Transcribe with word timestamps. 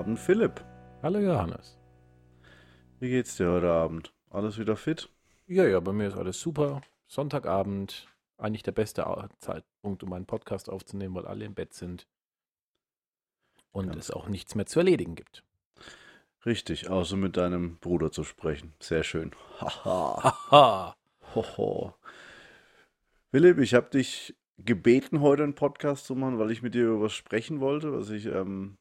Abend, 0.00 0.18
Philipp. 0.18 0.64
Hallo 1.02 1.18
Johannes. 1.18 1.78
Wie 3.00 3.10
geht's 3.10 3.36
dir 3.36 3.50
heute 3.50 3.70
Abend? 3.70 4.14
Alles 4.30 4.58
wieder 4.58 4.74
fit? 4.74 5.10
Ja, 5.46 5.66
ja, 5.66 5.78
bei 5.78 5.92
mir 5.92 6.08
ist 6.08 6.16
alles 6.16 6.40
super. 6.40 6.80
Sonntagabend, 7.06 8.08
eigentlich 8.38 8.62
der 8.62 8.72
beste 8.72 9.04
Zeitpunkt, 9.40 10.02
um 10.02 10.14
einen 10.14 10.24
Podcast 10.24 10.70
aufzunehmen, 10.70 11.14
weil 11.16 11.26
alle 11.26 11.44
im 11.44 11.52
Bett 11.52 11.74
sind 11.74 12.08
und 13.72 13.88
Ganz 13.88 14.04
es 14.04 14.10
auch 14.10 14.26
nichts 14.26 14.54
mehr 14.54 14.64
zu 14.64 14.78
erledigen 14.78 15.16
gibt. 15.16 15.44
Richtig, 16.46 16.88
außer 16.88 17.16
mit 17.16 17.36
deinem 17.36 17.76
Bruder 17.76 18.10
zu 18.10 18.24
sprechen. 18.24 18.72
Sehr 18.80 19.02
schön. 19.02 19.32
Haha. 19.60 20.96
Hoho. 21.34 21.92
Philipp, 23.32 23.58
ich 23.58 23.74
habe 23.74 23.90
dich 23.90 24.34
gebeten, 24.56 25.20
heute 25.20 25.42
einen 25.42 25.54
Podcast 25.54 26.06
zu 26.06 26.14
machen, 26.14 26.38
weil 26.38 26.52
ich 26.52 26.62
mit 26.62 26.72
dir 26.72 26.86
über 26.86 27.02
was 27.02 27.12
sprechen 27.12 27.60
wollte. 27.60 27.92
Was 27.92 28.08
ich, 28.08 28.24
ähm, 28.24 28.78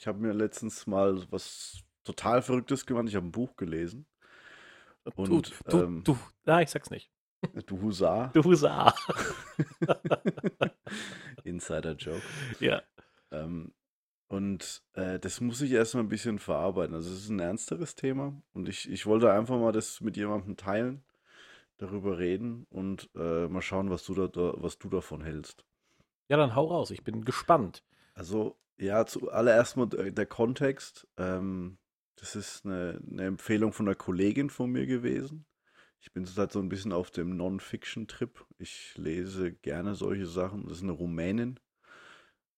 ich 0.00 0.06
habe 0.06 0.18
mir 0.18 0.32
letztens 0.32 0.86
mal 0.86 1.22
was 1.30 1.82
total 2.04 2.40
Verrücktes 2.40 2.86
gemacht. 2.86 3.06
Ich 3.06 3.16
habe 3.16 3.26
ein 3.26 3.32
Buch 3.32 3.54
gelesen. 3.56 4.06
Und, 5.14 5.28
du, 5.28 5.42
du, 5.68 5.78
ähm, 5.78 6.04
du, 6.04 6.18
na, 6.44 6.62
ich 6.62 6.70
sag's 6.70 6.88
nicht. 6.88 7.10
Du 7.66 7.82
Husar. 7.82 8.30
Du 8.32 8.42
Husar. 8.42 8.94
Insider-Joke. 11.44 12.22
Ja. 12.60 12.82
Ähm, 13.30 13.74
und 14.28 14.82
äh, 14.94 15.18
das 15.18 15.42
muss 15.42 15.60
ich 15.60 15.72
erstmal 15.72 16.04
ein 16.04 16.08
bisschen 16.08 16.38
verarbeiten. 16.38 16.94
Also 16.94 17.10
es 17.10 17.24
ist 17.24 17.28
ein 17.28 17.40
ernsteres 17.40 17.94
Thema 17.94 18.40
und 18.54 18.70
ich, 18.70 18.90
ich 18.90 19.04
wollte 19.04 19.30
einfach 19.30 19.58
mal 19.58 19.72
das 19.72 20.00
mit 20.00 20.16
jemandem 20.16 20.56
teilen, 20.56 21.04
darüber 21.76 22.16
reden 22.16 22.66
und 22.70 23.10
äh, 23.16 23.48
mal 23.48 23.60
schauen, 23.60 23.90
was 23.90 24.04
du, 24.06 24.14
da, 24.14 24.28
da, 24.28 24.54
was 24.56 24.78
du 24.78 24.88
davon 24.88 25.22
hältst. 25.22 25.66
Ja, 26.28 26.38
dann 26.38 26.54
hau 26.54 26.68
raus. 26.68 26.90
Ich 26.90 27.04
bin 27.04 27.22
gespannt. 27.26 27.82
Also, 28.20 28.58
ja, 28.76 29.06
zuallererst 29.06 29.78
mal 29.78 29.86
der 29.86 30.26
Kontext. 30.26 31.08
Ähm, 31.16 31.78
das 32.16 32.36
ist 32.36 32.66
eine, 32.66 33.00
eine, 33.10 33.24
Empfehlung 33.24 33.72
von 33.72 33.88
einer 33.88 33.94
Kollegin 33.94 34.50
von 34.50 34.70
mir 34.70 34.84
gewesen. 34.84 35.46
Ich 36.00 36.12
bin 36.12 36.26
zurzeit 36.26 36.52
so 36.52 36.58
ein 36.58 36.68
bisschen 36.68 36.92
auf 36.92 37.10
dem 37.10 37.38
Non-Fiction-Trip. 37.38 38.44
Ich 38.58 38.92
lese 38.98 39.52
gerne 39.52 39.94
solche 39.94 40.26
Sachen. 40.26 40.68
Das 40.68 40.76
ist 40.76 40.82
eine 40.82 40.92
Rumänin. 40.92 41.60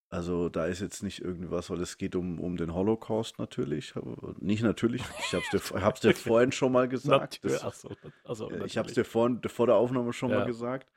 Also 0.08 0.48
da 0.48 0.66
ist 0.66 0.80
jetzt 0.80 1.04
nicht 1.04 1.20
irgendwas, 1.22 1.70
weil 1.70 1.80
es 1.80 1.96
geht 1.96 2.16
um, 2.16 2.40
um 2.40 2.56
den 2.56 2.74
Holocaust 2.74 3.38
natürlich. 3.38 3.94
Nicht 4.40 4.64
natürlich, 4.64 5.02
ich 5.20 5.32
habe 5.32 5.44
es 5.52 5.68
dir, 5.68 5.80
hab's 5.80 6.00
dir 6.00 6.12
vorhin 6.16 6.50
schon 6.50 6.72
mal 6.72 6.88
gesagt. 6.88 7.38
Das, 7.44 7.62
Ach 7.62 7.72
so, 7.72 7.88
also, 8.24 8.50
ich 8.64 8.76
habe 8.78 8.88
es 8.88 8.94
dir 8.94 9.04
vorhin, 9.04 9.40
vor 9.46 9.68
der 9.68 9.76
Aufnahme 9.76 10.12
schon 10.12 10.30
ja. 10.30 10.40
mal 10.40 10.44
gesagt. 10.44 10.90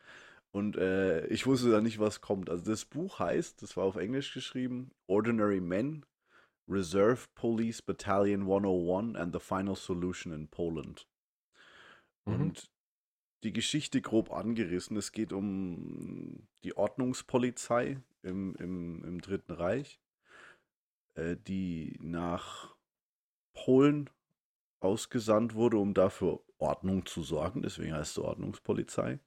Und 0.55 0.77
äh, 0.77 1.27
ich 1.27 1.45
wusste 1.45 1.69
da 1.69 1.81
nicht, 1.81 1.99
was 1.99 2.21
kommt. 2.21 2.49
Also 2.49 2.63
das 2.63 2.85
Buch 2.85 3.19
heißt, 3.19 3.61
das 3.61 3.75
war 3.75 3.83
auf 3.83 3.97
Englisch 3.97 4.33
geschrieben, 4.33 4.89
Ordinary 5.05 5.59
Men, 5.59 6.05
Reserve 6.69 7.27
Police 7.35 7.81
Battalion 7.81 8.43
101 8.43 9.17
and 9.17 9.33
the 9.33 9.41
Final 9.41 9.75
Solution 9.75 10.31
in 10.31 10.47
Poland. 10.47 11.09
Mhm. 12.23 12.33
Und 12.35 12.71
die 13.43 13.51
Geschichte 13.51 14.01
grob 14.01 14.31
angerissen. 14.31 14.95
Es 14.95 15.11
geht 15.11 15.33
um 15.33 16.47
die 16.63 16.77
Ordnungspolizei 16.77 17.99
im, 18.21 18.55
im, 18.55 19.03
im 19.03 19.19
Dritten 19.19 19.51
Reich, 19.51 19.99
äh, 21.15 21.35
die 21.35 21.97
nach 21.99 22.73
Polen 23.53 24.09
ausgesandt 24.79 25.53
wurde, 25.53 25.75
um 25.79 25.93
dafür 25.93 26.39
Ordnung 26.59 27.05
zu 27.05 27.23
sorgen. 27.23 27.61
Deswegen 27.61 27.93
heißt 27.93 28.17
es 28.17 28.23
Ordnungspolizei. 28.23 29.19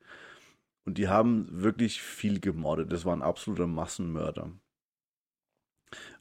Und 0.88 0.96
die 0.96 1.08
haben 1.08 1.46
wirklich 1.50 2.00
viel 2.00 2.40
gemordet. 2.40 2.90
Das 2.90 3.04
waren 3.04 3.20
absolute 3.20 3.66
Massenmörder. 3.66 4.50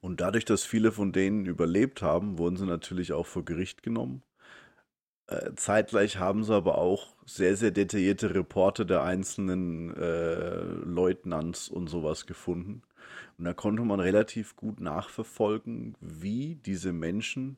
Und 0.02 0.20
dadurch, 0.20 0.44
dass 0.44 0.66
viele 0.66 0.92
von 0.92 1.14
denen 1.14 1.46
überlebt 1.46 2.02
haben, 2.02 2.38
wurden 2.38 2.58
sie 2.58 2.66
natürlich 2.66 3.14
auch 3.14 3.26
vor 3.26 3.46
Gericht 3.46 3.82
genommen. 3.82 4.24
Äh, 5.28 5.54
zeitgleich 5.56 6.20
haben 6.20 6.44
sie 6.44 6.54
aber 6.54 6.80
auch 6.80 7.16
sehr, 7.26 7.56
sehr 7.56 7.72
detaillierte 7.72 8.36
Reporte 8.36 8.86
der 8.86 9.04
einzelnen 9.04 9.96
äh, 9.96 10.64
Leutnants 10.64 11.70
und 11.70 11.88
sowas 11.88 12.26
gefunden. 12.26 12.82
Und 13.38 13.46
da 13.46 13.54
konnte 13.54 13.84
man 13.84 14.02
relativ 14.02 14.58
gut 14.58 14.82
nachverfolgen, 14.82 15.96
wie 16.02 16.56
diese 16.56 16.92
Menschen 16.92 17.58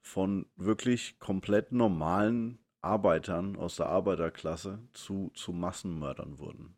von 0.00 0.46
wirklich 0.56 1.20
komplett 1.20 1.70
normalen 1.70 2.58
Arbeitern 2.82 3.56
aus 3.56 3.76
der 3.76 3.86
Arbeiterklasse 3.86 4.78
zu, 4.92 5.30
zu 5.34 5.52
Massenmördern 5.52 6.38
wurden. 6.38 6.76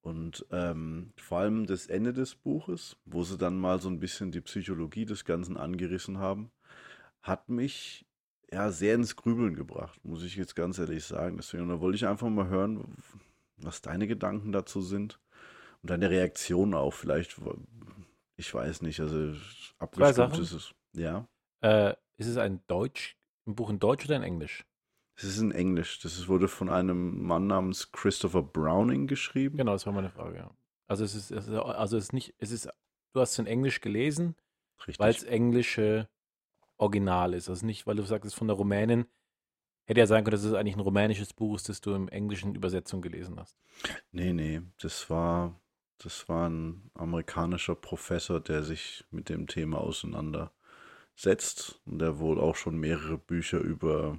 Und 0.00 0.46
ähm, 0.50 1.12
vor 1.16 1.38
allem 1.38 1.66
das 1.66 1.86
Ende 1.86 2.12
des 2.12 2.34
Buches, 2.34 2.96
wo 3.04 3.24
sie 3.24 3.36
dann 3.36 3.58
mal 3.58 3.80
so 3.80 3.88
ein 3.88 4.00
bisschen 4.00 4.30
die 4.30 4.40
Psychologie 4.40 5.04
des 5.04 5.24
Ganzen 5.24 5.56
angerissen 5.56 6.18
haben, 6.18 6.50
hat 7.20 7.48
mich 7.48 8.06
ja, 8.50 8.70
sehr 8.70 8.94
ins 8.94 9.16
Grübeln 9.16 9.54
gebracht, 9.54 10.02
muss 10.04 10.22
ich 10.22 10.36
jetzt 10.36 10.56
ganz 10.56 10.78
ehrlich 10.78 11.04
sagen. 11.04 11.36
Deswegen, 11.36 11.68
da 11.68 11.80
wollte 11.80 11.96
ich 11.96 12.06
einfach 12.06 12.28
mal 12.28 12.48
hören, 12.48 12.96
was 13.58 13.82
deine 13.82 14.06
Gedanken 14.06 14.52
dazu 14.52 14.80
sind 14.80 15.20
und 15.82 15.90
deine 15.90 16.10
Reaktion 16.10 16.74
auch 16.74 16.94
vielleicht. 16.94 17.36
Ich 18.36 18.54
weiß 18.54 18.82
nicht, 18.82 19.00
also 19.00 19.34
abgestimmt 19.78 20.38
ist 20.38 20.52
es. 20.52 20.74
Ja. 20.94 21.28
Äh, 21.60 21.94
ist 22.16 22.28
es 22.28 22.36
ein 22.36 22.62
Deutsch, 22.66 23.16
ein 23.46 23.54
Buch 23.54 23.68
in 23.68 23.78
Deutsch 23.78 24.06
oder 24.06 24.16
in 24.16 24.22
Englisch? 24.22 24.64
Es 25.18 25.24
ist 25.24 25.40
in 25.40 25.50
Englisch. 25.50 25.98
Das 25.98 26.28
wurde 26.28 26.46
von 26.46 26.68
einem 26.68 27.24
Mann 27.24 27.48
namens 27.48 27.90
Christopher 27.90 28.42
Browning 28.42 29.08
geschrieben. 29.08 29.56
Genau, 29.56 29.72
das 29.72 29.84
war 29.84 29.92
meine 29.92 30.10
Frage, 30.10 30.36
ja. 30.36 30.50
Also 30.86 31.04
es 31.04 31.16
ist, 31.16 31.32
also 31.32 31.96
es 31.96 32.04
ist 32.04 32.12
nicht, 32.12 32.34
es 32.38 32.52
ist, 32.52 32.68
du 33.12 33.20
hast 33.20 33.32
es 33.32 33.38
in 33.40 33.46
Englisch 33.46 33.80
gelesen, 33.80 34.36
weil 34.96 35.10
es 35.10 35.24
englische 35.24 36.08
Original 36.76 37.34
ist. 37.34 37.48
Also 37.48 37.66
nicht, 37.66 37.86
weil 37.86 37.96
du 37.96 38.04
sagst, 38.04 38.26
es 38.26 38.32
ist 38.32 38.38
von 38.38 38.46
der 38.46 38.56
Rumänin. 38.56 39.06
Hätte 39.86 40.00
ja 40.00 40.06
sein 40.06 40.22
können, 40.22 40.36
dass 40.36 40.44
es 40.44 40.54
eigentlich 40.54 40.76
ein 40.76 40.80
rumänisches 40.80 41.32
Buch 41.32 41.56
ist, 41.56 41.68
das 41.68 41.80
du 41.80 41.94
im 41.94 42.08
englischen 42.08 42.54
Übersetzung 42.54 43.02
gelesen 43.02 43.40
hast. 43.40 43.58
Nee, 44.12 44.32
nee, 44.32 44.62
das 44.80 45.10
war, 45.10 45.60
das 45.98 46.28
war 46.28 46.48
ein 46.48 46.92
amerikanischer 46.94 47.74
Professor, 47.74 48.38
der 48.38 48.62
sich 48.62 49.04
mit 49.10 49.30
dem 49.30 49.48
Thema 49.48 49.78
auseinandersetzt 49.78 51.80
und 51.86 51.98
der 51.98 52.20
wohl 52.20 52.38
auch 52.38 52.54
schon 52.54 52.76
mehrere 52.76 53.18
Bücher 53.18 53.58
über, 53.58 54.18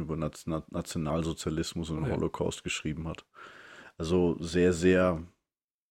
über 0.00 0.16
Nationalsozialismus 0.16 1.90
und 1.90 1.96
den 1.96 2.04
oh, 2.04 2.08
ja. 2.08 2.16
Holocaust 2.16 2.64
geschrieben 2.64 3.08
hat. 3.08 3.26
Also 3.96 4.36
sehr, 4.40 4.72
sehr 4.72 5.22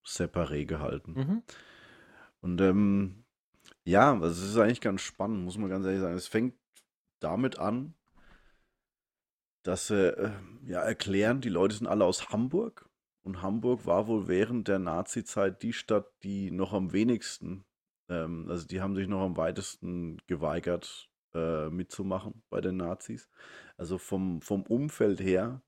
separé 0.05 0.65
gehalten. 0.65 1.13
Mhm. 1.13 1.43
Und 2.41 2.61
ähm, 2.61 3.25
ja, 3.83 4.17
es 4.23 4.41
ist 4.41 4.57
eigentlich 4.57 4.81
ganz 4.81 5.01
spannend, 5.01 5.43
muss 5.43 5.57
man 5.57 5.69
ganz 5.69 5.85
ehrlich 5.85 6.01
sagen. 6.01 6.15
Es 6.15 6.27
fängt 6.27 6.55
damit 7.19 7.59
an, 7.59 7.93
dass 9.63 9.87
sie 9.87 10.17
äh, 10.17 10.31
ja 10.63 10.81
erklären, 10.81 11.41
die 11.41 11.49
Leute 11.49 11.75
sind 11.75 11.87
alle 11.87 12.05
aus 12.05 12.29
Hamburg 12.29 12.89
und 13.21 13.41
Hamburg 13.41 13.85
war 13.85 14.07
wohl 14.07 14.27
während 14.29 14.69
der 14.69 14.79
Nazi-Zeit 14.79 15.61
die 15.61 15.73
Stadt, 15.73 16.09
die 16.23 16.51
noch 16.51 16.71
am 16.71 16.93
wenigsten, 16.93 17.65
ähm, 18.07 18.45
also 18.49 18.65
die 18.65 18.79
haben 18.79 18.95
sich 18.95 19.07
noch 19.07 19.21
am 19.21 19.35
weitesten 19.35 20.21
geweigert 20.27 21.09
äh, 21.33 21.69
mitzumachen 21.69 22.43
bei 22.49 22.61
den 22.61 22.77
Nazis. 22.77 23.29
Also 23.77 23.97
vom, 23.97 24.41
vom 24.41 24.63
Umfeld 24.63 25.19
her 25.19 25.61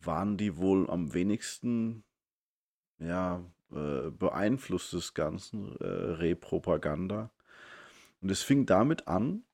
waren 0.00 0.36
die 0.36 0.56
wohl 0.56 0.88
am 0.90 1.14
wenigsten 1.14 2.04
ja, 2.98 3.44
äh, 3.72 4.10
beeinflusst 4.10 4.92
des 4.92 5.14
Ganzen, 5.14 5.76
äh, 5.80 5.86
Repropaganda. 5.86 7.30
Und 8.20 8.30
es 8.30 8.42
fing 8.42 8.66
damit 8.66 9.08
an, 9.08 9.44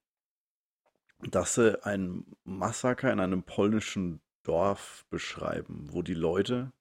dass 1.18 1.54
sie 1.54 1.84
ein 1.84 2.24
Massaker 2.44 3.12
in 3.12 3.20
einem 3.20 3.42
polnischen 3.42 4.20
Dorf 4.42 5.04
beschreiben, 5.10 5.88
wo 5.92 6.02
die 6.02 6.14
Leute 6.14 6.72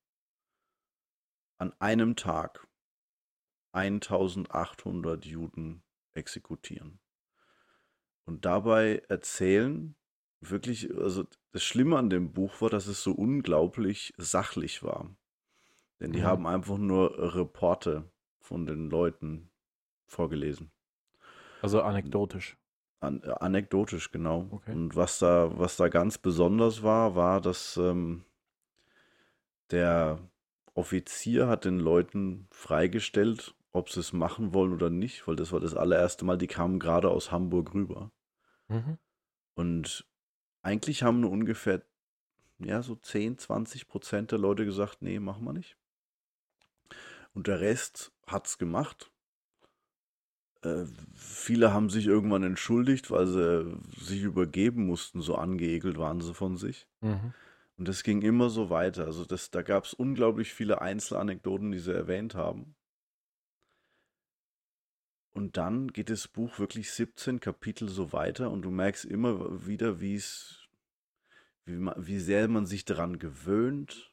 an 1.58 1.74
einem 1.80 2.16
Tag 2.16 2.68
1800 3.74 5.26
Juden 5.26 5.84
exekutieren. 6.14 7.00
Und 8.30 8.46
dabei 8.46 9.02
erzählen 9.08 9.96
wirklich, 10.40 10.96
also 10.96 11.26
das 11.52 11.64
Schlimme 11.64 11.98
an 11.98 12.12
dem 12.12 12.32
Buch 12.32 12.62
war, 12.62 12.70
dass 12.70 12.86
es 12.86 13.02
so 13.02 13.12
unglaublich 13.12 14.14
sachlich 14.18 14.84
war. 14.84 15.10
Denn 16.00 16.12
die 16.12 16.20
mhm. 16.20 16.26
haben 16.26 16.46
einfach 16.46 16.78
nur 16.78 17.36
Reporte 17.36 18.08
von 18.40 18.68
den 18.68 18.92
Leuten 18.92 19.50
vorgelesen. 20.06 20.70
Also 21.64 21.82
anekdotisch. 21.82 22.56
An, 23.00 23.24
äh, 23.24 23.32
anekdotisch, 23.32 24.12
genau. 24.12 24.48
Okay. 24.52 24.74
Und 24.74 24.96
was 24.96 25.18
da, 25.18 25.58
was 25.58 25.76
da 25.76 25.88
ganz 25.88 26.20
besonders 26.20 26.84
war, 26.84 27.16
war, 27.16 27.42
dass 27.42 27.78
ähm, 27.78 28.26
der 29.72 30.20
Offizier 30.76 31.48
hat 31.48 31.66
den 31.66 31.80
Leuten 31.80 32.48
freigestellt, 32.52 33.56
ob 33.72 33.90
sie 33.90 34.00
es 34.00 34.14
machen 34.14 34.54
wollen 34.54 34.74
oder 34.74 34.90
nicht, 34.90 35.28
weil 35.28 35.36
das 35.36 35.52
war 35.52 35.60
das 35.60 35.76
allererste 35.76 36.26
Mal, 36.26 36.38
die 36.38 36.48
kamen 36.48 36.80
gerade 36.80 37.10
aus 37.10 37.32
Hamburg 37.32 37.74
rüber. 37.74 38.12
Mhm. 38.70 38.98
Und 39.56 40.08
eigentlich 40.62 41.04
haben 41.04 41.20
nur 41.20 41.32
ungefähr, 41.32 41.84
ja, 42.60 42.82
so 42.82 42.96
10, 42.96 43.38
20 43.38 43.88
Prozent 43.88 44.32
der 44.32 44.40
Leute 44.40 44.66
gesagt, 44.66 45.02
nee, 45.02 45.20
machen 45.20 45.44
wir 45.44 45.54
nicht. 45.54 45.78
Und 47.34 47.48
der 47.48 47.60
Rest 47.60 48.12
hat 48.26 48.48
es 48.48 48.58
gemacht 48.58 49.12
äh, 50.62 50.86
viele 51.16 51.74
haben 51.74 51.90
sich 51.90 52.08
irgendwann 52.08 52.44
entschuldigt, 52.44 53.12
weil 53.12 53.28
sie 53.28 53.78
sich 53.98 54.24
übergeben 54.24 54.86
mussten, 54.86 55.22
so 55.22 55.36
angeekelt 55.36 55.98
waren 55.98 56.22
sie 56.22 56.34
von 56.34 56.58
sich. 56.58 56.88
Mhm. 57.02 57.34
Und 57.78 57.88
das 57.88 58.04
ging 58.04 58.22
immer 58.22 58.50
so 58.50 58.70
weiter. 58.70 59.06
Also 59.06 59.24
das, 59.24 59.52
da 59.52 59.62
gab 59.62 59.86
es 59.86 59.94
unglaublich 59.94 60.54
viele 60.54 60.82
Einzelanekdoten, 60.82 61.72
die 61.72 61.80
sie 61.80 61.94
erwähnt 61.94 62.36
haben. 62.36 62.76
Und 65.32 65.58
dann 65.58 65.90
geht 65.90 66.10
das 66.10 66.28
Buch 66.28 66.60
wirklich 66.60 66.92
17 66.92 67.40
Kapitel 67.40 67.88
so 67.88 68.12
weiter 68.12 68.52
und 68.52 68.64
du 68.64 68.72
merkst 68.72 69.06
immer 69.06 69.66
wieder, 69.66 70.02
wie 70.02 70.16
es, 70.16 70.68
wie, 71.66 71.80
wie 71.98 72.20
sehr 72.20 72.48
man 72.48 72.66
sich 72.66 72.84
daran 72.86 73.20
gewöhnt 73.20 74.12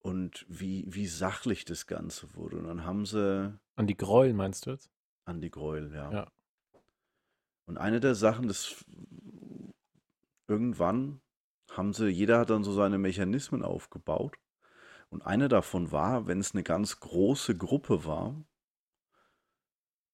und 0.00 0.46
wie, 0.48 0.84
wie 0.88 1.06
sachlich 1.06 1.64
das 1.64 1.86
Ganze 1.86 2.34
wurde. 2.34 2.58
Und 2.58 2.64
dann 2.64 2.84
haben 2.84 3.04
sie. 3.04 3.58
An 3.74 3.86
die 3.86 3.96
Gräuel 3.96 4.32
meinst 4.32 4.66
du 4.66 4.70
jetzt? 4.70 4.90
An 5.24 5.40
die 5.40 5.50
Gräuel, 5.50 5.92
ja. 5.92 6.12
ja. 6.12 6.32
Und 7.66 7.78
eine 7.78 7.98
der 7.98 8.14
Sachen, 8.14 8.46
das 8.46 8.84
irgendwann 10.46 11.20
haben 11.72 11.92
sie, 11.92 12.06
jeder 12.08 12.38
hat 12.38 12.50
dann 12.50 12.62
so 12.62 12.72
seine 12.72 12.98
Mechanismen 12.98 13.62
aufgebaut. 13.62 14.36
Und 15.08 15.22
eine 15.22 15.48
davon 15.48 15.92
war, 15.92 16.26
wenn 16.26 16.40
es 16.40 16.54
eine 16.54 16.62
ganz 16.62 17.00
große 17.00 17.56
Gruppe 17.56 18.04
war, 18.04 18.36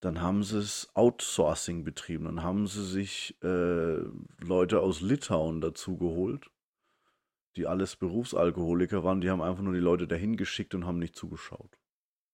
dann 0.03 0.21
haben 0.21 0.43
sie 0.43 0.57
es 0.57 0.91
Outsourcing 0.95 1.83
betrieben. 1.83 2.25
Dann 2.25 2.43
haben 2.43 2.67
sie 2.67 2.85
sich 2.85 3.37
äh, 3.41 3.99
Leute 4.39 4.81
aus 4.81 5.01
Litauen 5.01 5.61
dazu 5.61 5.97
geholt, 5.97 6.51
die 7.55 7.67
alles 7.67 7.95
Berufsalkoholiker 7.95 9.03
waren. 9.03 9.21
Die 9.21 9.29
haben 9.29 9.41
einfach 9.41 9.63
nur 9.63 9.73
die 9.73 9.79
Leute 9.79 10.07
dahin 10.07 10.35
geschickt 10.35 10.75
und 10.75 10.85
haben 10.85 10.99
nicht 10.99 11.15
zugeschaut. 11.15 11.79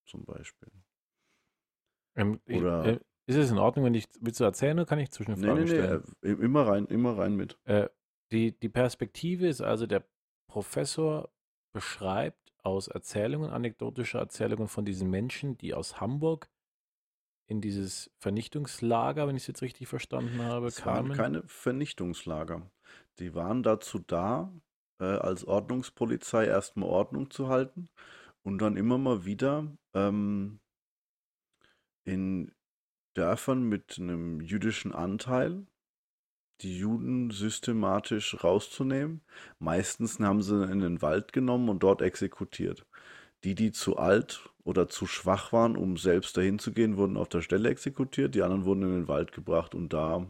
Zum 0.05 0.25
Beispiel. 0.25 0.71
Ähm, 2.15 2.39
oder, 2.49 2.85
äh, 2.85 2.99
ist 3.27 3.35
es 3.35 3.51
in 3.51 3.59
Ordnung, 3.59 3.85
wenn 3.85 3.93
ich, 3.93 4.05
willst 4.19 4.39
du 4.39 4.45
erzählen 4.45 4.79
oder 4.79 4.87
kann 4.87 4.97
ich 4.97 5.11
zwischen 5.11 5.35
nee, 5.35 5.45
Fragen 5.45 5.61
nee, 5.61 5.67
stellen? 5.67 6.03
Nee, 6.23 6.31
immer 6.31 6.65
rein, 6.67 6.87
immer 6.87 7.17
rein 7.19 7.35
mit. 7.35 7.59
Äh, 7.65 7.89
die, 8.31 8.57
die 8.59 8.69
Perspektive 8.69 9.47
ist 9.47 9.61
also, 9.61 9.85
der 9.85 10.03
Professor 10.47 11.31
beschreibt 11.71 12.51
aus 12.63 12.87
Erzählungen, 12.87 13.51
anekdotische 13.51 14.17
Erzählungen 14.17 14.67
von 14.67 14.85
diesen 14.85 15.11
Menschen, 15.11 15.55
die 15.59 15.75
aus 15.75 16.01
Hamburg 16.01 16.49
in 17.49 17.61
dieses 17.61 18.11
Vernichtungslager, 18.19 19.27
wenn 19.27 19.35
ich 19.35 19.43
es 19.43 19.47
jetzt 19.47 19.63
richtig 19.63 19.87
verstanden 19.87 20.43
habe, 20.43 20.67
es 20.67 20.75
kamen. 20.75 21.09
waren 21.09 21.17
keine 21.17 21.43
Vernichtungslager. 21.47 22.69
Die 23.17 23.33
waren 23.33 23.63
dazu 23.63 23.97
da, 23.97 24.53
äh, 24.99 25.05
als 25.05 25.45
Ordnungspolizei 25.45 26.45
erstmal 26.45 26.89
Ordnung 26.89 27.31
zu 27.31 27.49
halten 27.49 27.89
und 28.43 28.59
dann 28.59 28.77
immer 28.77 28.99
mal 28.99 29.25
wieder 29.25 29.65
ähm, 29.95 30.59
in 32.03 32.51
Dörfern 33.15 33.63
mit 33.63 33.97
einem 33.97 34.41
jüdischen 34.41 34.93
Anteil 34.93 35.65
die 36.61 36.77
Juden 36.77 37.31
systematisch 37.31 38.43
rauszunehmen. 38.43 39.21
Meistens 39.57 40.19
haben 40.19 40.43
sie 40.43 40.69
in 40.69 40.81
den 40.81 41.01
Wald 41.01 41.33
genommen 41.33 41.69
und 41.69 41.81
dort 41.81 42.03
exekutiert. 42.03 42.85
Die, 43.43 43.55
die 43.55 43.71
zu 43.71 43.97
alt 43.97 44.48
oder 44.63 44.87
zu 44.87 45.07
schwach 45.07 45.51
waren, 45.53 45.75
um 45.75 45.97
selbst 45.97 46.37
dahin 46.37 46.59
zu 46.59 46.73
gehen, 46.73 46.97
wurden 46.97 47.17
auf 47.17 47.29
der 47.29 47.41
Stelle 47.41 47.69
exekutiert. 47.69 48.35
Die 48.35 48.41
anderen 48.41 48.65
wurden 48.65 48.83
in 48.83 48.91
den 48.91 49.07
Wald 49.07 49.31
gebracht 49.31 49.73
und 49.75 49.93
da 49.93 50.25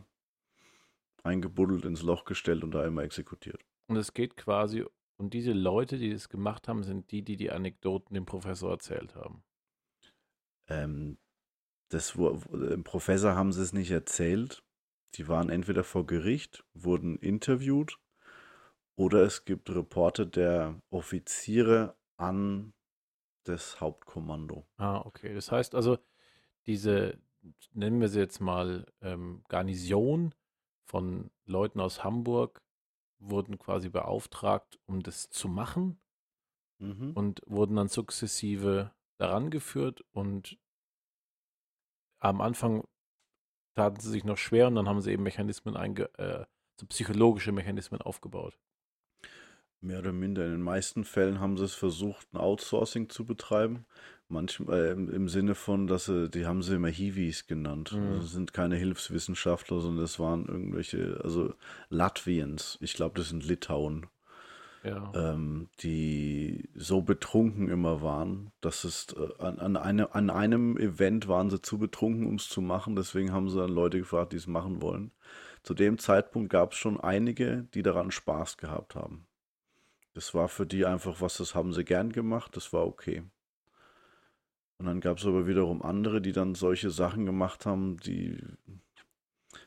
eingebuddelt 1.23 1.85
ins 1.85 2.01
Loch 2.01 2.25
gestellt 2.25 2.63
und 2.63 2.71
da 2.71 2.85
immer 2.85 3.03
exekutiert. 3.03 3.65
Und 3.87 3.97
es 3.97 4.13
geht 4.13 4.37
quasi, 4.37 4.85
und 5.17 5.33
diese 5.33 5.51
Leute, 5.51 5.97
die 5.97 6.11
das 6.11 6.29
gemacht 6.29 6.67
haben, 6.67 6.83
sind 6.83 7.11
die, 7.11 7.23
die 7.23 7.37
die 7.37 7.51
Anekdoten 7.51 8.13
dem 8.13 8.25
Professor 8.25 8.71
erzählt 8.71 9.15
haben. 9.15 9.43
Ähm, 10.67 11.17
das, 11.89 12.13
dem 12.13 12.83
Professor 12.83 13.35
haben 13.35 13.51
sie 13.51 13.63
es 13.63 13.73
nicht 13.73 13.91
erzählt, 13.91 14.63
die 15.15 15.27
waren 15.27 15.49
entweder 15.49 15.83
vor 15.83 16.05
Gericht, 16.05 16.63
wurden 16.73 17.17
interviewt 17.17 17.97
oder 18.95 19.23
es 19.23 19.45
gibt 19.45 19.69
Reporte 19.69 20.27
der 20.27 20.79
Offiziere 20.91 21.95
an 22.17 22.73
das 23.49 23.81
Hauptkommando. 23.81 24.65
Ah, 24.77 25.01
okay. 25.05 25.33
Das 25.33 25.51
heißt 25.51 25.75
also, 25.75 25.97
diese, 26.65 27.19
nennen 27.73 27.99
wir 27.99 28.09
sie 28.09 28.19
jetzt 28.19 28.39
mal 28.39 28.85
ähm, 29.01 29.43
Garnison 29.47 30.33
von 30.85 31.31
Leuten 31.45 31.79
aus 31.79 32.03
Hamburg, 32.03 32.63
wurden 33.19 33.57
quasi 33.59 33.89
beauftragt, 33.89 34.79
um 34.85 35.03
das 35.03 35.29
zu 35.29 35.47
machen 35.47 35.99
mhm. 36.79 37.11
und 37.13 37.41
wurden 37.45 37.75
dann 37.75 37.89
sukzessive 37.89 38.91
daran 39.17 39.49
geführt 39.49 40.03
und 40.11 40.57
am 42.19 42.41
Anfang 42.41 42.87
taten 43.75 43.99
sie 43.99 44.09
sich 44.09 44.23
noch 44.23 44.37
schwer 44.37 44.67
und 44.67 44.75
dann 44.75 44.87
haben 44.87 45.01
sie 45.01 45.11
eben 45.11 45.23
Mechanismen 45.23 45.75
einge, 45.75 46.13
äh, 46.17 46.45
so 46.79 46.85
psychologische 46.87 47.51
Mechanismen 47.51 48.01
aufgebaut. 48.01 48.57
Mehr 49.81 49.99
oder 49.99 50.11
minder. 50.11 50.45
In 50.45 50.51
den 50.51 50.61
meisten 50.61 51.05
Fällen 51.05 51.39
haben 51.39 51.57
sie 51.57 51.63
es 51.63 51.73
versucht, 51.73 52.33
ein 52.33 52.37
Outsourcing 52.37 53.09
zu 53.09 53.25
betreiben. 53.25 53.85
Manchmal 54.27 54.79
äh, 54.79 54.91
im, 54.91 55.09
im, 55.09 55.29
Sinne 55.29 55.55
von, 55.55 55.87
dass 55.87 56.05
sie, 56.05 56.29
die 56.29 56.45
haben 56.45 56.61
sie 56.61 56.75
immer 56.75 56.89
Hiwis 56.89 57.47
genannt. 57.47 57.93
Mhm. 57.93 58.13
Also 58.13 58.27
sind 58.27 58.53
keine 58.53 58.75
Hilfswissenschaftler, 58.75 59.79
sondern 59.79 60.03
es 60.03 60.19
waren 60.19 60.45
irgendwelche, 60.45 61.19
also 61.23 61.53
Latviens. 61.89 62.77
Ich 62.81 62.93
glaube, 62.93 63.17
das 63.17 63.29
sind 63.29 63.45
Litauen 63.45 64.07
ja. 64.83 65.11
ähm, 65.15 65.69
die 65.81 66.69
so 66.75 67.01
betrunken 67.01 67.69
immer 67.69 68.01
waren, 68.01 68.51
dass 68.61 68.83
es 68.83 69.07
äh, 69.13 69.43
an, 69.43 69.59
an, 69.59 69.77
eine, 69.77 70.15
an 70.15 70.29
einem 70.29 70.77
Event 70.77 71.27
waren 71.27 71.49
sie 71.49 71.61
zu 71.61 71.77
betrunken, 71.77 72.25
um 72.25 72.35
es 72.35 72.47
zu 72.47 72.61
machen. 72.61 72.95
Deswegen 72.95 73.31
haben 73.31 73.49
sie 73.49 73.57
dann 73.57 73.71
Leute 73.71 73.99
gefragt, 73.99 74.33
die 74.33 74.37
es 74.37 74.47
machen 74.47 74.81
wollen. 74.81 75.11
Zu 75.63 75.73
dem 75.73 75.97
Zeitpunkt 75.97 76.49
gab 76.49 76.71
es 76.71 76.77
schon 76.77 76.99
einige, 76.99 77.67
die 77.73 77.83
daran 77.83 78.11
Spaß 78.11 78.57
gehabt 78.57 78.95
haben. 78.95 79.25
Das 80.13 80.33
war 80.33 80.47
für 80.47 80.65
die 80.65 80.85
einfach 80.85 81.21
was, 81.21 81.37
das 81.37 81.55
haben 81.55 81.73
sie 81.73 81.85
gern 81.85 82.11
gemacht, 82.11 82.55
das 82.55 82.73
war 82.73 82.85
okay. 82.85 83.23
Und 84.77 84.85
dann 84.85 85.01
gab 85.01 85.17
es 85.17 85.25
aber 85.25 85.45
wiederum 85.45 85.81
andere, 85.81 86.21
die 86.21 86.31
dann 86.31 86.55
solche 86.55 86.89
Sachen 86.89 87.25
gemacht 87.25 87.65
haben, 87.65 87.97
die 87.97 88.37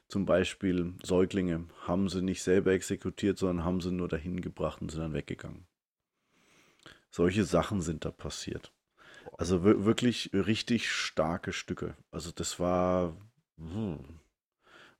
zum 0.08 0.26
Beispiel 0.26 0.94
Säuglinge 1.02 1.66
haben 1.86 2.08
sie 2.08 2.22
nicht 2.22 2.42
selber 2.42 2.72
exekutiert, 2.72 3.38
sondern 3.38 3.64
haben 3.64 3.80
sie 3.80 3.92
nur 3.92 4.08
dahin 4.08 4.40
gebracht 4.40 4.80
und 4.80 4.90
sind 4.90 5.00
dann 5.00 5.14
weggegangen. 5.14 5.66
Solche 7.10 7.44
Sachen 7.44 7.82
sind 7.82 8.04
da 8.04 8.10
passiert. 8.10 8.72
Also 9.38 9.64
wirklich 9.64 10.30
richtig 10.32 10.90
starke 10.90 11.52
Stücke. 11.52 11.96
Also 12.10 12.30
das 12.30 12.58
war. 12.58 13.16
Hm. 13.58 14.00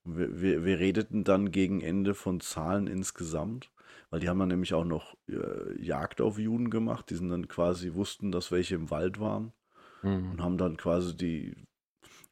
Wir, 0.05 0.41
wir, 0.41 0.65
wir, 0.65 0.79
redeten 0.81 1.23
dann 1.23 1.53
gegen 1.53 1.81
Ende 1.81 2.15
von 2.15 2.41
Zahlen 2.41 2.89
insgesamt, 2.89 3.71
weil 4.13 4.21
die 4.21 4.29
haben 4.29 4.39
dann 4.39 4.49
nämlich 4.49 4.75
auch 4.75 4.85
noch 4.85 5.17
äh, 5.27 5.83
Jagd 5.83 6.21
auf 6.21 6.39
Juden 6.39 6.69
gemacht. 6.69 7.09
Die 7.09 7.15
sind 7.15 7.31
dann 7.31 7.49
quasi, 7.49 7.95
wussten, 7.95 8.31
dass 8.31 8.53
welche 8.53 8.75
im 8.75 8.91
Wald 8.91 9.19
waren 9.19 9.55
mhm. 10.03 10.33
und 10.33 10.43
haben 10.43 10.59
dann 10.59 10.77
quasi 10.77 11.17
die 11.17 11.57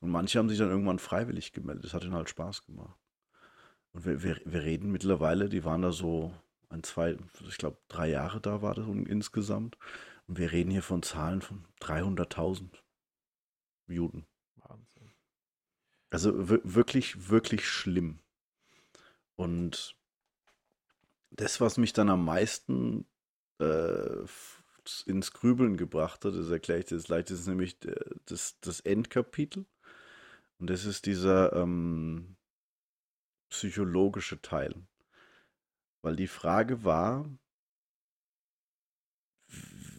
und 0.00 0.10
manche 0.10 0.38
haben 0.38 0.48
sich 0.48 0.58
dann 0.58 0.70
irgendwann 0.70 0.98
freiwillig 0.98 1.52
gemeldet. 1.52 1.84
Das 1.84 1.94
hat 1.94 2.04
ihnen 2.04 2.14
halt 2.14 2.28
Spaß 2.28 2.64
gemacht. 2.66 2.98
Und 3.92 4.04
wir, 4.04 4.22
wir, 4.22 4.40
wir 4.44 4.62
reden 4.62 4.90
mittlerweile, 4.90 5.48
die 5.48 5.64
waren 5.64 5.82
da 5.82 5.92
so 5.92 6.34
ein, 6.68 6.82
zwei, 6.82 7.16
ich 7.48 7.58
glaube, 7.58 7.78
drei 7.88 8.08
Jahre 8.08 8.40
da 8.40 8.60
war 8.62 8.74
das 8.74 8.86
insgesamt. 8.86 9.76
Und 10.26 10.38
wir 10.38 10.52
reden 10.52 10.70
hier 10.70 10.82
von 10.82 11.02
Zahlen 11.02 11.42
von 11.42 11.64
300.000 11.80 12.68
Juden. 13.88 14.26
Wahnsinn. 14.56 15.10
Also 16.10 16.48
wirklich, 16.48 17.30
wirklich 17.30 17.66
schlimm. 17.66 18.20
Und 19.36 19.96
das, 21.30 21.60
was 21.60 21.76
mich 21.76 21.92
dann 21.92 22.08
am 22.08 22.24
meisten 22.24 23.06
äh, 23.58 24.24
ins 25.06 25.32
Grübeln 25.32 25.76
gebracht 25.76 26.24
hat, 26.24 26.34
das 26.34 26.50
erkläre 26.50 26.80
ich 26.80 26.86
dir 26.86 26.96
jetzt 26.96 27.08
leicht, 27.08 27.30
das 27.30 27.40
ist 27.40 27.46
nämlich 27.46 27.78
das, 28.26 28.58
das 28.60 28.80
Endkapitel. 28.80 29.66
Und 30.58 30.68
das 30.68 30.84
ist 30.84 31.06
dieser 31.06 31.54
ähm, 31.54 32.36
psychologische 33.48 34.42
Teil. 34.42 34.74
Weil 36.02 36.16
die 36.16 36.28
Frage 36.28 36.84
war, 36.84 37.30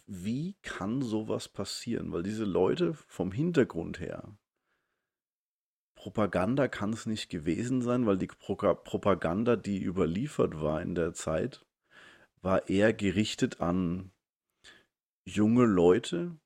wie 0.06 0.54
kann 0.62 1.02
sowas 1.02 1.48
passieren? 1.48 2.12
Weil 2.12 2.22
diese 2.22 2.44
Leute 2.44 2.94
vom 2.94 3.32
Hintergrund 3.32 4.00
her, 4.00 4.36
Propaganda 6.02 6.66
kann 6.66 6.92
es 6.92 7.06
nicht 7.06 7.28
gewesen 7.28 7.80
sein, 7.80 8.06
weil 8.06 8.18
die 8.18 8.26
Pro 8.26 8.56
Propaganda, 8.56 9.54
die 9.54 9.80
überliefert 9.80 10.60
war 10.60 10.82
in 10.82 10.96
der 10.96 11.14
Zeit, 11.14 11.64
war 12.40 12.68
eher 12.68 12.92
gerichtet 12.92 13.60
an 13.60 14.10
junge 15.24 15.64
Leute, 15.64 16.36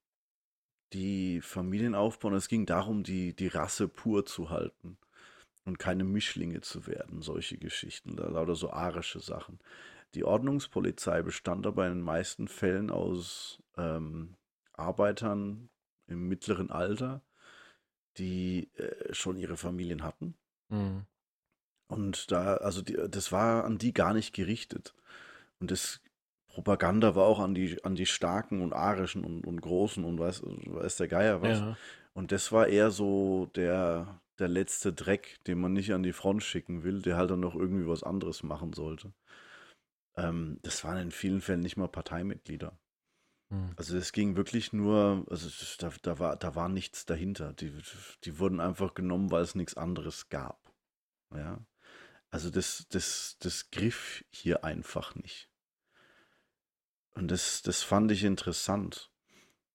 die 0.92 1.40
Familien 1.40 1.94
aufbauen. 1.94 2.34
Es 2.34 2.48
ging 2.48 2.66
darum, 2.66 3.02
die, 3.02 3.34
die 3.34 3.46
Rasse 3.46 3.88
pur 3.88 4.26
zu 4.26 4.50
halten 4.50 4.98
und 5.64 5.78
keine 5.78 6.04
Mischlinge 6.04 6.60
zu 6.60 6.86
werden, 6.86 7.22
solche 7.22 7.56
Geschichten, 7.56 8.14
lauter 8.14 8.56
so 8.56 8.68
arische 8.68 9.20
Sachen. 9.20 9.58
Die 10.12 10.24
Ordnungspolizei 10.24 11.22
bestand 11.22 11.66
aber 11.66 11.86
in 11.86 11.94
den 11.94 12.02
meisten 12.02 12.46
Fällen 12.46 12.90
aus 12.90 13.62
ähm, 13.78 14.36
Arbeitern 14.74 15.70
im 16.08 16.28
mittleren 16.28 16.70
Alter, 16.70 17.22
die 18.18 18.70
äh, 18.76 19.12
schon 19.12 19.36
ihre 19.36 19.56
Familien 19.56 20.02
hatten. 20.02 20.34
Mhm. 20.68 21.06
Und 21.88 22.30
da, 22.32 22.56
also 22.56 22.82
die, 22.82 22.96
das 23.08 23.32
war 23.32 23.64
an 23.64 23.78
die 23.78 23.92
gar 23.92 24.12
nicht 24.12 24.34
gerichtet. 24.34 24.94
Und 25.60 25.70
das 25.70 26.00
Propaganda 26.48 27.14
war 27.14 27.26
auch 27.26 27.38
an 27.38 27.54
die, 27.54 27.82
an 27.84 27.94
die 27.94 28.06
Starken 28.06 28.62
und 28.62 28.72
Arischen 28.72 29.24
und, 29.24 29.46
und 29.46 29.60
Großen 29.60 30.04
und 30.04 30.18
weiß, 30.18 30.42
weiß 30.44 30.96
der 30.96 31.08
Geier 31.08 31.42
was. 31.42 31.58
Ja. 31.58 31.76
Und 32.14 32.32
das 32.32 32.50
war 32.50 32.66
eher 32.66 32.90
so 32.90 33.50
der, 33.54 34.20
der 34.38 34.48
letzte 34.48 34.92
Dreck, 34.92 35.36
den 35.46 35.60
man 35.60 35.74
nicht 35.74 35.92
an 35.92 36.02
die 36.02 36.14
Front 36.14 36.42
schicken 36.42 36.82
will, 36.82 37.02
der 37.02 37.16
halt 37.16 37.30
dann 37.30 37.40
noch 37.40 37.54
irgendwie 37.54 37.86
was 37.86 38.02
anderes 38.02 38.42
machen 38.42 38.72
sollte. 38.72 39.12
Ähm, 40.16 40.58
das 40.62 40.82
waren 40.82 40.98
in 40.98 41.10
vielen 41.10 41.40
Fällen 41.40 41.60
nicht 41.60 41.76
mal 41.76 41.88
Parteimitglieder. 41.88 42.78
Hm. 43.50 43.72
Also 43.76 43.96
es 43.96 44.12
ging 44.12 44.36
wirklich 44.36 44.72
nur, 44.72 45.24
also 45.30 45.48
da, 45.78 45.90
da, 46.02 46.18
war, 46.18 46.36
da 46.36 46.54
war 46.54 46.68
nichts 46.68 47.06
dahinter. 47.06 47.52
Die, 47.52 47.72
die 48.24 48.38
wurden 48.38 48.60
einfach 48.60 48.94
genommen, 48.94 49.30
weil 49.30 49.42
es 49.42 49.54
nichts 49.54 49.76
anderes 49.76 50.28
gab. 50.28 50.72
Ja. 51.34 51.64
Also 52.30 52.50
das, 52.50 52.86
das, 52.90 53.36
das 53.40 53.70
griff 53.70 54.24
hier 54.30 54.64
einfach 54.64 55.14
nicht. 55.14 55.50
Und 57.14 57.30
das, 57.30 57.62
das 57.62 57.82
fand 57.82 58.10
ich 58.12 58.24
interessant, 58.24 59.10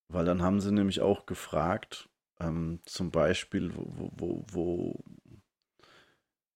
weil 0.08 0.26
dann 0.26 0.44
haben 0.44 0.62
sie 0.62 0.72
nämlich 0.72 1.02
auch 1.02 1.26
gefragt, 1.26 2.10
ähm, 2.40 2.82
zum 2.86 3.10
Beispiel, 3.10 3.74
wo, 3.76 4.12
wo, 4.14 4.46
wo, 4.52 5.04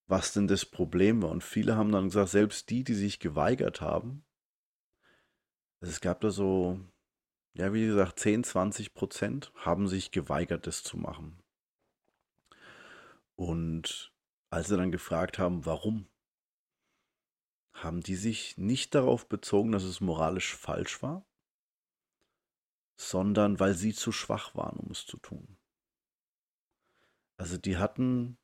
was 0.05 0.33
denn 0.33 0.47
das 0.47 0.65
Problem 0.65 1.23
war. 1.23 1.31
Und 1.31 1.43
viele 1.43 1.75
haben 1.75 1.91
dann 1.91 2.05
gesagt, 2.05 2.29
selbst 2.29 2.69
die, 2.69 2.83
die 2.83 2.93
sich 2.93 3.19
geweigert 3.19 3.81
haben, 3.81 4.25
also 5.81 5.91
es 5.91 6.01
gab 6.01 6.21
da 6.21 6.29
so, 6.29 6.79
ja, 7.55 7.73
wie 7.73 7.85
gesagt, 7.85 8.19
10, 8.19 8.43
20 8.43 8.93
Prozent 8.93 9.51
haben 9.55 9.87
sich 9.87 10.11
geweigert, 10.11 10.67
das 10.67 10.83
zu 10.83 10.97
machen. 10.97 11.41
Und 13.35 14.13
als 14.49 14.67
sie 14.67 14.77
dann 14.77 14.91
gefragt 14.91 15.39
haben, 15.39 15.65
warum, 15.65 16.07
haben 17.73 18.01
die 18.01 18.15
sich 18.15 18.57
nicht 18.57 18.93
darauf 18.95 19.27
bezogen, 19.27 19.71
dass 19.71 19.83
es 19.83 19.99
moralisch 20.01 20.55
falsch 20.55 21.01
war, 21.01 21.25
sondern 22.97 23.59
weil 23.59 23.73
sie 23.73 23.93
zu 23.93 24.11
schwach 24.11 24.55
waren, 24.55 24.77
um 24.77 24.91
es 24.91 25.05
zu 25.05 25.17
tun. 25.17 25.57
Also 27.37 27.57
die 27.57 27.77
hatten 27.77 28.37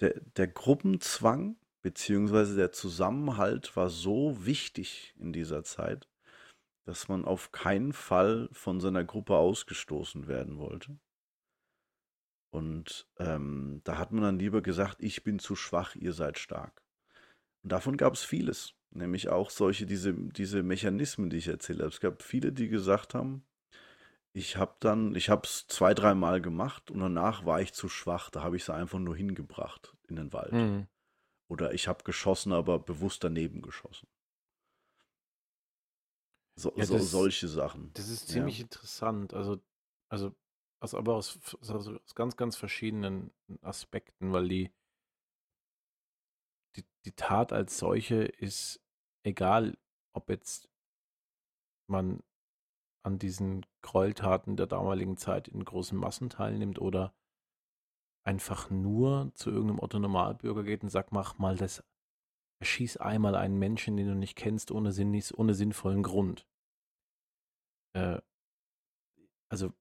der, 0.00 0.20
der 0.20 0.46
Gruppenzwang 0.46 1.56
beziehungsweise 1.82 2.56
der 2.56 2.72
Zusammenhalt 2.72 3.76
war 3.76 3.90
so 3.90 4.44
wichtig 4.44 5.14
in 5.18 5.32
dieser 5.32 5.62
Zeit, 5.62 6.08
dass 6.86 7.08
man 7.08 7.24
auf 7.24 7.52
keinen 7.52 7.92
Fall 7.92 8.48
von 8.52 8.80
seiner 8.80 9.04
Gruppe 9.04 9.34
ausgestoßen 9.34 10.28
werden 10.28 10.56
wollte. 10.58 10.98
Und 12.50 13.08
ähm, 13.18 13.80
da 13.84 13.98
hat 13.98 14.12
man 14.12 14.22
dann 14.22 14.38
lieber 14.38 14.62
gesagt, 14.62 15.02
ich 15.02 15.24
bin 15.24 15.40
zu 15.40 15.56
schwach, 15.56 15.96
ihr 15.96 16.12
seid 16.12 16.38
stark. 16.38 16.82
Und 17.62 17.72
davon 17.72 17.96
gab 17.96 18.14
es 18.14 18.22
vieles, 18.22 18.74
nämlich 18.90 19.28
auch 19.28 19.50
solche, 19.50 19.84
diese, 19.84 20.14
diese 20.14 20.62
Mechanismen, 20.62 21.28
die 21.28 21.38
ich 21.38 21.48
erzählt 21.48 21.80
habe. 21.80 21.90
Es 21.90 22.00
gab 22.00 22.22
viele, 22.22 22.52
die 22.52 22.68
gesagt 22.68 23.14
haben, 23.14 23.44
ich 24.32 24.56
habe 24.56 24.76
dann, 24.78 25.14
ich 25.16 25.28
habe 25.28 25.42
es 25.44 25.66
zwei, 25.66 25.92
dreimal 25.92 26.40
gemacht 26.40 26.90
und 26.90 27.00
danach 27.00 27.44
war 27.44 27.60
ich 27.60 27.72
zu 27.72 27.88
schwach, 27.88 28.30
da 28.30 28.42
habe 28.42 28.56
ich 28.56 28.64
sie 28.64 28.74
einfach 28.74 29.00
nur 29.00 29.16
hingebracht 29.16 29.96
in 30.08 30.16
den 30.16 30.32
Wald. 30.32 30.52
Mhm. 30.52 30.86
Oder 31.48 31.74
ich 31.74 31.88
habe 31.88 32.04
geschossen, 32.04 32.52
aber 32.52 32.78
bewusst 32.78 33.24
daneben 33.24 33.60
geschossen. 33.60 34.08
So, 36.58 36.72
ja, 36.76 36.86
so 36.86 36.98
solche 36.98 37.48
Sachen. 37.48 37.92
Das 37.94 38.08
ist 38.08 38.28
ziemlich 38.28 38.58
ja. 38.58 38.64
interessant. 38.64 39.34
Also, 39.34 39.58
also 40.08 40.34
also 40.80 40.98
aber 40.98 41.14
aus, 41.14 41.38
also 41.60 41.96
aus 41.96 42.14
ganz, 42.14 42.36
ganz 42.36 42.56
verschiedenen 42.56 43.32
Aspekten, 43.62 44.32
weil 44.32 44.48
die, 44.48 44.72
die, 46.76 46.84
die 47.04 47.12
Tat 47.12 47.52
als 47.52 47.78
solche 47.78 48.22
ist 48.22 48.80
egal, 49.24 49.78
ob 50.14 50.28
jetzt 50.28 50.68
man 51.88 52.22
an 53.04 53.18
diesen 53.18 53.64
Gräueltaten 53.82 54.56
der 54.56 54.66
damaligen 54.66 55.16
Zeit 55.16 55.48
in 55.48 55.64
großen 55.64 55.96
Massen 55.96 56.28
teilnimmt 56.28 56.80
oder 56.80 57.14
einfach 58.24 58.68
nur 58.70 59.30
zu 59.34 59.50
irgendeinem 59.50 59.78
Otto 59.78 59.98
Normalbürger 59.98 60.64
geht 60.64 60.82
und 60.82 60.90
sagt, 60.90 61.12
mach 61.12 61.38
mal 61.38 61.56
das, 61.56 61.84
erschieß 62.60 62.96
einmal 62.98 63.34
einen 63.34 63.58
Menschen, 63.58 63.96
den 63.96 64.08
du 64.08 64.14
nicht 64.14 64.36
kennst, 64.36 64.70
ohne, 64.70 64.92
Sinn, 64.92 65.22
ohne 65.36 65.54
sinnvollen 65.54 66.02
Grund. 66.02 66.46
Äh, 67.92 68.20
also 69.48 69.72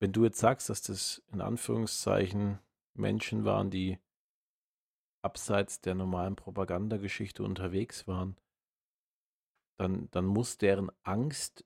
wenn 0.00 0.12
du 0.12 0.24
jetzt 0.24 0.38
sagst, 0.38 0.70
dass 0.70 0.82
das 0.82 1.22
in 1.30 1.40
Anführungszeichen 1.40 2.58
Menschen 2.94 3.44
waren, 3.44 3.70
die 3.70 3.98
abseits 5.22 5.80
der 5.82 5.94
normalen 5.94 6.36
Propagandageschichte 6.36 7.42
unterwegs 7.42 8.06
waren, 8.06 8.36
dann, 9.76 10.10
dann 10.10 10.24
muss 10.24 10.58
deren 10.58 10.90
Angst, 11.02 11.64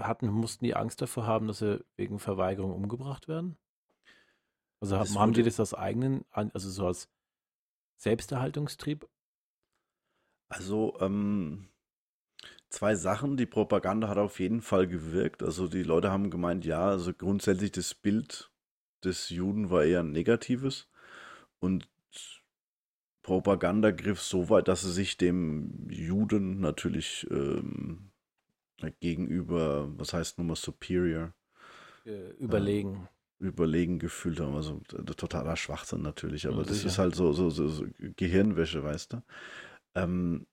hatten, 0.00 0.28
mussten 0.28 0.64
die 0.64 0.74
Angst 0.74 1.00
davor 1.00 1.26
haben, 1.26 1.46
dass 1.46 1.58
sie 1.58 1.84
wegen 1.96 2.18
Verweigerung 2.18 2.72
umgebracht 2.72 3.28
werden? 3.28 3.56
Also 4.80 4.98
haben, 4.98 5.18
haben 5.18 5.32
die 5.32 5.42
das 5.42 5.60
aus 5.60 5.74
eigenen, 5.74 6.24
also 6.30 6.70
so 6.70 6.86
als 6.86 7.08
Selbsterhaltungstrieb? 7.96 9.08
Also, 10.50 10.96
ähm, 11.00 11.70
zwei 12.70 12.94
Sachen. 12.94 13.36
Die 13.36 13.46
Propaganda 13.46 14.08
hat 14.08 14.18
auf 14.18 14.40
jeden 14.40 14.62
Fall 14.62 14.86
gewirkt. 14.86 15.42
Also 15.42 15.68
die 15.68 15.82
Leute 15.82 16.10
haben 16.10 16.30
gemeint, 16.30 16.64
ja, 16.64 16.88
also 16.88 17.12
grundsätzlich 17.12 17.72
das 17.72 17.94
Bild 17.94 18.50
des 19.04 19.28
Juden 19.28 19.70
war 19.70 19.84
eher 19.84 20.00
ein 20.00 20.12
negatives. 20.12 20.88
Und 21.58 21.88
Propaganda 23.22 23.90
griff 23.90 24.20
so 24.20 24.48
weit, 24.48 24.68
dass 24.68 24.82
sie 24.82 24.92
sich 24.92 25.16
dem 25.18 25.88
Juden 25.90 26.60
natürlich 26.60 27.26
ähm, 27.30 28.10
gegenüber, 29.00 29.88
was 29.98 30.14
heißt 30.14 30.38
nun 30.38 30.46
mal 30.46 30.56
superior? 30.56 31.34
Äh, 32.06 32.30
überlegen. 32.38 33.08
Äh, 33.40 33.44
überlegen 33.44 33.98
gefühlt 33.98 34.40
haben. 34.40 34.54
Also 34.54 34.80
totaler 35.16 35.56
Schwachsinn 35.56 36.02
natürlich, 36.02 36.46
aber 36.46 36.58
ja, 36.58 36.64
das 36.64 36.84
ist 36.84 36.98
halt 36.98 37.14
so, 37.14 37.32
so, 37.32 37.50
so, 37.50 37.68
so, 37.68 37.86
Gehirnwäsche, 38.16 38.82
weißt 38.82 39.14
du. 39.14 39.22
Ähm, 39.94 40.46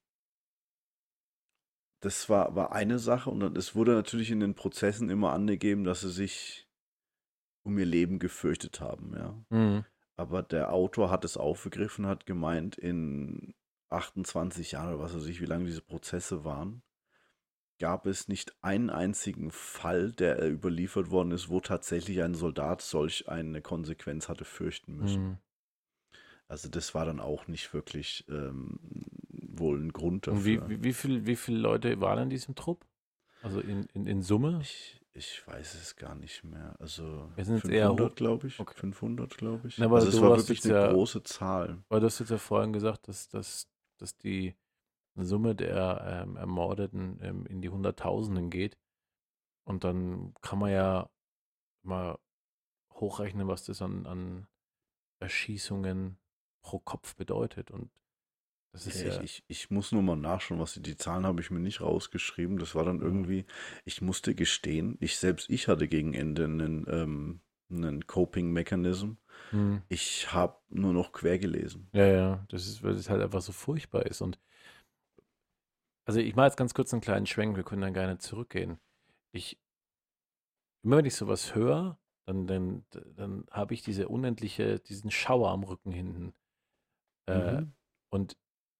das 2.01 2.29
war, 2.29 2.55
war 2.55 2.71
eine 2.71 2.99
Sache 2.99 3.29
und 3.29 3.57
es 3.57 3.75
wurde 3.75 3.93
natürlich 3.93 4.31
in 4.31 4.39
den 4.39 4.55
Prozessen 4.55 5.09
immer 5.09 5.33
angegeben, 5.33 5.83
dass 5.83 6.01
sie 6.01 6.11
sich 6.11 6.67
um 7.63 7.77
ihr 7.77 7.85
Leben 7.85 8.19
gefürchtet 8.19 8.79
haben, 8.79 9.13
ja. 9.15 9.43
Mhm. 9.49 9.85
Aber 10.15 10.41
der 10.41 10.73
Autor 10.73 11.11
hat 11.11 11.25
es 11.25 11.37
aufgegriffen, 11.37 12.07
hat 12.07 12.25
gemeint, 12.25 12.77
in 12.77 13.53
28 13.89 14.71
Jahren 14.71 14.93
oder 14.93 15.03
was 15.03 15.15
weiß 15.15 15.25
ich, 15.25 15.41
wie 15.41 15.45
lange 15.45 15.65
diese 15.65 15.81
Prozesse 15.81 16.43
waren, 16.43 16.81
gab 17.79 18.05
es 18.05 18.27
nicht 18.27 18.55
einen 18.63 18.89
einzigen 18.89 19.51
Fall, 19.51 20.11
der 20.11 20.49
überliefert 20.49 21.11
worden 21.11 21.31
ist, 21.31 21.49
wo 21.49 21.59
tatsächlich 21.59 22.23
ein 22.23 22.33
Soldat 22.33 22.81
solch 22.81 23.29
eine 23.29 23.61
Konsequenz 23.61 24.29
hatte 24.29 24.45
fürchten 24.45 24.97
müssen. 24.97 25.23
Mhm. 25.23 25.37
Also 26.47 26.69
das 26.69 26.95
war 26.95 27.05
dann 27.05 27.19
auch 27.19 27.47
nicht 27.47 27.73
wirklich 27.73 28.25
ähm, 28.29 28.79
wohl 29.59 29.79
ein 29.79 29.93
Grund 29.93 30.27
dafür. 30.27 30.61
Und 30.61 30.69
wie, 30.69 30.69
wie, 30.69 30.83
wie, 30.83 30.93
viel, 30.93 31.25
wie 31.25 31.35
viele 31.35 31.59
Leute 31.59 31.99
waren 32.01 32.23
in 32.23 32.29
diesem 32.29 32.55
Trupp? 32.55 32.85
Also 33.41 33.59
in, 33.59 33.83
in, 33.93 34.07
in 34.07 34.21
Summe? 34.21 34.59
Ich, 34.61 34.99
ich 35.13 35.45
weiß 35.47 35.75
es 35.75 35.95
gar 35.95 36.15
nicht 36.15 36.43
mehr. 36.43 36.75
Also 36.79 37.29
500, 37.35 38.15
glaube 38.15 38.47
ich. 38.47 38.59
Okay. 38.59 38.73
500, 38.75 39.37
glaube 39.37 39.67
ich. 39.67 39.77
Na, 39.77 39.91
also 39.91 40.07
es 40.07 40.21
war 40.21 40.37
wirklich 40.37 40.63
eine 40.65 40.73
ja, 40.73 40.91
große 40.91 41.23
Zahl. 41.23 41.83
Weil 41.89 41.99
du 41.99 42.05
hast 42.05 42.19
jetzt 42.19 42.29
ja 42.29 42.37
vorhin 42.37 42.73
gesagt, 42.73 43.07
dass, 43.07 43.29
dass, 43.29 43.67
dass 43.97 44.17
die 44.17 44.55
Summe 45.15 45.55
der 45.55 46.23
ähm, 46.23 46.35
Ermordeten 46.35 47.19
ähm, 47.21 47.45
in 47.47 47.61
die 47.61 47.69
Hunderttausenden 47.69 48.49
geht. 48.49 48.77
Und 49.63 49.83
dann 49.83 50.33
kann 50.41 50.59
man 50.59 50.71
ja 50.71 51.09
mal 51.83 52.19
hochrechnen, 52.91 53.47
was 53.47 53.63
das 53.65 53.81
an, 53.81 54.05
an 54.05 54.47
Erschießungen 55.19 56.17
pro 56.61 56.79
Kopf 56.79 57.15
bedeutet. 57.15 57.71
Und 57.71 57.89
ist 58.85 59.01
ja, 59.01 59.21
ich, 59.21 59.43
ich, 59.47 59.71
muss 59.71 59.91
nur 59.91 60.01
mal 60.01 60.15
nachschauen, 60.15 60.59
was 60.59 60.73
die, 60.73 60.81
die 60.81 60.97
Zahlen 60.97 61.25
habe 61.25 61.41
ich 61.41 61.49
mir 61.49 61.59
nicht 61.59 61.81
rausgeschrieben. 61.81 62.59
Das 62.59 62.75
war 62.75 62.83
dann 62.83 63.01
irgendwie, 63.01 63.45
ich 63.85 64.01
musste 64.01 64.35
gestehen, 64.35 64.97
ich 64.99 65.17
selbst, 65.17 65.49
ich 65.49 65.67
hatte 65.67 65.87
gegen 65.87 66.13
Ende 66.13 66.43
einen, 66.43 66.85
ähm, 66.89 67.39
einen 67.71 68.05
Coping-Mechanism. 68.05 69.13
Hm. 69.51 69.81
Ich 69.89 70.33
habe 70.33 70.57
nur 70.69 70.93
noch 70.93 71.13
quer 71.13 71.39
gelesen. 71.39 71.87
Ja, 71.93 72.05
ja, 72.05 72.45
das 72.49 72.67
ist, 72.67 72.83
weil 72.83 72.93
es 72.93 73.09
halt 73.09 73.21
einfach 73.21 73.41
so 73.41 73.53
furchtbar 73.53 74.05
ist. 74.05 74.21
Und 74.21 74.39
also 76.05 76.19
ich 76.19 76.35
mache 76.35 76.47
jetzt 76.47 76.57
ganz 76.57 76.73
kurz 76.73 76.93
einen 76.93 77.01
kleinen 77.01 77.25
Schwenk, 77.25 77.55
wir 77.55 77.63
können 77.63 77.81
dann 77.81 77.93
gerne 77.93 78.17
zurückgehen. 78.17 78.79
Ich, 79.31 79.59
immer 80.83 80.97
wenn 80.97 81.05
ich 81.05 81.15
sowas 81.15 81.55
höre, 81.55 81.97
dann, 82.25 82.45
dann, 82.47 82.85
dann 83.15 83.45
habe 83.51 83.73
ich 83.73 83.81
diese 83.81 84.07
unendliche, 84.09 84.79
diesen 84.79 85.11
Schauer 85.11 85.51
am 85.51 85.63
Rücken 85.63 85.91
hinten. 85.91 86.33
Äh, 87.27 87.61
mhm. 87.61 87.73
Und 88.09 88.37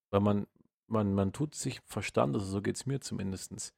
weil 0.09 0.21
man, 0.21 0.47
man, 0.87 1.13
man 1.13 1.33
tut 1.33 1.55
sich 1.55 1.81
Verstand, 1.81 2.35
also 2.35 2.45
so 2.45 2.61
geht 2.61 2.75
es 2.75 2.85
mir 2.85 3.01
zumindest. 3.01 3.73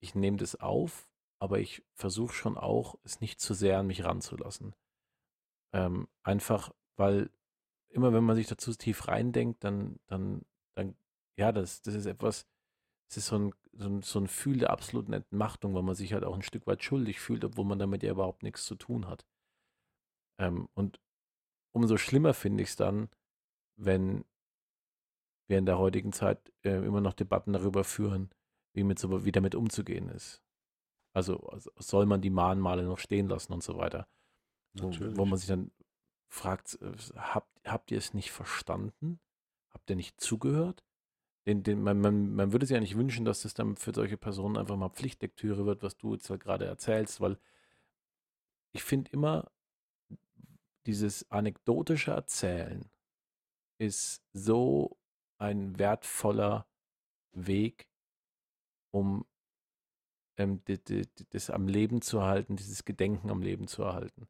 Ich 0.00 0.14
nehme 0.14 0.36
das 0.36 0.56
auf, 0.56 1.08
aber 1.40 1.58
ich 1.58 1.84
versuche 1.94 2.34
schon 2.34 2.56
auch, 2.56 2.96
es 3.04 3.20
nicht 3.20 3.40
zu 3.40 3.54
sehr 3.54 3.78
an 3.78 3.86
mich 3.86 4.04
ranzulassen. 4.04 4.74
Ähm, 5.72 6.08
einfach, 6.22 6.72
weil 6.96 7.30
immer 7.90 8.12
wenn 8.12 8.24
man 8.24 8.36
sich 8.36 8.46
dazu 8.46 8.72
tief 8.74 9.08
reindenkt, 9.08 9.64
dann, 9.64 9.98
dann, 10.06 10.44
dann, 10.74 10.96
ja, 11.36 11.52
das, 11.52 11.82
das 11.82 11.94
ist 11.94 12.06
etwas, 12.06 12.46
es 13.10 13.18
ist 13.18 13.26
so 13.26 13.38
ein, 13.38 13.54
so 13.72 13.88
ein, 13.88 14.02
so 14.02 14.20
ein 14.20 14.24
Gefühl 14.24 14.58
der 14.58 14.70
absoluten 14.70 15.12
Entmachtung, 15.12 15.74
weil 15.74 15.82
man 15.82 15.94
sich 15.94 16.12
halt 16.12 16.24
auch 16.24 16.34
ein 16.34 16.42
Stück 16.42 16.66
weit 16.66 16.82
schuldig 16.82 17.20
fühlt, 17.20 17.44
obwohl 17.44 17.64
man 17.64 17.78
damit 17.78 18.02
ja 18.02 18.10
überhaupt 18.10 18.42
nichts 18.42 18.64
zu 18.66 18.74
tun 18.74 19.06
hat. 19.06 19.24
Ähm, 20.38 20.68
und 20.74 21.00
umso 21.72 21.96
schlimmer 21.96 22.34
finde 22.34 22.62
ich 22.62 22.70
es 22.70 22.76
dann, 22.76 23.08
wenn 23.76 24.24
wir 25.48 25.58
in 25.58 25.66
der 25.66 25.78
heutigen 25.78 26.12
Zeit 26.12 26.52
äh, 26.62 26.76
immer 26.84 27.00
noch 27.00 27.14
Debatten 27.14 27.52
darüber 27.52 27.84
führen, 27.84 28.30
wie, 28.74 28.84
mit 28.84 28.98
so, 28.98 29.24
wie 29.24 29.32
damit 29.32 29.54
umzugehen 29.54 30.08
ist. 30.08 30.42
Also, 31.14 31.50
soll 31.76 32.06
man 32.06 32.20
die 32.20 32.30
Mahnmale 32.30 32.84
noch 32.84 32.98
stehen 32.98 33.28
lassen 33.28 33.52
und 33.52 33.62
so 33.62 33.76
weiter. 33.76 34.06
Wo, 34.74 34.92
wo, 35.16 35.24
man 35.24 35.38
sich 35.38 35.48
dann 35.48 35.72
fragt, 36.28 36.78
äh, 36.80 36.92
habt, 37.16 37.50
habt 37.64 37.90
ihr 37.90 37.98
es 37.98 38.14
nicht 38.14 38.30
verstanden? 38.30 39.18
Habt 39.70 39.90
ihr 39.90 39.96
nicht 39.96 40.20
zugehört? 40.20 40.84
Den, 41.46 41.62
den, 41.62 41.82
man, 41.82 42.00
man, 42.00 42.34
man 42.34 42.52
würde 42.52 42.66
sich 42.66 42.74
ja 42.74 42.80
nicht 42.80 42.96
wünschen, 42.96 43.24
dass 43.24 43.42
das 43.42 43.54
dann 43.54 43.76
für 43.76 43.94
solche 43.94 44.18
Personen 44.18 44.58
einfach 44.58 44.76
mal 44.76 44.90
Pflichtlektüre 44.90 45.64
wird, 45.64 45.82
was 45.82 45.96
du 45.96 46.12
jetzt 46.12 46.28
halt 46.28 46.42
gerade 46.42 46.66
erzählst, 46.66 47.20
weil 47.22 47.38
ich 48.72 48.82
finde 48.82 49.10
immer, 49.12 49.50
dieses 50.86 51.30
anekdotische 51.30 52.10
Erzählen 52.10 52.90
ist 53.78 54.22
so 54.32 54.98
ein 55.38 55.78
wertvoller 55.78 56.66
Weg, 57.32 57.88
um 58.90 59.26
ähm, 60.36 60.62
das 61.30 61.50
am 61.50 61.68
Leben 61.68 62.02
zu 62.02 62.18
erhalten, 62.18 62.56
dieses 62.56 62.84
Gedenken 62.84 63.30
am 63.30 63.42
Leben 63.42 63.66
zu 63.66 63.82
erhalten. 63.82 64.28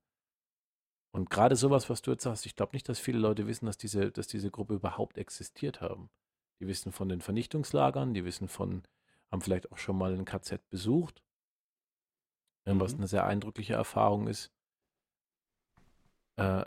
Und 1.12 1.30
gerade 1.30 1.56
sowas, 1.56 1.88
was 1.88 2.02
du 2.02 2.10
jetzt 2.10 2.24
sagst, 2.24 2.46
ich 2.46 2.54
glaube 2.54 2.74
nicht, 2.74 2.88
dass 2.88 2.98
viele 2.98 3.18
Leute 3.18 3.46
wissen, 3.46 3.66
dass 3.66 3.78
diese, 3.78 4.10
dass 4.10 4.26
diese 4.26 4.50
Gruppe 4.50 4.74
überhaupt 4.74 5.16
existiert 5.18 5.80
haben. 5.80 6.10
Die 6.60 6.66
wissen 6.66 6.92
von 6.92 7.08
den 7.08 7.20
Vernichtungslagern, 7.20 8.14
die 8.14 8.24
wissen 8.24 8.48
von, 8.48 8.82
haben 9.30 9.40
vielleicht 9.40 9.72
auch 9.72 9.78
schon 9.78 9.96
mal 9.96 10.12
ein 10.12 10.24
KZ 10.24 10.68
besucht, 10.68 11.22
mhm. 12.66 12.80
was 12.80 12.94
eine 12.94 13.06
sehr 13.06 13.24
eindrückliche 13.26 13.74
Erfahrung 13.74 14.28
ist. 14.28 14.52
Äh, 16.36 16.64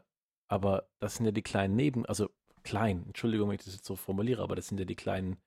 aber 0.47 0.89
das 0.99 1.15
sind 1.15 1.25
ja 1.25 1.31
die 1.31 1.43
kleinen 1.43 1.75
Neben, 1.75 2.05
also 2.05 2.29
klein, 2.63 3.03
Entschuldigung, 3.07 3.49
wenn 3.49 3.55
ich 3.55 3.65
das 3.65 3.75
jetzt 3.75 3.85
so 3.85 3.95
formuliere, 3.95 4.41
aber 4.41 4.55
das 4.55 4.67
sind 4.67 4.79
ja 4.79 4.85
die 4.85 4.95
kleinen 4.95 5.37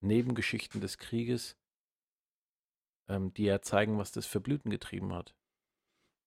Nebengeschichten 0.00 0.80
des 0.80 0.98
Krieges, 0.98 1.56
ähm, 3.08 3.32
die 3.34 3.44
ja 3.44 3.62
zeigen, 3.62 3.98
was 3.98 4.12
das 4.12 4.26
für 4.26 4.40
Blüten 4.40 4.70
getrieben 4.70 5.14
hat. 5.14 5.34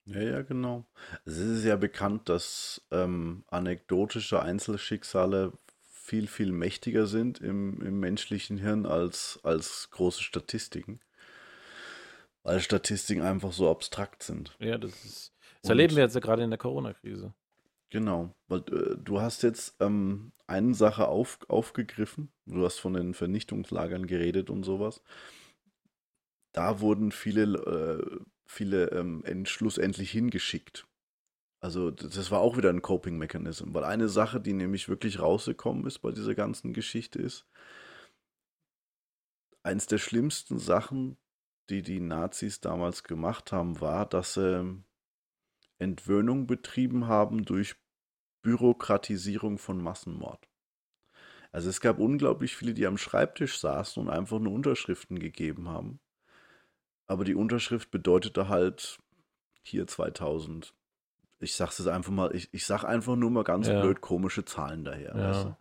Ja, 0.06 0.22
ja, 0.22 0.42
genau. 0.42 0.86
Es 1.26 1.38
ist 1.38 1.66
ja 1.66 1.76
bekannt, 1.76 2.30
dass 2.30 2.82
ähm, 2.92 3.44
anekdotische 3.48 4.42
Einzelschicksale 4.42 5.52
viel, 5.82 6.28
viel 6.28 6.54
mächtiger 6.54 7.06
sind 7.06 7.42
im, 7.42 7.82
im 7.82 8.00
menschlichen 8.00 8.58
Hirn 8.58 8.86
als, 8.86 9.40
als 9.44 9.90
große 9.92 10.24
Statistiken. 10.24 11.02
Weil 12.44 12.62
Statistiken 12.62 13.22
einfach 13.22 13.52
so 13.52 13.70
abstrakt 13.70 14.24
sind. 14.24 14.56
Ja, 14.60 14.78
das 14.78 15.04
ist. 15.04 15.34
Das 15.62 15.70
erleben 15.70 15.98
wir 15.98 16.04
jetzt 16.04 16.14
ja 16.14 16.22
gerade 16.22 16.44
in 16.44 16.50
der 16.50 16.58
Corona-Krise. 16.58 17.34
Genau, 17.90 18.36
weil 18.48 18.60
äh, 18.72 18.98
du 18.98 19.22
hast 19.22 19.44
jetzt 19.44 19.76
ähm, 19.80 20.34
eine 20.46 20.74
Sache 20.74 21.08
auf, 21.08 21.40
aufgegriffen. 21.48 22.32
Du 22.46 22.66
hast 22.66 22.80
von 22.80 22.94
den 22.94 23.14
Vernichtungslagern 23.14 24.08
geredet 24.08 24.50
und 24.50 24.64
sowas. 24.64 25.02
Da 26.54 26.80
wurden 26.82 27.12
viele, 27.12 27.44
äh, 27.44 28.26
viele 28.46 28.92
ähm, 28.92 29.46
schlussendlich 29.46 30.12
hingeschickt. 30.12 30.86
Also 31.60 31.92
das 31.92 32.30
war 32.30 32.40
auch 32.40 32.58
wieder 32.58 32.70
ein 32.70 32.82
Coping-Mechanism, 32.82 33.74
weil 33.74 33.84
eine 33.84 34.10
Sache, 34.10 34.40
die 34.40 34.54
nämlich 34.54 34.90
wirklich 34.90 35.20
rausgekommen 35.20 35.86
ist 35.88 36.00
bei 36.00 36.12
dieser 36.12 36.36
ganzen 36.36 36.72
Geschichte 36.74 37.20
ist, 37.20 37.48
eins 39.64 39.88
der 39.88 39.98
schlimmsten 39.98 40.60
Sachen, 40.60 41.18
die 41.70 41.82
die 41.82 42.00
Nazis 42.00 42.62
damals 42.62 43.04
gemacht 43.04 43.52
haben, 43.52 43.82
war, 43.82 44.06
dass 44.06 44.36
sie 44.36 44.84
Entwöhnung 45.80 46.48
betrieben 46.48 47.08
haben 47.08 47.46
durch 47.46 47.76
Bürokratisierung 48.42 49.58
von 49.58 49.82
Massenmord. 49.82 50.48
Also 51.52 51.70
es 51.70 51.82
gab 51.82 52.00
unglaublich 52.00 52.56
viele, 52.56 52.74
die 52.74 52.86
am 52.86 52.98
Schreibtisch 52.98 53.60
saßen 53.60 54.02
und 54.02 54.10
einfach 54.10 54.40
nur 54.40 54.54
Unterschriften 54.54 55.20
gegeben 55.20 55.70
haben. 55.70 56.00
Aber 57.08 57.24
die 57.24 57.36
Unterschrift 57.36 57.90
bedeutete 57.90 58.50
halt 58.50 59.00
hier 59.64 59.88
2000. 59.88 60.74
Ich 61.40 61.56
sag's 61.56 61.78
jetzt 61.78 61.88
einfach 61.88 62.12
mal, 62.12 62.36
ich, 62.36 62.54
ich 62.54 62.66
sag 62.66 62.84
einfach 62.84 63.16
nur 63.16 63.32
mal 63.32 63.44
ganz 63.44 63.68
ja. 63.68 63.82
blöd 63.82 64.02
komische 64.02 64.44
Zahlen 64.44 64.84
daher. 64.84 65.16
Ja. 65.16 65.30
Weißt 65.30 65.46
du? 65.46 65.58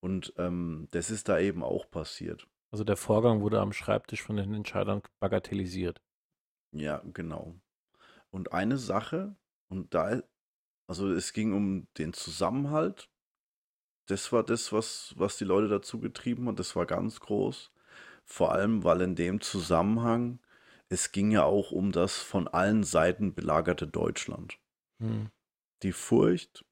Und 0.00 0.32
ähm, 0.36 0.86
das 0.92 1.10
ist 1.10 1.28
da 1.28 1.38
eben 1.38 1.64
auch 1.64 1.90
passiert. 1.90 2.46
Also 2.70 2.84
der 2.84 2.96
Vorgang 2.96 3.40
wurde 3.40 3.60
am 3.60 3.72
Schreibtisch 3.72 4.22
von 4.22 4.36
den 4.36 4.54
Entscheidern 4.54 5.02
bagatellisiert. 5.20 6.00
Ja, 6.72 7.02
genau. 7.12 7.54
Und 8.30 8.52
eine 8.52 8.78
Sache, 8.78 9.36
und 9.68 9.94
da, 9.94 10.22
also 10.86 11.10
es 11.12 11.32
ging 11.32 11.52
um 11.52 11.88
den 11.98 12.12
Zusammenhalt. 12.12 13.10
Das 14.06 14.32
war 14.32 14.42
das, 14.42 14.72
was, 14.72 15.14
was 15.16 15.36
die 15.36 15.44
Leute 15.44 15.68
dazu 15.68 16.00
getrieben 16.00 16.48
hat. 16.48 16.58
Das 16.58 16.76
war 16.76 16.86
ganz 16.86 17.20
groß. 17.20 17.70
Vor 18.24 18.52
allem, 18.52 18.84
weil 18.84 19.00
in 19.02 19.14
dem 19.14 19.40
Zusammenhang, 19.40 20.40
es 20.88 21.12
ging 21.12 21.30
ja 21.30 21.44
auch 21.44 21.70
um 21.70 21.92
das 21.92 22.18
von 22.18 22.48
allen 22.48 22.84
Seiten 22.84 23.34
belagerte 23.34 23.86
Deutschland. 23.86 24.58
Hm. 25.00 25.30
Die 25.82 25.92
Furcht, 25.92 26.64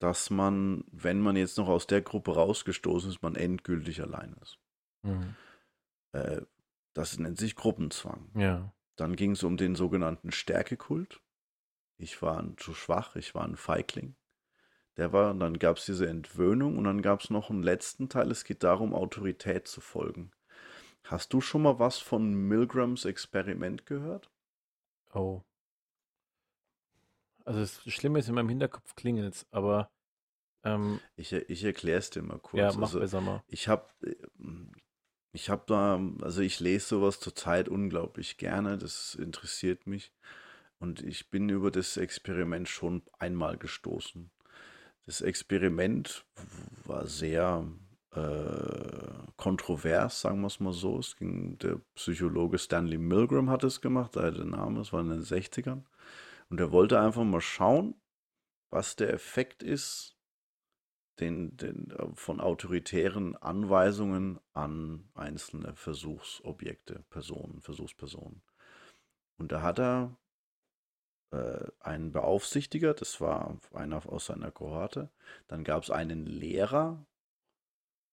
dass 0.00 0.30
man, 0.30 0.84
wenn 0.90 1.20
man 1.20 1.36
jetzt 1.36 1.58
noch 1.58 1.68
aus 1.68 1.86
der 1.86 2.02
Gruppe 2.02 2.34
rausgestoßen 2.34 3.10
ist, 3.10 3.22
man 3.22 3.36
endgültig 3.36 4.02
allein 4.02 4.34
ist. 4.42 4.58
Hm. 5.04 5.36
Äh, 6.12 6.42
das 6.94 7.18
nennt 7.18 7.38
sich 7.38 7.54
Gruppenzwang. 7.54 8.30
Ja. 8.34 8.72
Dann 8.96 9.16
ging 9.16 9.32
es 9.32 9.42
um 9.42 9.56
den 9.56 9.74
sogenannten 9.74 10.32
Stärkekult. 10.32 11.20
Ich 11.96 12.20
war 12.22 12.44
zu 12.56 12.74
schwach, 12.74 13.16
ich 13.16 13.34
war 13.34 13.44
ein 13.44 13.56
Feigling. 13.56 14.16
Der 14.96 15.12
war, 15.12 15.30
und 15.30 15.40
dann 15.40 15.58
gab 15.58 15.78
es 15.78 15.86
diese 15.86 16.06
Entwöhnung 16.06 16.76
und 16.76 16.84
dann 16.84 17.00
gab 17.00 17.20
es 17.20 17.30
noch 17.30 17.48
einen 17.48 17.62
letzten 17.62 18.08
Teil. 18.08 18.30
Es 18.30 18.44
geht 18.44 18.62
darum, 18.62 18.92
Autorität 18.94 19.66
zu 19.66 19.80
folgen. 19.80 20.32
Hast 21.04 21.32
du 21.32 21.40
schon 21.40 21.62
mal 21.62 21.78
was 21.78 21.98
von 21.98 22.34
Milgrams 22.34 23.04
Experiment 23.04 23.86
gehört? 23.86 24.30
Oh. 25.14 25.42
Also 27.44 27.60
das 27.60 27.82
Schlimme 27.92 28.18
ist, 28.18 28.28
in 28.28 28.34
meinem 28.34 28.48
Hinterkopf 28.48 28.94
klingelt 28.94 29.34
es, 29.34 29.46
aber 29.50 29.90
ähm, 30.64 31.00
ich, 31.16 31.32
ich 31.32 31.64
erkläre 31.64 31.98
es 31.98 32.10
dir 32.10 32.22
mal 32.22 32.38
kurz. 32.38 32.60
Ja, 32.60 32.72
mach 32.72 32.88
also, 32.88 33.00
besser 33.00 33.20
mal. 33.20 33.42
Ich 33.48 33.66
habe 33.66 33.88
ich 35.32 35.48
habe 35.48 35.64
da, 35.66 36.00
also 36.20 36.42
ich 36.42 36.60
lese 36.60 36.86
sowas 36.88 37.18
zurzeit 37.18 37.68
unglaublich 37.68 38.36
gerne, 38.36 38.78
das 38.78 39.14
interessiert 39.14 39.86
mich. 39.86 40.12
Und 40.78 41.00
ich 41.02 41.30
bin 41.30 41.48
über 41.48 41.70
das 41.70 41.96
Experiment 41.96 42.68
schon 42.68 43.02
einmal 43.18 43.56
gestoßen. 43.56 44.30
Das 45.06 45.20
Experiment 45.20 46.24
war 46.84 47.06
sehr 47.06 47.66
äh, 48.10 49.12
kontrovers, 49.36 50.20
sagen 50.20 50.40
wir 50.40 50.48
es 50.48 50.60
mal 50.60 50.72
so. 50.72 50.98
Es 50.98 51.16
ging, 51.16 51.56
der 51.58 51.80
Psychologe 51.94 52.58
Stanley 52.58 52.98
Milgram 52.98 53.48
hat 53.48 53.64
es 53.64 53.80
gemacht, 53.80 54.16
da 54.16 54.30
der 54.30 54.44
Name, 54.44 54.80
es 54.80 54.92
war 54.92 55.00
in 55.00 55.10
den 55.10 55.22
60ern. 55.22 55.84
Und 56.50 56.60
er 56.60 56.72
wollte 56.72 57.00
einfach 57.00 57.24
mal 57.24 57.40
schauen, 57.40 57.94
was 58.70 58.96
der 58.96 59.12
Effekt 59.12 59.62
ist, 59.62 60.16
den, 61.22 61.56
den, 61.56 61.90
äh, 61.90 62.06
von 62.14 62.40
autoritären 62.40 63.36
Anweisungen 63.36 64.40
an 64.52 65.08
einzelne 65.14 65.74
Versuchsobjekte, 65.74 67.04
Personen, 67.10 67.60
Versuchspersonen. 67.60 68.42
Und 69.38 69.52
da 69.52 69.62
hat 69.62 69.78
er 69.78 70.16
äh, 71.30 71.64
einen 71.80 72.12
Beaufsichtiger, 72.12 72.94
das 72.94 73.20
war 73.20 73.58
einer 73.72 74.04
aus 74.06 74.26
seiner 74.26 74.50
Kohorte. 74.50 75.10
Dann 75.48 75.64
gab 75.64 75.84
es 75.84 75.90
einen 75.90 76.26
Lehrer 76.26 77.06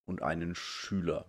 und 0.06 0.22
einen 0.22 0.56
Schüler. 0.56 1.26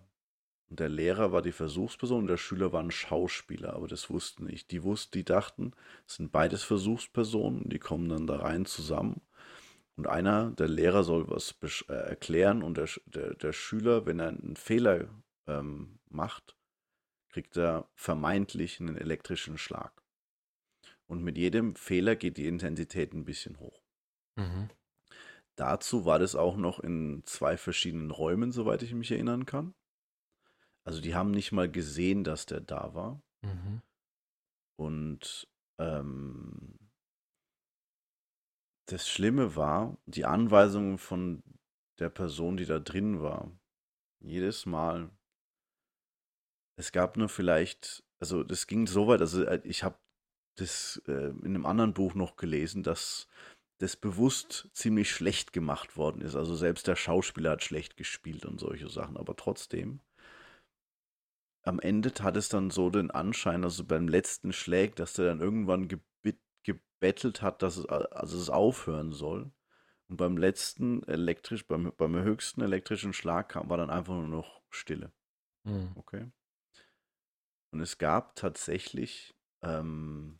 Und 0.69 0.79
der 0.79 0.89
Lehrer 0.89 1.33
war 1.33 1.41
die 1.41 1.51
Versuchsperson 1.51 2.21
und 2.21 2.27
der 2.27 2.37
Schüler 2.37 2.71
war 2.71 2.81
ein 2.81 2.91
Schauspieler, 2.91 3.73
aber 3.73 3.87
das 3.87 4.09
wussten 4.09 4.45
nicht. 4.45 4.71
Die 4.71 4.83
wussten, 4.83 5.17
die 5.17 5.25
dachten, 5.25 5.73
es 6.07 6.15
sind 6.15 6.31
beides 6.31 6.63
Versuchspersonen, 6.63 7.67
die 7.67 7.79
kommen 7.79 8.07
dann 8.07 8.25
da 8.25 8.37
rein 8.37 8.65
zusammen 8.65 9.21
und 10.01 10.07
einer, 10.07 10.49
der 10.49 10.67
Lehrer 10.67 11.03
soll 11.03 11.29
was 11.29 11.53
äh, 11.87 11.93
erklären 11.93 12.63
und 12.63 12.77
der, 12.77 12.89
der, 13.05 13.35
der, 13.35 13.53
Schüler, 13.53 14.07
wenn 14.07 14.19
er 14.19 14.29
einen 14.29 14.55
Fehler 14.55 15.07
ähm, 15.45 15.99
macht, 16.09 16.57
kriegt 17.29 17.55
er 17.55 17.87
vermeintlich 17.93 18.79
einen 18.79 18.97
elektrischen 18.97 19.59
Schlag. 19.59 20.01
Und 21.05 21.23
mit 21.23 21.37
jedem 21.37 21.75
Fehler 21.75 22.15
geht 22.15 22.37
die 22.37 22.47
Intensität 22.47 23.13
ein 23.13 23.25
bisschen 23.25 23.59
hoch. 23.59 23.83
Mhm. 24.37 24.71
Dazu 25.55 26.03
war 26.03 26.17
das 26.17 26.35
auch 26.35 26.57
noch 26.57 26.79
in 26.79 27.21
zwei 27.25 27.55
verschiedenen 27.55 28.09
Räumen, 28.09 28.51
soweit 28.51 28.81
ich 28.81 28.95
mich 28.95 29.11
erinnern 29.11 29.45
kann. 29.45 29.75
Also 30.83 30.99
die 30.99 31.13
haben 31.13 31.29
nicht 31.29 31.51
mal 31.51 31.69
gesehen, 31.69 32.23
dass 32.23 32.47
der 32.47 32.61
da 32.61 32.95
war. 32.95 33.21
Mhm. 33.43 33.83
Und 34.77 35.47
ähm, 35.77 36.79
das 38.85 39.07
Schlimme 39.07 39.55
war, 39.55 39.97
die 40.05 40.25
Anweisungen 40.25 40.97
von 40.97 41.43
der 41.99 42.09
Person, 42.09 42.57
die 42.57 42.65
da 42.65 42.79
drin 42.79 43.21
war. 43.21 43.51
Jedes 44.19 44.65
Mal. 44.65 45.09
Es 46.77 46.91
gab 46.91 47.17
nur 47.17 47.29
vielleicht, 47.29 48.03
also 48.19 48.43
das 48.43 48.67
ging 48.67 48.87
so 48.87 49.07
weit, 49.07 49.21
also 49.21 49.43
äh, 49.43 49.61
ich 49.63 49.83
habe 49.83 49.97
das 50.55 51.01
äh, 51.07 51.29
in 51.29 51.45
einem 51.45 51.65
anderen 51.65 51.93
Buch 51.93 52.13
noch 52.15 52.35
gelesen, 52.35 52.83
dass 52.83 53.27
das 53.79 53.95
bewusst 53.95 54.69
ziemlich 54.73 55.11
schlecht 55.11 55.53
gemacht 55.53 55.97
worden 55.97 56.21
ist. 56.21 56.35
Also 56.35 56.55
selbst 56.55 56.87
der 56.87 56.95
Schauspieler 56.95 57.51
hat 57.51 57.63
schlecht 57.63 57.97
gespielt 57.97 58.45
und 58.45 58.59
solche 58.59 58.89
Sachen, 58.89 59.17
aber 59.17 59.35
trotzdem. 59.35 60.01
Am 61.63 61.79
Ende 61.79 62.11
hat 62.21 62.37
es 62.37 62.49
dann 62.49 62.71
so 62.71 62.89
den 62.89 63.11
Anschein, 63.11 63.63
also 63.63 63.83
beim 63.83 64.07
letzten 64.07 64.53
Schlag, 64.53 64.95
dass 64.95 65.13
der 65.13 65.25
dann 65.25 65.41
irgendwann 65.41 65.87
gebettelt 66.63 67.41
hat, 67.41 67.61
dass 67.61 67.77
es, 67.77 67.85
also 67.85 68.37
es 68.37 68.49
aufhören 68.49 69.11
soll. 69.11 69.51
Und 70.07 70.17
beim 70.17 70.37
letzten 70.37 71.03
elektrisch, 71.03 71.67
beim, 71.67 71.93
beim 71.95 72.15
höchsten 72.15 72.61
elektrischen 72.61 73.13
Schlag 73.13 73.49
kam, 73.49 73.69
war 73.69 73.77
dann 73.77 73.89
einfach 73.89 74.13
nur 74.13 74.27
noch 74.27 74.61
Stille. 74.69 75.11
Mhm. 75.63 75.91
Okay. 75.95 76.31
Und 77.71 77.79
es 77.79 77.97
gab 77.97 78.35
tatsächlich 78.35 79.33
ähm, 79.61 80.39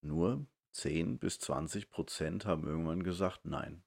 nur 0.00 0.46
10 0.72 1.18
bis 1.18 1.38
20 1.40 1.90
Prozent 1.90 2.46
haben 2.46 2.66
irgendwann 2.66 3.02
gesagt 3.02 3.44
Nein. 3.44 3.82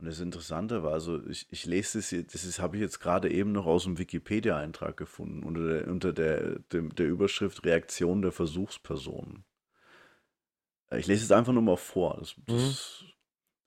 Und 0.00 0.06
das 0.06 0.20
Interessante 0.20 0.82
war, 0.82 0.94
also 0.94 1.22
ich, 1.26 1.46
ich 1.50 1.66
lese 1.66 1.98
das 1.98 2.08
hier, 2.08 2.22
das 2.22 2.58
habe 2.58 2.76
ich 2.76 2.80
jetzt 2.80 3.00
gerade 3.00 3.30
eben 3.30 3.52
noch 3.52 3.66
aus 3.66 3.84
dem 3.84 3.98
Wikipedia-Eintrag 3.98 4.96
gefunden, 4.96 5.42
unter 5.42 5.66
der, 5.66 5.88
unter 5.88 6.12
der, 6.14 6.58
der, 6.72 6.82
der 6.82 7.06
Überschrift 7.06 7.66
Reaktion 7.66 8.22
der 8.22 8.32
Versuchspersonen. 8.32 9.44
Ich 10.90 11.06
lese 11.06 11.24
es 11.24 11.32
einfach 11.32 11.52
nur 11.52 11.62
mal 11.62 11.76
vor. 11.76 12.16
Das, 12.18 12.34
das, 12.46 13.04
mhm. 13.04 13.08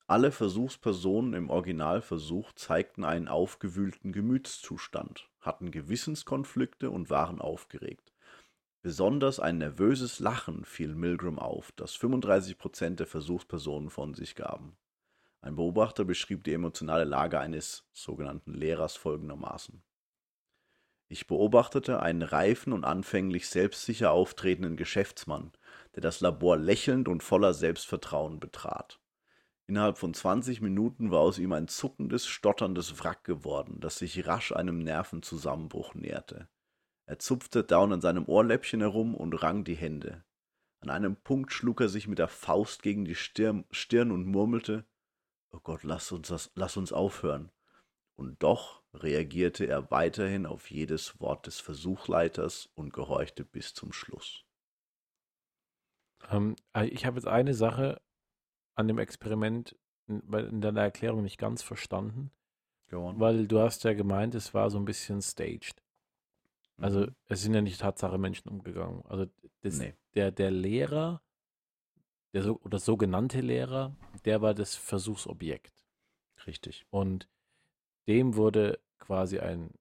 Alle 0.07 0.31
Versuchspersonen 0.31 1.33
im 1.35 1.51
Originalversuch 1.51 2.51
zeigten 2.53 3.03
einen 3.03 3.27
aufgewühlten 3.27 4.11
Gemütszustand, 4.11 5.29
hatten 5.39 5.69
Gewissenskonflikte 5.69 6.89
und 6.89 7.11
waren 7.11 7.41
aufgeregt. 7.41 8.11
Besonders 8.81 9.39
ein 9.39 9.59
nervöses 9.59 10.19
Lachen 10.19 10.65
fiel 10.65 10.95
Milgram 10.95 11.37
auf, 11.37 11.71
das 11.73 11.95
35 11.95 12.57
Prozent 12.57 12.99
der 12.99 13.07
Versuchspersonen 13.07 13.91
von 13.91 14.15
sich 14.15 14.35
gaben. 14.35 14.75
Ein 15.43 15.57
Beobachter 15.57 16.05
beschrieb 16.05 16.45
die 16.45 16.53
emotionale 16.53 17.03
Lage 17.03 17.37
eines 17.37 17.85
sogenannten 17.91 18.53
Lehrers 18.53 18.95
folgendermaßen. 18.95 19.83
Ich 21.09 21.27
beobachtete 21.27 21.99
einen 21.99 22.21
reifen 22.21 22.71
und 22.71 22.85
anfänglich 22.85 23.49
selbstsicher 23.49 24.11
auftretenden 24.11 24.77
Geschäftsmann, 24.77 25.51
der 25.95 26.01
das 26.01 26.21
Labor 26.21 26.55
lächelnd 26.55 27.09
und 27.09 27.23
voller 27.23 27.53
Selbstvertrauen 27.53 28.39
betrat. 28.39 29.01
Innerhalb 29.67 29.97
von 29.97 30.13
20 30.13 30.61
Minuten 30.61 31.11
war 31.11 31.19
aus 31.19 31.39
ihm 31.39 31.51
ein 31.51 31.67
zuckendes, 31.67 32.25
stotterndes 32.25 33.03
Wrack 33.03 33.25
geworden, 33.25 33.81
das 33.81 33.97
sich 33.97 34.25
rasch 34.25 34.53
einem 34.53 34.79
Nervenzusammenbruch 34.79 35.93
näherte. 35.93 36.47
Er 37.05 37.19
zupfte 37.19 37.65
down 37.65 37.91
an 37.91 38.01
seinem 38.01 38.29
Ohrläppchen 38.29 38.79
herum 38.79 39.13
und 39.13 39.33
rang 39.43 39.65
die 39.65 39.75
Hände. 39.75 40.23
An 40.79 40.89
einem 40.89 41.17
Punkt 41.17 41.51
schlug 41.51 41.81
er 41.81 41.89
sich 41.89 42.07
mit 42.07 42.19
der 42.19 42.29
Faust 42.29 42.81
gegen 42.81 43.03
die 43.03 43.15
Stirn, 43.15 43.65
Stirn 43.71 44.11
und 44.11 44.25
murmelte 44.25 44.85
Oh 45.53 45.59
Gott, 45.61 45.83
lass 45.83 46.11
uns 46.11 46.27
das, 46.27 46.51
lass 46.55 46.75
uns 46.75 46.91
aufhören. 46.91 47.51
Und 48.15 48.41
doch 48.43 48.83
reagierte 48.93 49.65
er 49.65 49.89
weiterhin 49.91 50.45
auf 50.45 50.69
jedes 50.69 51.19
Wort 51.19 51.47
des 51.47 51.59
Versuchleiters 51.59 52.69
und 52.75 52.93
gehorchte 52.93 53.45
bis 53.45 53.73
zum 53.73 53.93
Schluss. 53.93 54.43
Ähm, 56.29 56.55
äh, 56.73 56.87
ich 56.87 57.05
habe 57.05 57.17
jetzt 57.17 57.27
eine 57.27 57.53
Sache 57.53 58.01
an 58.75 58.87
dem 58.87 58.97
Experiment 58.97 59.77
in 60.07 60.61
deiner 60.61 60.81
Erklärung 60.81 61.23
nicht 61.23 61.37
ganz 61.37 61.63
verstanden. 61.63 62.31
Weil 62.91 63.47
du 63.47 63.59
hast 63.59 63.83
ja 63.85 63.93
gemeint, 63.93 64.35
es 64.35 64.53
war 64.53 64.69
so 64.69 64.77
ein 64.77 64.85
bisschen 64.85 65.21
staged. 65.21 65.81
Also 66.77 67.01
mhm. 67.01 67.15
es 67.27 67.41
sind 67.41 67.53
ja 67.53 67.61
nicht 67.61 67.81
Tatsache 67.81 68.17
Menschen 68.17 68.49
umgegangen. 68.49 69.03
Also 69.05 69.25
das, 69.61 69.77
nee. 69.77 69.95
der, 70.13 70.31
der 70.31 70.51
Lehrer 70.51 71.21
der 72.33 72.43
so, 72.43 72.59
oder 72.63 72.79
sogenannte 72.79 73.41
Lehrer, 73.41 73.95
der 74.25 74.41
war 74.41 74.53
das 74.53 74.75
Versuchsobjekt. 74.75 75.73
Richtig. 76.45 76.85
Und 76.89 77.29
dem 78.07 78.35
wurde 78.35 78.79
quasi 78.99 79.39
ein 79.39 79.73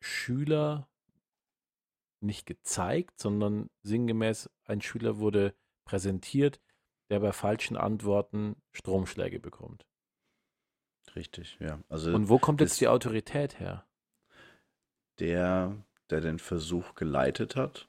Schüler 0.00 0.88
nicht 2.20 2.46
gezeigt, 2.46 3.20
sondern 3.20 3.70
sinngemäß 3.82 4.50
ein 4.64 4.80
Schüler 4.80 5.18
wurde 5.18 5.54
präsentiert, 5.84 6.60
der 7.10 7.20
bei 7.20 7.32
falschen 7.32 7.76
Antworten 7.76 8.56
Stromschläge 8.72 9.40
bekommt. 9.40 9.86
Richtig, 11.14 11.58
ja. 11.60 11.78
Also 11.88 12.14
Und 12.14 12.28
wo 12.28 12.38
kommt 12.38 12.60
jetzt 12.60 12.80
die 12.80 12.88
Autorität 12.88 13.60
her? 13.60 13.86
Der, 15.18 15.76
der 16.10 16.20
den 16.20 16.38
Versuch 16.38 16.94
geleitet 16.94 17.56
hat, 17.56 17.88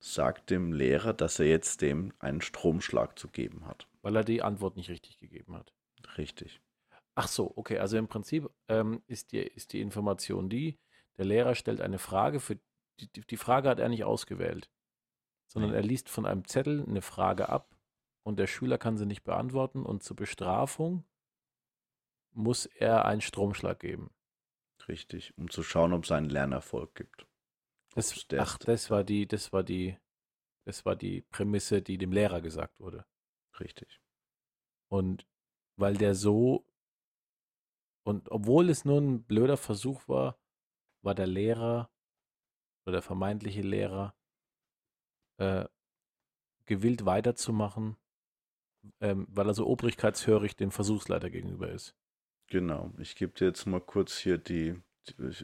sagt 0.00 0.50
dem 0.50 0.72
Lehrer, 0.72 1.12
dass 1.12 1.38
er 1.38 1.46
jetzt 1.46 1.82
dem 1.82 2.12
einen 2.18 2.40
Stromschlag 2.40 3.18
zu 3.18 3.28
geben 3.28 3.66
hat. 3.66 3.88
Weil 4.02 4.16
er 4.16 4.24
die 4.24 4.42
Antwort 4.42 4.76
nicht 4.76 4.90
richtig 4.90 5.18
gegeben 5.18 5.56
hat. 5.56 5.72
Richtig. 6.16 6.60
Ach 7.14 7.28
so, 7.28 7.52
okay. 7.56 7.78
Also 7.78 7.96
im 7.96 8.08
Prinzip 8.08 8.48
ähm, 8.68 9.02
ist, 9.06 9.32
die, 9.32 9.38
ist 9.38 9.72
die 9.72 9.80
Information 9.80 10.48
die, 10.48 10.78
der 11.16 11.24
Lehrer 11.24 11.54
stellt 11.56 11.80
eine 11.80 11.98
Frage, 11.98 12.38
für 12.38 12.58
die, 13.00 13.08
die 13.08 13.36
Frage 13.36 13.68
hat 13.68 13.80
er 13.80 13.88
nicht 13.88 14.04
ausgewählt, 14.04 14.70
sondern 15.46 15.72
er 15.72 15.82
liest 15.82 16.08
von 16.08 16.26
einem 16.26 16.44
Zettel 16.44 16.84
eine 16.86 17.02
Frage 17.02 17.48
ab 17.48 17.76
und 18.22 18.38
der 18.38 18.46
Schüler 18.46 18.78
kann 18.78 18.96
sie 18.96 19.06
nicht 19.06 19.24
beantworten 19.24 19.84
und 19.84 20.02
zur 20.02 20.16
Bestrafung 20.16 21.04
muss 22.32 22.66
er 22.66 23.04
einen 23.04 23.20
Stromschlag 23.20 23.80
geben. 23.80 24.10
Richtig, 24.86 25.36
um 25.36 25.50
zu 25.50 25.62
schauen, 25.62 25.92
ob 25.92 26.04
es 26.04 26.12
einen 26.12 26.30
Lernerfolg 26.30 26.94
gibt. 26.94 27.26
Das, 27.94 28.26
ach, 28.36 28.58
das 28.58 28.90
war 28.90 29.04
die, 29.04 29.26
das 29.26 29.52
war 29.52 29.62
die, 29.62 29.96
das 30.64 30.84
war 30.84 30.96
die 30.96 31.22
Prämisse, 31.22 31.82
die 31.82 31.98
dem 31.98 32.12
Lehrer 32.12 32.40
gesagt 32.40 32.78
wurde. 32.78 33.04
Richtig. 33.58 34.00
Und 34.88 35.26
weil 35.76 35.96
der 35.96 36.14
so 36.14 36.64
und 38.08 38.30
obwohl 38.30 38.70
es 38.70 38.86
nur 38.86 39.02
ein 39.02 39.22
blöder 39.22 39.58
Versuch 39.58 40.08
war, 40.08 40.38
war 41.02 41.14
der 41.14 41.26
Lehrer 41.26 41.90
oder 42.86 42.92
der 42.92 43.02
vermeintliche 43.02 43.60
Lehrer 43.60 44.16
äh, 45.36 45.66
gewillt 46.64 47.04
weiterzumachen, 47.04 47.98
ähm, 49.00 49.26
weil 49.28 49.46
er 49.46 49.52
so 49.52 49.66
obrigkeitshörig 49.66 50.56
dem 50.56 50.70
Versuchsleiter 50.70 51.28
gegenüber 51.28 51.70
ist. 51.70 51.94
Genau. 52.46 52.94
Ich 52.96 53.14
gebe 53.14 53.34
dir 53.34 53.48
jetzt 53.48 53.66
mal 53.66 53.82
kurz 53.82 54.16
hier 54.16 54.38
die 54.38 54.80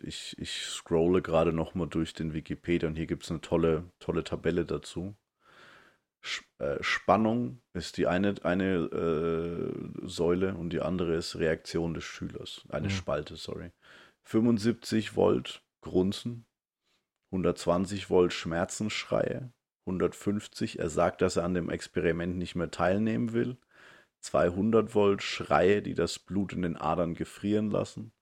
ich, 0.02 0.36
ich 0.38 0.66
scrolle 0.66 1.22
gerade 1.22 1.52
nochmal 1.52 1.88
durch 1.88 2.14
den 2.14 2.34
Wikipedia 2.34 2.88
und 2.88 2.96
hier 2.96 3.06
gibt 3.06 3.24
es 3.24 3.30
eine 3.30 3.40
tolle, 3.40 3.90
tolle 3.98 4.24
Tabelle 4.24 4.64
dazu. 4.64 5.16
Äh, 6.58 6.82
Spannung 6.82 7.60
ist 7.74 7.96
die 7.96 8.06
eine, 8.06 8.34
eine 8.44 8.74
äh, 8.74 10.06
Säule 10.06 10.54
und 10.54 10.70
die 10.70 10.80
andere 10.80 11.16
ist 11.16 11.36
Reaktion 11.36 11.94
des 11.94 12.04
Schülers. 12.04 12.64
Eine 12.70 12.88
mhm. 12.88 12.92
Spalte, 12.92 13.36
sorry. 13.36 13.72
75 14.22 15.16
Volt 15.16 15.62
Grunzen, 15.82 16.46
120 17.30 18.08
Volt 18.08 18.32
Schmerzensschreie, 18.32 19.52
150, 19.86 20.78
er 20.78 20.88
sagt, 20.88 21.20
dass 21.20 21.36
er 21.36 21.44
an 21.44 21.52
dem 21.52 21.68
Experiment 21.68 22.36
nicht 22.36 22.54
mehr 22.54 22.70
teilnehmen 22.70 23.34
will, 23.34 23.58
200 24.20 24.94
Volt 24.94 25.22
Schreie, 25.22 25.82
die 25.82 25.92
das 25.92 26.18
Blut 26.18 26.54
in 26.54 26.62
den 26.62 26.76
Adern 26.76 27.14
gefrieren 27.14 27.70
lassen, 27.70 28.13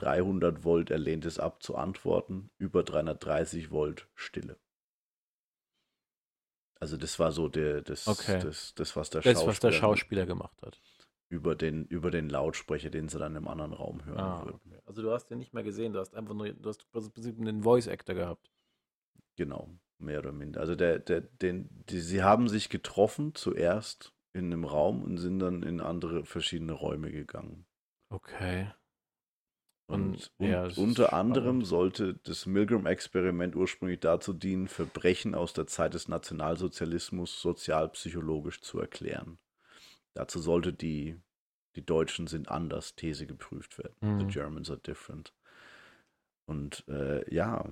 300 0.00 0.64
Volt, 0.64 0.90
er 0.90 0.98
lehnt 0.98 1.24
es 1.24 1.38
ab 1.38 1.62
zu 1.62 1.76
antworten, 1.76 2.50
über 2.58 2.82
330 2.82 3.70
Volt 3.70 4.08
Stille. 4.14 4.58
Also 6.80 6.96
das 6.96 7.18
war 7.18 7.30
so 7.30 7.48
der, 7.48 7.82
das, 7.82 8.08
okay. 8.08 8.40
das, 8.40 8.74
das, 8.74 8.96
was 8.96 9.10
der 9.10 9.20
das, 9.20 9.32
Schauspieler, 9.32 9.48
was 9.48 9.60
der 9.60 9.72
Schauspieler 9.72 10.26
gemacht 10.26 10.62
hat. 10.62 10.80
Über 11.28 11.54
den, 11.54 11.84
über 11.84 12.10
den 12.10 12.28
Lautsprecher, 12.28 12.90
den 12.90 13.08
sie 13.08 13.18
dann 13.18 13.36
im 13.36 13.46
anderen 13.46 13.72
Raum 13.72 14.04
hören 14.04 14.18
ah, 14.18 14.44
würden. 14.44 14.60
Okay. 14.66 14.80
Also 14.86 15.02
du 15.02 15.12
hast 15.12 15.26
den 15.26 15.38
nicht 15.38 15.52
mehr 15.52 15.62
gesehen, 15.62 15.92
du 15.92 16.00
hast 16.00 16.14
einfach 16.14 16.34
nur, 16.34 16.48
du 16.48 16.68
hast 16.68 16.86
im 16.92 17.12
Prinzip 17.12 17.38
einen 17.38 17.62
Voice-Actor 17.62 18.14
gehabt. 18.14 18.50
Genau, 19.36 19.70
mehr 19.98 20.20
oder 20.20 20.32
minder. 20.32 20.60
Also 20.60 20.74
der, 20.74 20.98
der, 20.98 21.20
den, 21.20 21.68
die, 21.88 22.00
sie 22.00 22.22
haben 22.22 22.48
sich 22.48 22.68
getroffen 22.70 23.34
zuerst 23.34 24.14
in 24.32 24.46
einem 24.46 24.64
Raum 24.64 25.04
und 25.04 25.18
sind 25.18 25.38
dann 25.38 25.62
in 25.62 25.80
andere 25.80 26.24
verschiedene 26.24 26.72
Räume 26.72 27.12
gegangen. 27.12 27.66
Okay. 28.08 28.72
Und, 29.90 30.30
und 30.38 30.48
ja, 30.48 30.68
unter 30.76 31.12
anderem 31.12 31.64
sollte 31.64 32.14
das 32.24 32.46
Milgram-Experiment 32.46 33.56
ursprünglich 33.56 34.00
dazu 34.00 34.32
dienen, 34.32 34.68
Verbrechen 34.68 35.34
aus 35.34 35.52
der 35.52 35.66
Zeit 35.66 35.94
des 35.94 36.08
Nationalsozialismus 36.08 37.40
sozialpsychologisch 37.40 38.60
zu 38.60 38.78
erklären. 38.78 39.38
Dazu 40.14 40.40
sollte 40.40 40.72
die, 40.72 41.20
die 41.76 41.84
Deutschen 41.84 42.26
sind 42.26 42.48
anders 42.48 42.94
These 42.94 43.26
geprüft 43.26 43.78
werden. 43.78 43.96
Mhm. 44.00 44.20
The 44.20 44.26
Germans 44.26 44.70
are 44.70 44.80
different. 44.80 45.34
Und 46.46 46.84
äh, 46.88 47.32
ja, 47.32 47.64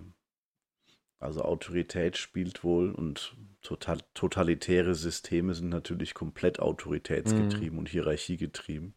Also 1.20 1.42
Autorität 1.42 2.16
spielt 2.16 2.62
wohl 2.62 2.92
und 2.92 3.36
total, 3.60 3.98
totalitäre 4.14 4.94
Systeme 4.94 5.54
sind 5.54 5.68
natürlich 5.68 6.14
komplett 6.14 6.60
autoritätsgetrieben 6.60 7.72
mhm. 7.72 7.78
und 7.78 7.88
hierarchiegetrieben. 7.88 8.94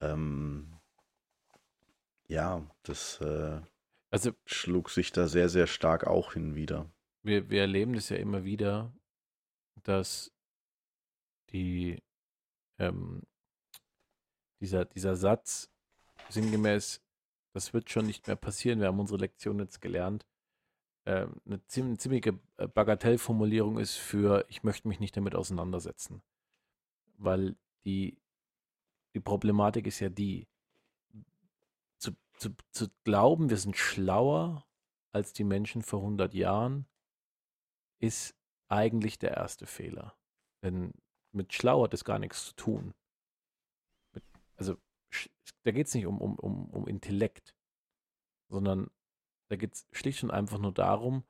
Ähm, 0.00 0.77
ja, 2.28 2.64
das 2.82 3.20
äh, 3.20 3.60
also, 4.10 4.32
schlug 4.46 4.90
sich 4.90 5.12
da 5.12 5.28
sehr, 5.28 5.48
sehr 5.48 5.66
stark 5.66 6.06
auch 6.06 6.32
hin 6.32 6.54
wieder. 6.54 6.90
Wir, 7.22 7.50
wir 7.50 7.60
erleben 7.62 7.92
das 7.92 8.08
ja 8.08 8.16
immer 8.16 8.44
wieder, 8.44 8.92
dass 9.82 10.32
die 11.50 12.02
ähm, 12.78 13.22
dieser, 14.60 14.84
dieser 14.84 15.16
Satz 15.16 15.70
sinngemäß, 16.28 17.02
das 17.52 17.72
wird 17.74 17.90
schon 17.90 18.06
nicht 18.06 18.26
mehr 18.26 18.36
passieren, 18.36 18.80
wir 18.80 18.86
haben 18.86 19.00
unsere 19.00 19.20
Lektion 19.20 19.58
jetzt 19.58 19.80
gelernt, 19.80 20.26
äh, 21.04 21.26
eine 21.44 21.64
ziemliche 21.66 22.38
äh, 22.56 22.68
Bagatellformulierung 22.68 23.78
ist 23.78 23.96
für, 23.96 24.44
ich 24.48 24.62
möchte 24.62 24.88
mich 24.88 25.00
nicht 25.00 25.16
damit 25.16 25.34
auseinandersetzen. 25.34 26.22
Weil 27.16 27.56
die, 27.84 28.18
die 29.14 29.20
Problematik 29.20 29.86
ist 29.86 30.00
ja 30.00 30.08
die, 30.08 30.46
zu, 32.38 32.50
zu, 32.70 32.88
glauben, 33.04 33.50
wir 33.50 33.56
sind 33.56 33.76
schlauer 33.76 34.66
als 35.12 35.32
die 35.32 35.44
Menschen 35.44 35.82
vor 35.82 36.00
100 36.00 36.34
Jahren, 36.34 36.86
ist 38.00 38.34
eigentlich 38.68 39.18
der 39.18 39.36
erste 39.36 39.66
Fehler. 39.66 40.16
Denn 40.62 40.92
mit 41.32 41.52
schlau 41.52 41.82
hat 41.84 41.94
es 41.94 42.04
gar 42.04 42.18
nichts 42.18 42.46
zu 42.46 42.54
tun. 42.54 42.94
Mit, 44.12 44.24
also 44.56 44.76
da 45.64 45.72
geht 45.72 45.86
es 45.86 45.94
nicht 45.94 46.06
um, 46.06 46.20
um, 46.20 46.38
um, 46.38 46.70
um 46.70 46.86
Intellekt, 46.86 47.54
sondern 48.48 48.90
da 49.48 49.56
geht 49.56 49.74
es 49.74 49.86
schlicht 49.92 50.22
und 50.22 50.30
einfach 50.30 50.58
nur 50.58 50.72
darum, 50.72 51.24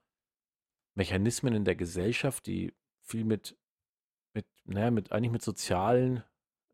Mechanismen 0.94 1.54
in 1.54 1.64
der 1.64 1.76
Gesellschaft, 1.76 2.46
die 2.46 2.74
viel 3.02 3.24
mit, 3.24 3.56
mit, 4.34 4.46
naja, 4.64 4.90
mit 4.90 5.12
eigentlich 5.12 5.32
mit 5.32 5.42
sozialen 5.42 6.24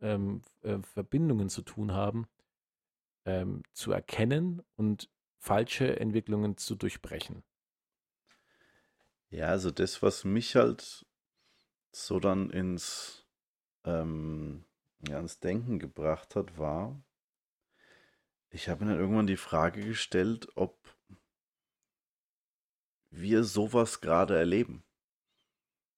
ähm, 0.01 0.43
äh, 0.63 0.79
Verbindungen 0.79 1.51
zu 1.51 1.63
tun 1.63 1.93
haben, 1.93 2.27
ähm, 3.25 3.63
zu 3.73 3.93
erkennen 3.93 4.63
und 4.77 5.11
falsche 5.39 5.99
Entwicklungen 6.01 6.57
zu 6.57 6.75
durchbrechen. 6.75 7.43
Ja, 9.31 9.49
also 9.49 9.71
das, 9.71 10.03
was 10.03 10.25
mich 10.25 10.57
halt 10.57 11.05
so 11.93 12.21
dann 12.21 12.51
ins, 12.51 13.27
ähm, 13.85 14.65
ja, 15.09 15.19
ins 15.19 15.41
Denken 15.41 15.79
gebracht 15.79 16.37
hat, 16.37 16.57
war, 16.57 17.01
ich 18.51 18.69
habe 18.69 18.85
mir 18.85 18.93
dann 18.93 19.01
irgendwann 19.01 19.27
die 19.27 19.37
Frage 19.37 19.83
gestellt, 19.85 20.49
ob 20.55 20.79
wir 23.11 23.45
sowas 23.45 24.01
gerade 24.01 24.37
erleben. 24.37 24.85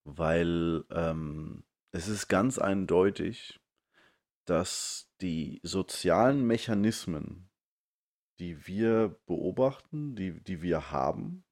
Weil 0.05 0.85
ähm, 0.91 1.65
es 1.93 2.09
ist 2.09 2.29
ganz 2.29 2.59
eindeutig, 2.59 3.61
dass 4.45 5.06
die 5.21 5.61
sozialen 5.63 6.47
Mechanismen, 6.47 7.51
die 8.39 8.67
wir 8.67 9.21
beobachten, 9.27 10.15
die, 10.15 10.43
die 10.43 10.63
wir 10.63 10.91
haben, 10.91 11.45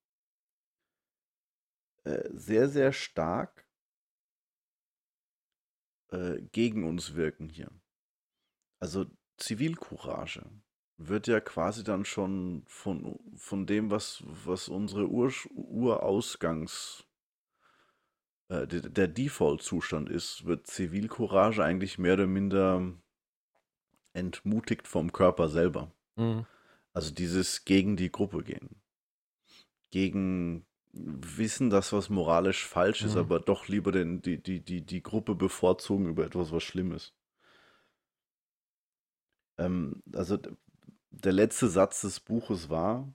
äh, 2.05 2.29
sehr, 2.33 2.68
sehr 2.68 2.92
stark 2.92 3.66
äh, 6.11 6.42
gegen 6.53 6.85
uns 6.85 7.14
wirken 7.14 7.48
hier. 7.48 7.70
Also 8.81 9.07
Zivilcourage 9.38 10.44
wird 10.96 11.27
ja 11.27 11.40
quasi 11.40 11.83
dann 11.83 12.05
schon 12.05 12.64
von, 12.66 13.18
von 13.37 13.66
dem, 13.66 13.90
was, 13.90 14.22
was 14.27 14.68
unsere 14.68 15.09
Ur, 15.09 15.33
Urausgangs, 15.55 17.07
äh, 18.48 18.66
der, 18.66 18.83
der 18.83 19.09
Default-Zustand 19.09 20.11
ist, 20.11 20.44
wird 20.44 20.66
Zivilcourage 20.66 21.64
eigentlich 21.64 21.98
mehr 21.98 22.14
oder 22.14 22.27
minder 22.27 22.92
entmutigt 24.14 24.88
vom 24.88 25.12
Körper 25.12 25.48
selber. 25.48 25.92
Mhm. 26.16 26.46
Also 26.92 27.12
dieses 27.12 27.64
gegen 27.64 27.96
die 27.96 28.11
Gruppe 28.11 28.42
gehen. 28.42 28.81
Gegen 29.90 30.64
wissen, 30.92 31.70
dass 31.70 31.92
was 31.92 32.09
moralisch 32.09 32.66
falsch 32.66 33.03
ist, 33.03 33.14
mhm. 33.14 33.20
aber 33.20 33.40
doch 33.40 33.68
lieber 33.68 33.92
den, 33.92 34.22
die, 34.22 34.42
die, 34.42 34.61
die, 34.61 34.81
die 34.81 35.03
Gruppe 35.03 35.35
bevorzugen 35.35 36.07
über 36.07 36.24
etwas, 36.24 36.53
was 36.53 36.62
schlimm 36.62 36.92
ist. 36.92 37.14
Ähm, 39.59 40.03
also 40.12 40.38
der 41.11 41.33
letzte 41.33 41.68
Satz 41.68 42.00
des 42.00 42.20
Buches 42.20 42.70
war, 42.70 43.12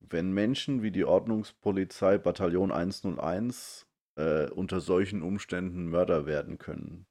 wenn 0.00 0.32
Menschen 0.32 0.82
wie 0.82 0.90
die 0.90 1.04
Ordnungspolizei 1.04 2.18
Bataillon 2.18 2.72
101 2.72 3.86
äh, 4.16 4.50
unter 4.50 4.80
solchen 4.80 5.22
Umständen 5.22 5.88
Mörder 5.88 6.26
werden 6.26 6.58
können, 6.58 7.06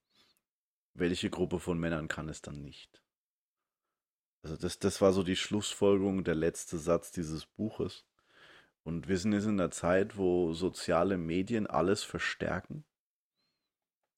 welche 0.94 1.30
Gruppe 1.30 1.60
von 1.60 1.80
Männern 1.80 2.08
kann 2.08 2.28
es 2.28 2.42
dann 2.42 2.62
nicht? 2.62 3.01
Also 4.44 4.56
das, 4.58 4.80
das 4.80 5.02
war 5.02 5.14
so 5.14 5.24
die 5.24 5.36
Schlussfolgerung, 5.36 6.24
der 6.24 6.36
letzte 6.36 6.78
Satz 6.78 7.12
dieses 7.12 7.46
Buches. 7.46 8.06
Und 8.84 9.08
wir 9.08 9.18
sind 9.18 9.34
jetzt 9.34 9.46
in 9.46 9.60
einer 9.60 9.72
Zeit, 9.72 10.18
wo 10.18 10.54
soziale 10.54 11.18
Medien 11.18 11.68
alles 11.68 12.04
verstärken. 12.04 12.84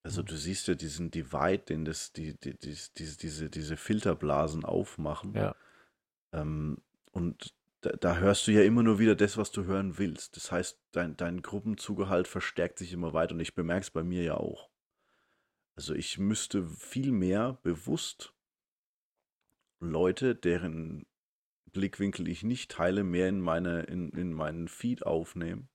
Also 0.04 0.22
mhm. 0.22 0.28
du 0.28 0.38
siehst 0.38 0.68
ja 0.68 0.76
diesen 0.76 1.12
Divide, 1.12 1.64
den 1.64 1.86
das, 1.86 2.14
die, 2.14 2.38
die, 2.40 2.58
die, 2.58 2.78
diese, 2.98 3.18
diese, 3.18 3.50
diese 3.50 3.78
Filterblasen 3.78 4.64
aufmachen. 4.64 5.34
Ja. 5.34 5.56
Ähm, 6.32 6.78
und 7.12 7.54
da, 7.82 7.92
da, 7.92 8.18
hörst 8.18 8.48
du 8.48 8.52
ja 8.52 8.64
immer 8.64 8.84
nur 8.84 9.00
wieder 9.00 9.16
das, 9.16 9.38
was 9.38 9.52
du 9.52 9.66
hören 9.66 9.98
willst. 9.98 10.38
Das 10.38 10.52
heißt, 10.52 10.80
dein, 10.92 11.18
dein 11.18 11.42
Gruppenzugehalt 11.42 12.28
verstärkt 12.28 12.80
sich 12.80 12.94
immer 12.94 13.14
weiter 13.14 13.34
und 13.34 13.42
ich 13.42 13.56
bemerke 13.56 13.84
es 13.84 13.92
bei 13.92 14.04
mir 14.04 14.24
ja 14.24 14.36
auch. 14.36 14.70
Also 15.76 15.94
ich 15.94 16.18
müsste 16.18 16.68
viel 16.70 17.12
mehr 17.12 17.58
bewusst 17.64 18.34
Leute, 19.90 20.36
deren 20.36 21.06
Blickwinkel 21.72 22.28
ich 22.28 22.44
nicht 22.44 22.72
teile, 22.72 23.04
mehr 23.04 23.30
in 23.30 23.42
meine, 23.42 23.82
in, 23.82 24.10
in 24.12 24.34
meinen 24.34 24.68
Feed 24.68 25.06
aufnehmen. 25.06 25.70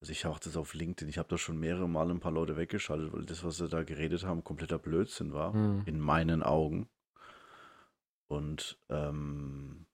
Also 0.00 0.12
ich 0.12 0.26
auch 0.26 0.38
das 0.38 0.56
auf 0.56 0.74
LinkedIn, 0.74 1.08
ich 1.08 1.18
habe 1.18 1.28
da 1.28 1.36
schon 1.38 1.58
mehrere 1.58 1.88
Mal 1.88 2.10
ein 2.10 2.20
paar 2.20 2.30
Leute 2.30 2.56
weggeschaltet, 2.56 3.12
weil 3.12 3.24
das, 3.26 3.42
was 3.42 3.56
sie 3.56 3.68
da 3.68 3.82
geredet 3.82 4.24
haben, 4.24 4.44
kompletter 4.44 4.78
Blödsinn 4.78 5.32
war, 5.32 5.52
mhm. 5.52 5.82
in 5.86 5.98
meinen 5.98 6.44
Augen. 6.44 6.88
Und 8.28 8.78
ähm, 8.88 9.86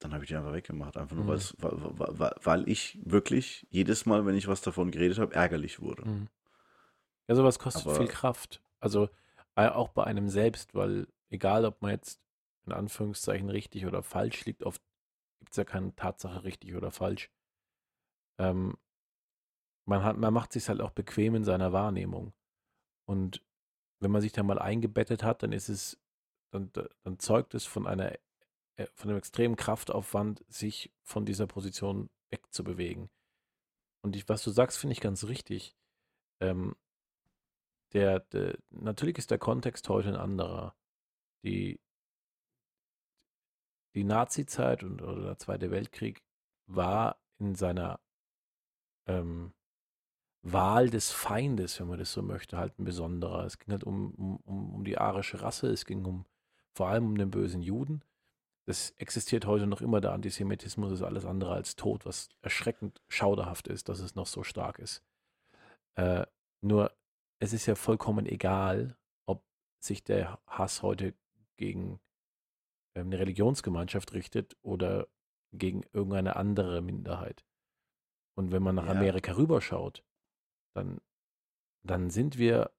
dann 0.00 0.12
habe 0.12 0.24
ich 0.24 0.28
die 0.28 0.36
einfach 0.36 0.52
weggemacht, 0.52 0.96
einfach 0.96 1.14
nur, 1.14 1.24
mhm. 1.24 1.28
weil, 1.28 2.18
weil, 2.18 2.34
weil 2.42 2.68
ich 2.68 2.98
wirklich 3.04 3.66
jedes 3.70 4.06
Mal, 4.06 4.26
wenn 4.26 4.34
ich 4.34 4.48
was 4.48 4.60
davon 4.60 4.90
geredet 4.90 5.18
habe, 5.18 5.34
ärgerlich 5.34 5.80
wurde. 5.80 6.08
Mhm. 6.08 6.28
Ja, 7.28 7.36
sowas 7.36 7.58
kostet 7.60 7.86
Aber, 7.86 7.94
viel 7.94 8.08
Kraft. 8.08 8.60
Also 8.80 9.08
äh, 9.54 9.68
auch 9.68 9.88
bei 9.90 10.04
einem 10.04 10.28
selbst, 10.28 10.74
weil 10.74 11.06
egal, 11.30 11.64
ob 11.64 11.80
man 11.82 11.92
jetzt 11.92 12.20
in 12.68 12.72
Anführungszeichen 12.72 13.50
richtig 13.50 13.86
oder 13.86 14.02
falsch 14.02 14.44
liegt, 14.44 14.62
oft 14.62 14.82
gibt 15.40 15.52
es 15.52 15.56
ja 15.56 15.64
keine 15.64 15.94
Tatsache 15.94 16.44
richtig 16.44 16.74
oder 16.74 16.90
falsch. 16.90 17.30
Ähm, 18.38 18.76
man, 19.86 20.02
hat, 20.04 20.16
man 20.16 20.34
macht 20.34 20.52
sich 20.52 20.68
halt 20.68 20.80
auch 20.80 20.90
bequem 20.90 21.34
in 21.34 21.44
seiner 21.44 21.72
Wahrnehmung. 21.72 22.32
Und 23.06 23.42
wenn 24.00 24.10
man 24.10 24.22
sich 24.22 24.32
da 24.32 24.42
mal 24.42 24.58
eingebettet 24.58 25.22
hat, 25.22 25.42
dann 25.42 25.52
ist 25.52 25.68
es 25.68 25.98
dann, 26.50 26.70
dann 27.02 27.18
zeugt 27.18 27.54
es 27.54 27.66
von 27.66 27.86
einer 27.86 28.12
äh, 28.78 28.86
von 28.94 29.10
einem 29.10 29.18
extremen 29.18 29.56
Kraftaufwand, 29.56 30.44
sich 30.48 30.92
von 31.02 31.26
dieser 31.26 31.46
Position 31.46 32.08
wegzubewegen. 32.30 33.10
Und 34.02 34.16
ich, 34.16 34.28
was 34.28 34.42
du 34.42 34.50
sagst, 34.50 34.78
finde 34.78 34.92
ich 34.92 35.00
ganz 35.00 35.24
richtig. 35.24 35.76
Ähm, 36.40 36.76
der, 37.92 38.20
der, 38.20 38.58
natürlich 38.70 39.18
ist 39.18 39.30
der 39.30 39.38
Kontext 39.38 39.88
heute 39.88 40.08
ein 40.10 40.16
anderer. 40.16 40.76
Die, 41.44 41.80
die 43.94 44.04
Nazi-Zeit 44.04 44.82
und 44.82 45.02
oder 45.02 45.22
der 45.22 45.38
Zweite 45.38 45.70
Weltkrieg 45.70 46.22
war 46.66 47.18
in 47.38 47.54
seiner 47.54 48.00
ähm, 49.06 49.52
Wahl 50.42 50.90
des 50.90 51.10
Feindes, 51.10 51.80
wenn 51.80 51.88
man 51.88 51.98
das 51.98 52.12
so 52.12 52.22
möchte, 52.22 52.58
halt 52.58 52.78
ein 52.78 52.84
besonderer. 52.84 53.44
Es 53.44 53.58
ging 53.58 53.72
halt 53.72 53.84
um, 53.84 54.40
um, 54.44 54.74
um 54.74 54.84
die 54.84 54.98
arische 54.98 55.42
Rasse, 55.42 55.68
es 55.68 55.84
ging 55.84 56.04
um 56.04 56.26
vor 56.74 56.88
allem 56.88 57.06
um 57.06 57.18
den 57.18 57.30
bösen 57.30 57.62
Juden. 57.62 58.02
Das 58.66 58.90
existiert 58.98 59.46
heute 59.46 59.66
noch 59.66 59.80
immer, 59.80 60.00
der 60.00 60.12
Antisemitismus 60.12 60.92
ist 60.92 61.02
alles 61.02 61.24
andere 61.24 61.54
als 61.54 61.74
tot, 61.74 62.04
was 62.04 62.28
erschreckend 62.42 63.00
schauderhaft 63.08 63.66
ist, 63.66 63.88
dass 63.88 64.00
es 64.00 64.14
noch 64.14 64.26
so 64.26 64.42
stark 64.42 64.78
ist. 64.78 65.02
Äh, 65.94 66.26
nur, 66.60 66.92
es 67.40 67.52
ist 67.52 67.66
ja 67.66 67.74
vollkommen 67.74 68.26
egal, 68.26 68.96
ob 69.26 69.42
sich 69.80 70.04
der 70.04 70.38
Hass 70.46 70.82
heute 70.82 71.14
gegen 71.56 71.98
eine 73.06 73.18
Religionsgemeinschaft 73.18 74.12
richtet 74.12 74.56
oder 74.62 75.08
gegen 75.52 75.82
irgendeine 75.92 76.36
andere 76.36 76.80
Minderheit. 76.82 77.44
Und 78.34 78.52
wenn 78.52 78.62
man 78.62 78.76
nach 78.76 78.86
ja. 78.86 78.92
Amerika 78.92 79.32
rüberschaut, 79.36 80.04
dann, 80.74 81.00
dann 81.82 82.10
sind 82.10 82.38
wir 82.38 82.72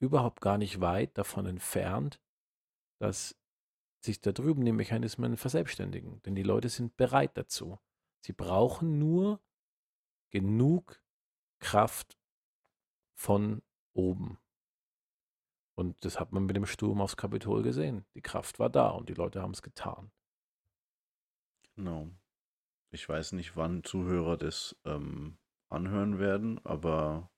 überhaupt 0.00 0.40
gar 0.40 0.58
nicht 0.58 0.80
weit 0.80 1.16
davon 1.16 1.46
entfernt, 1.46 2.20
dass 2.98 3.36
sich 4.02 4.20
da 4.20 4.32
drüben 4.32 4.64
die 4.64 4.72
Mechanismen 4.72 5.36
verselbstständigen. 5.36 6.22
Denn 6.22 6.34
die 6.34 6.42
Leute 6.42 6.68
sind 6.68 6.96
bereit 6.96 7.36
dazu. 7.36 7.78
Sie 8.24 8.32
brauchen 8.32 8.98
nur 8.98 9.40
genug 10.30 11.02
Kraft 11.58 12.18
von 13.14 13.62
oben. 13.92 14.38
Und 15.80 16.04
das 16.04 16.20
hat 16.20 16.30
man 16.32 16.44
mit 16.44 16.56
dem 16.56 16.66
Sturm 16.66 17.00
aufs 17.00 17.16
Kapitol 17.16 17.62
gesehen. 17.62 18.04
Die 18.14 18.20
Kraft 18.20 18.58
war 18.58 18.68
da 18.68 18.90
und 18.90 19.08
die 19.08 19.14
Leute 19.14 19.40
haben 19.40 19.52
es 19.52 19.62
getan. 19.62 20.10
Genau. 21.74 22.10
Ich 22.90 23.08
weiß 23.08 23.32
nicht, 23.32 23.56
wann 23.56 23.82
Zuhörer 23.82 24.36
das 24.36 24.76
ähm, 24.84 25.38
anhören 25.70 26.18
werden, 26.18 26.60
aber 26.64 27.30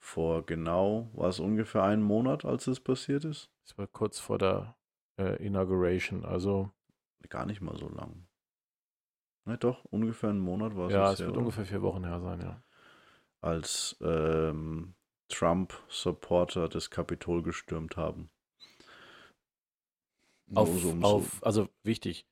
vor 0.00 0.44
genau, 0.44 1.08
war 1.12 1.28
es 1.28 1.38
ungefähr 1.38 1.84
einen 1.84 2.02
Monat, 2.02 2.44
als 2.44 2.66
es 2.66 2.80
passiert 2.80 3.24
ist? 3.24 3.48
Es 3.64 3.78
war 3.78 3.86
kurz 3.86 4.18
vor 4.18 4.38
der 4.38 4.74
äh, 5.16 5.36
Inauguration, 5.36 6.24
also. 6.24 6.72
Gar 7.28 7.46
nicht 7.46 7.60
mal 7.60 7.76
so 7.78 7.88
lang. 7.88 8.26
Ne, 9.44 9.56
doch, 9.56 9.84
ungefähr 9.84 10.30
einen 10.30 10.40
Monat 10.40 10.74
war 10.74 10.88
es. 10.88 10.92
Ja, 10.94 11.12
es 11.12 11.20
wird 11.20 11.36
ungefähr 11.36 11.64
vier 11.64 11.82
Wochen 11.82 12.04
her 12.04 12.20
sein, 12.20 12.40
ja. 12.40 12.60
Als 13.40 13.96
ähm, 14.00 14.96
Trump-Supporter 15.32 16.68
das 16.68 16.90
Kapitol 16.90 17.42
gestürmt 17.42 17.96
haben. 17.96 18.30
Auf, 20.54 20.68
so, 20.78 20.96
auf, 21.00 21.44
also 21.44 21.68
wichtig, 21.82 22.26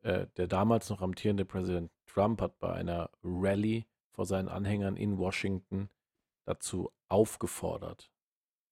äh, 0.00 0.26
der 0.36 0.46
damals 0.46 0.88
noch 0.88 1.02
amtierende 1.02 1.44
Präsident 1.44 1.90
Trump 2.06 2.40
hat 2.40 2.58
bei 2.58 2.72
einer 2.72 3.10
Rallye 3.22 3.84
vor 4.10 4.26
seinen 4.26 4.48
Anhängern 4.48 4.96
in 4.96 5.18
Washington 5.18 5.90
dazu 6.44 6.90
aufgefordert, 7.08 8.10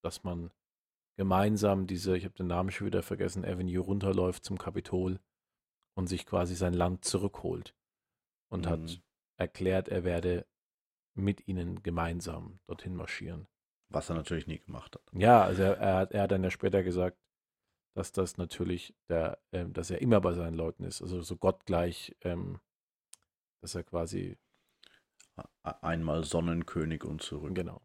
dass 0.02 0.24
man 0.24 0.50
gemeinsam 1.16 1.86
diese, 1.86 2.16
ich 2.16 2.24
habe 2.24 2.34
den 2.34 2.46
Namen 2.46 2.70
schon 2.70 2.86
wieder 2.86 3.02
vergessen, 3.02 3.44
Avenue 3.44 3.80
runterläuft 3.80 4.44
zum 4.44 4.56
Kapitol 4.58 5.20
und 5.94 6.06
sich 6.06 6.24
quasi 6.24 6.54
sein 6.54 6.72
Land 6.72 7.04
zurückholt. 7.04 7.74
Und 8.48 8.64
mhm. 8.64 8.70
hat 8.70 9.02
erklärt, 9.36 9.88
er 9.88 10.04
werde 10.04 10.46
mit 11.14 11.46
ihnen 11.48 11.82
gemeinsam 11.82 12.60
dorthin 12.66 12.96
marschieren. 12.96 13.46
Was 13.88 14.08
er 14.08 14.14
natürlich 14.14 14.46
nie 14.46 14.60
gemacht 14.60 14.94
hat. 14.94 15.02
Ja, 15.12 15.42
also 15.42 15.62
er, 15.62 15.76
er, 15.78 15.94
hat, 15.96 16.12
er 16.12 16.22
hat 16.22 16.30
dann 16.30 16.44
ja 16.44 16.50
später 16.50 16.84
gesagt, 16.84 17.18
dass 17.94 18.12
das 18.12 18.36
natürlich 18.36 18.94
der, 19.08 19.38
äh, 19.50 19.66
dass 19.66 19.90
er 19.90 20.00
immer 20.00 20.20
bei 20.20 20.32
seinen 20.32 20.54
Leuten 20.54 20.84
ist, 20.84 21.02
also 21.02 21.22
so 21.22 21.36
gottgleich, 21.36 22.16
ähm, 22.22 22.60
dass 23.60 23.74
er 23.74 23.82
quasi 23.82 24.38
einmal 25.62 26.24
Sonnenkönig 26.24 27.04
und 27.04 27.22
zurück. 27.22 27.54
Genau. 27.54 27.80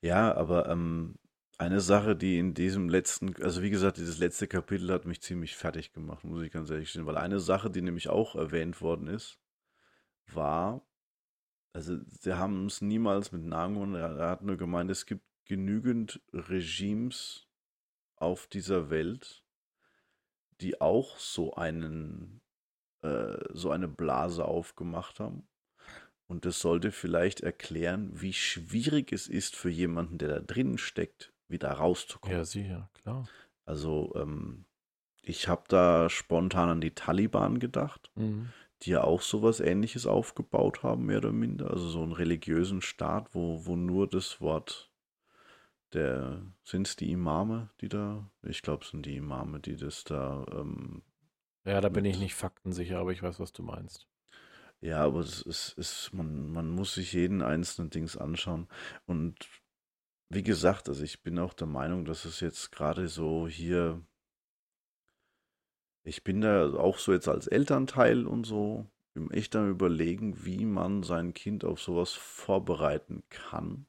Ja, 0.00 0.34
aber 0.34 0.68
ähm, 0.68 1.16
eine 1.58 1.80
Sache, 1.80 2.14
die 2.14 2.38
in 2.38 2.54
diesem 2.54 2.88
letzten, 2.88 3.34
also 3.42 3.62
wie 3.62 3.70
gesagt, 3.70 3.96
dieses 3.96 4.18
letzte 4.18 4.46
Kapitel 4.46 4.92
hat 4.92 5.04
mich 5.04 5.20
ziemlich 5.20 5.56
fertig 5.56 5.92
gemacht, 5.92 6.24
muss 6.24 6.42
ich 6.42 6.52
ganz 6.52 6.70
ehrlich 6.70 6.90
stehen, 6.90 7.06
weil 7.06 7.18
eine 7.18 7.40
Sache, 7.40 7.70
die 7.70 7.82
nämlich 7.82 8.08
auch 8.08 8.36
erwähnt 8.36 8.80
worden 8.80 9.08
ist, 9.08 9.38
war, 10.32 10.86
also 11.72 11.98
sie 12.06 12.36
haben 12.36 12.66
es 12.66 12.80
niemals 12.80 13.32
mit 13.32 13.44
Namen, 13.44 13.94
er 13.94 14.30
hat 14.30 14.42
nur 14.42 14.56
gemeint, 14.56 14.90
es 14.90 15.06
gibt 15.06 15.24
genügend 15.44 16.20
Regimes 16.32 17.46
auf 18.16 18.46
dieser 18.46 18.90
Welt, 18.90 19.44
die 20.60 20.80
auch 20.80 21.18
so 21.18 21.54
einen, 21.54 22.40
äh, 23.02 23.38
so 23.50 23.70
eine 23.70 23.88
Blase 23.88 24.44
aufgemacht 24.44 25.20
haben. 25.20 25.46
Und 26.26 26.44
das 26.44 26.60
sollte 26.60 26.92
vielleicht 26.92 27.40
erklären, 27.40 28.10
wie 28.12 28.34
schwierig 28.34 29.12
es 29.12 29.28
ist 29.28 29.56
für 29.56 29.70
jemanden, 29.70 30.18
der 30.18 30.28
da 30.28 30.40
drin 30.40 30.76
steckt, 30.76 31.32
wieder 31.48 31.70
rauszukommen. 31.70 32.36
Ja, 32.36 32.44
sicher, 32.44 32.90
klar. 32.94 33.26
Also, 33.64 34.12
ähm, 34.14 34.66
ich 35.22 35.48
habe 35.48 35.64
da 35.68 36.10
spontan 36.10 36.68
an 36.68 36.80
die 36.80 36.94
Taliban 36.94 37.58
gedacht, 37.58 38.10
mhm. 38.14 38.50
Die 38.82 38.90
ja 38.90 39.02
auch 39.02 39.22
sowas 39.22 39.60
ähnliches 39.60 40.06
aufgebaut 40.06 40.82
haben, 40.82 41.06
mehr 41.06 41.18
oder 41.18 41.32
minder. 41.32 41.70
Also 41.70 41.88
so 41.88 42.02
einen 42.02 42.12
religiösen 42.12 42.80
Staat, 42.80 43.34
wo, 43.34 43.66
wo 43.66 43.76
nur 43.76 44.08
das 44.08 44.40
Wort 44.40 44.90
der, 45.92 46.42
sind 46.64 46.86
es 46.86 46.96
die 46.96 47.10
Imame, 47.10 47.70
die 47.80 47.88
da, 47.88 48.30
ich 48.42 48.62
glaube, 48.62 48.84
es 48.84 48.90
sind 48.90 49.06
die 49.06 49.16
Imame, 49.16 49.60
die 49.60 49.76
das 49.76 50.04
da. 50.04 50.44
Ähm, 50.52 51.02
ja, 51.64 51.80
da 51.80 51.88
bin 51.88 52.04
ich 52.04 52.18
nicht 52.18 52.34
faktensicher, 52.34 52.98
aber 52.98 53.12
ich 53.12 53.22
weiß, 53.22 53.40
was 53.40 53.52
du 53.52 53.62
meinst. 53.62 54.06
Ja, 54.80 55.04
aber 55.04 55.20
es 55.20 55.42
ist, 55.42 55.72
ist 55.76 56.12
man, 56.12 56.50
man 56.52 56.70
muss 56.70 56.94
sich 56.94 57.12
jeden 57.12 57.42
einzelnen 57.42 57.90
Dings 57.90 58.16
anschauen. 58.16 58.68
Und 59.06 59.34
wie 60.28 60.42
gesagt, 60.42 60.88
also 60.88 61.02
ich 61.02 61.22
bin 61.22 61.38
auch 61.38 61.54
der 61.54 61.66
Meinung, 61.66 62.04
dass 62.04 62.24
es 62.24 62.40
jetzt 62.40 62.70
gerade 62.70 63.08
so 63.08 63.48
hier, 63.48 64.02
ich 66.08 66.24
bin 66.24 66.40
da 66.40 66.72
auch 66.74 66.98
so 66.98 67.12
jetzt 67.12 67.28
als 67.28 67.46
Elternteil 67.46 68.26
und 68.26 68.44
so, 68.44 68.86
bin 69.14 69.30
echt 69.30 69.54
am 69.56 69.70
überlegen, 69.70 70.44
wie 70.44 70.64
man 70.64 71.02
sein 71.02 71.34
Kind 71.34 71.64
auf 71.64 71.80
sowas 71.80 72.12
vorbereiten 72.12 73.22
kann. 73.28 73.86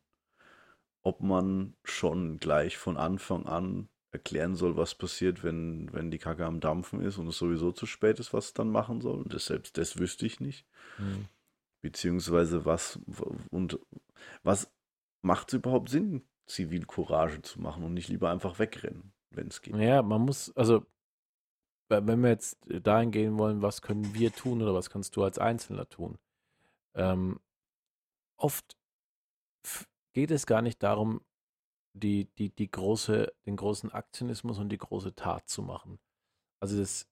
Ob 1.02 1.22
man 1.22 1.76
schon 1.84 2.40
gleich 2.40 2.78
von 2.78 2.98
Anfang 2.98 3.46
an 3.46 3.88
erklären 4.12 4.56
soll, 4.56 4.76
was 4.76 4.96
passiert, 4.96 5.44
wenn, 5.44 5.94
wenn 5.94 6.12
die 6.12 6.18
Kacke 6.18 6.46
am 6.46 6.60
Dampfen 6.60 7.02
ist 7.02 7.18
und 7.18 7.28
es 7.28 7.38
sowieso 7.38 7.72
zu 7.72 7.86
spät 7.86 8.20
ist, 8.20 8.34
was 8.34 8.48
es 8.48 8.54
dann 8.54 8.70
machen 8.70 9.02
soll. 9.02 9.22
Und 9.22 9.34
das, 9.34 9.46
selbst 9.46 9.78
das 9.78 9.98
wüsste 9.98 10.26
ich 10.26 10.40
nicht. 10.40 10.66
Mhm. 10.98 11.26
Beziehungsweise 11.82 12.66
was 12.66 13.00
und 13.50 13.80
was 14.44 14.70
macht 15.22 15.50
es 15.50 15.54
überhaupt 15.54 15.90
Sinn, 15.90 16.24
Zivilcourage 16.48 17.42
zu 17.44 17.62
machen 17.62 17.84
und 17.84 17.94
nicht 17.94 18.10
lieber 18.10 18.30
einfach 18.30 18.60
wegrennen, 18.60 19.14
wenn 19.30 19.48
es 19.48 19.62
geht. 19.62 19.76
Ja, 19.76 20.02
man 20.02 20.24
muss, 20.24 20.54
also 20.58 20.86
wenn 21.90 22.22
wir 22.22 22.30
jetzt 22.30 22.58
dahin 22.68 23.12
gehen 23.12 23.38
wollen, 23.38 23.62
was 23.62 23.82
können 23.82 24.14
wir 24.14 24.32
tun 24.32 24.62
oder 24.62 24.74
was 24.74 24.90
kannst 24.90 25.16
du 25.16 25.24
als 25.24 25.40
Einzelner 25.40 25.90
tun? 25.90 26.18
Ähm, 26.94 27.40
oft 28.38 28.78
geht 30.14 30.32
es 30.32 30.46
gar 30.46 30.62
nicht 30.62 30.82
darum, 30.84 31.22
die, 31.94 32.26
die, 32.38 32.50
die 32.50 32.70
große, 32.70 33.34
den 33.46 33.56
großen 33.56 33.92
Aktionismus 33.92 34.60
und 34.60 34.70
die 34.70 34.78
große 34.78 35.16
Tat 35.16 35.50
zu 35.50 35.62
machen. 35.62 36.00
Also 36.60 36.78
das, 36.78 37.08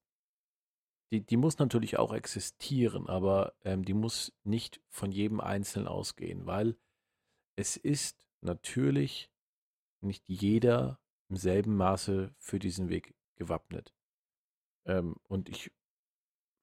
die, 1.11 1.21
die 1.21 1.37
muss 1.37 1.57
natürlich 1.57 1.97
auch 1.97 2.13
existieren, 2.13 3.07
aber 3.07 3.53
ähm, 3.63 3.83
die 3.83 3.93
muss 3.93 4.33
nicht 4.43 4.81
von 4.89 5.11
jedem 5.11 5.39
Einzelnen 5.39 5.87
ausgehen, 5.87 6.45
weil 6.45 6.77
es 7.55 7.77
ist 7.77 8.27
natürlich 8.41 9.31
nicht 10.01 10.27
jeder 10.27 10.99
im 11.29 11.37
selben 11.37 11.75
Maße 11.75 12.33
für 12.37 12.59
diesen 12.59 12.89
Weg 12.89 13.15
gewappnet. 13.35 13.96
Ähm, 14.87 15.15
und 15.27 15.49
ich 15.49 15.71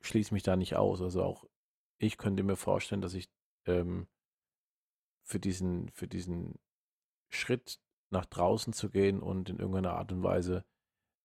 schließe 0.00 0.34
mich 0.34 0.42
da 0.42 0.56
nicht 0.56 0.76
aus. 0.76 1.00
Also 1.00 1.22
auch 1.22 1.46
ich 1.98 2.18
könnte 2.18 2.42
mir 2.42 2.56
vorstellen, 2.56 3.00
dass 3.00 3.14
ich 3.14 3.28
ähm, 3.66 4.08
für 5.22 5.38
diesen, 5.38 5.88
für 5.90 6.08
diesen 6.08 6.58
Schritt 7.30 7.78
nach 8.10 8.26
draußen 8.26 8.72
zu 8.72 8.90
gehen 8.90 9.20
und 9.20 9.48
in 9.48 9.58
irgendeiner 9.58 9.94
Art 9.94 10.12
und 10.12 10.22
Weise 10.22 10.64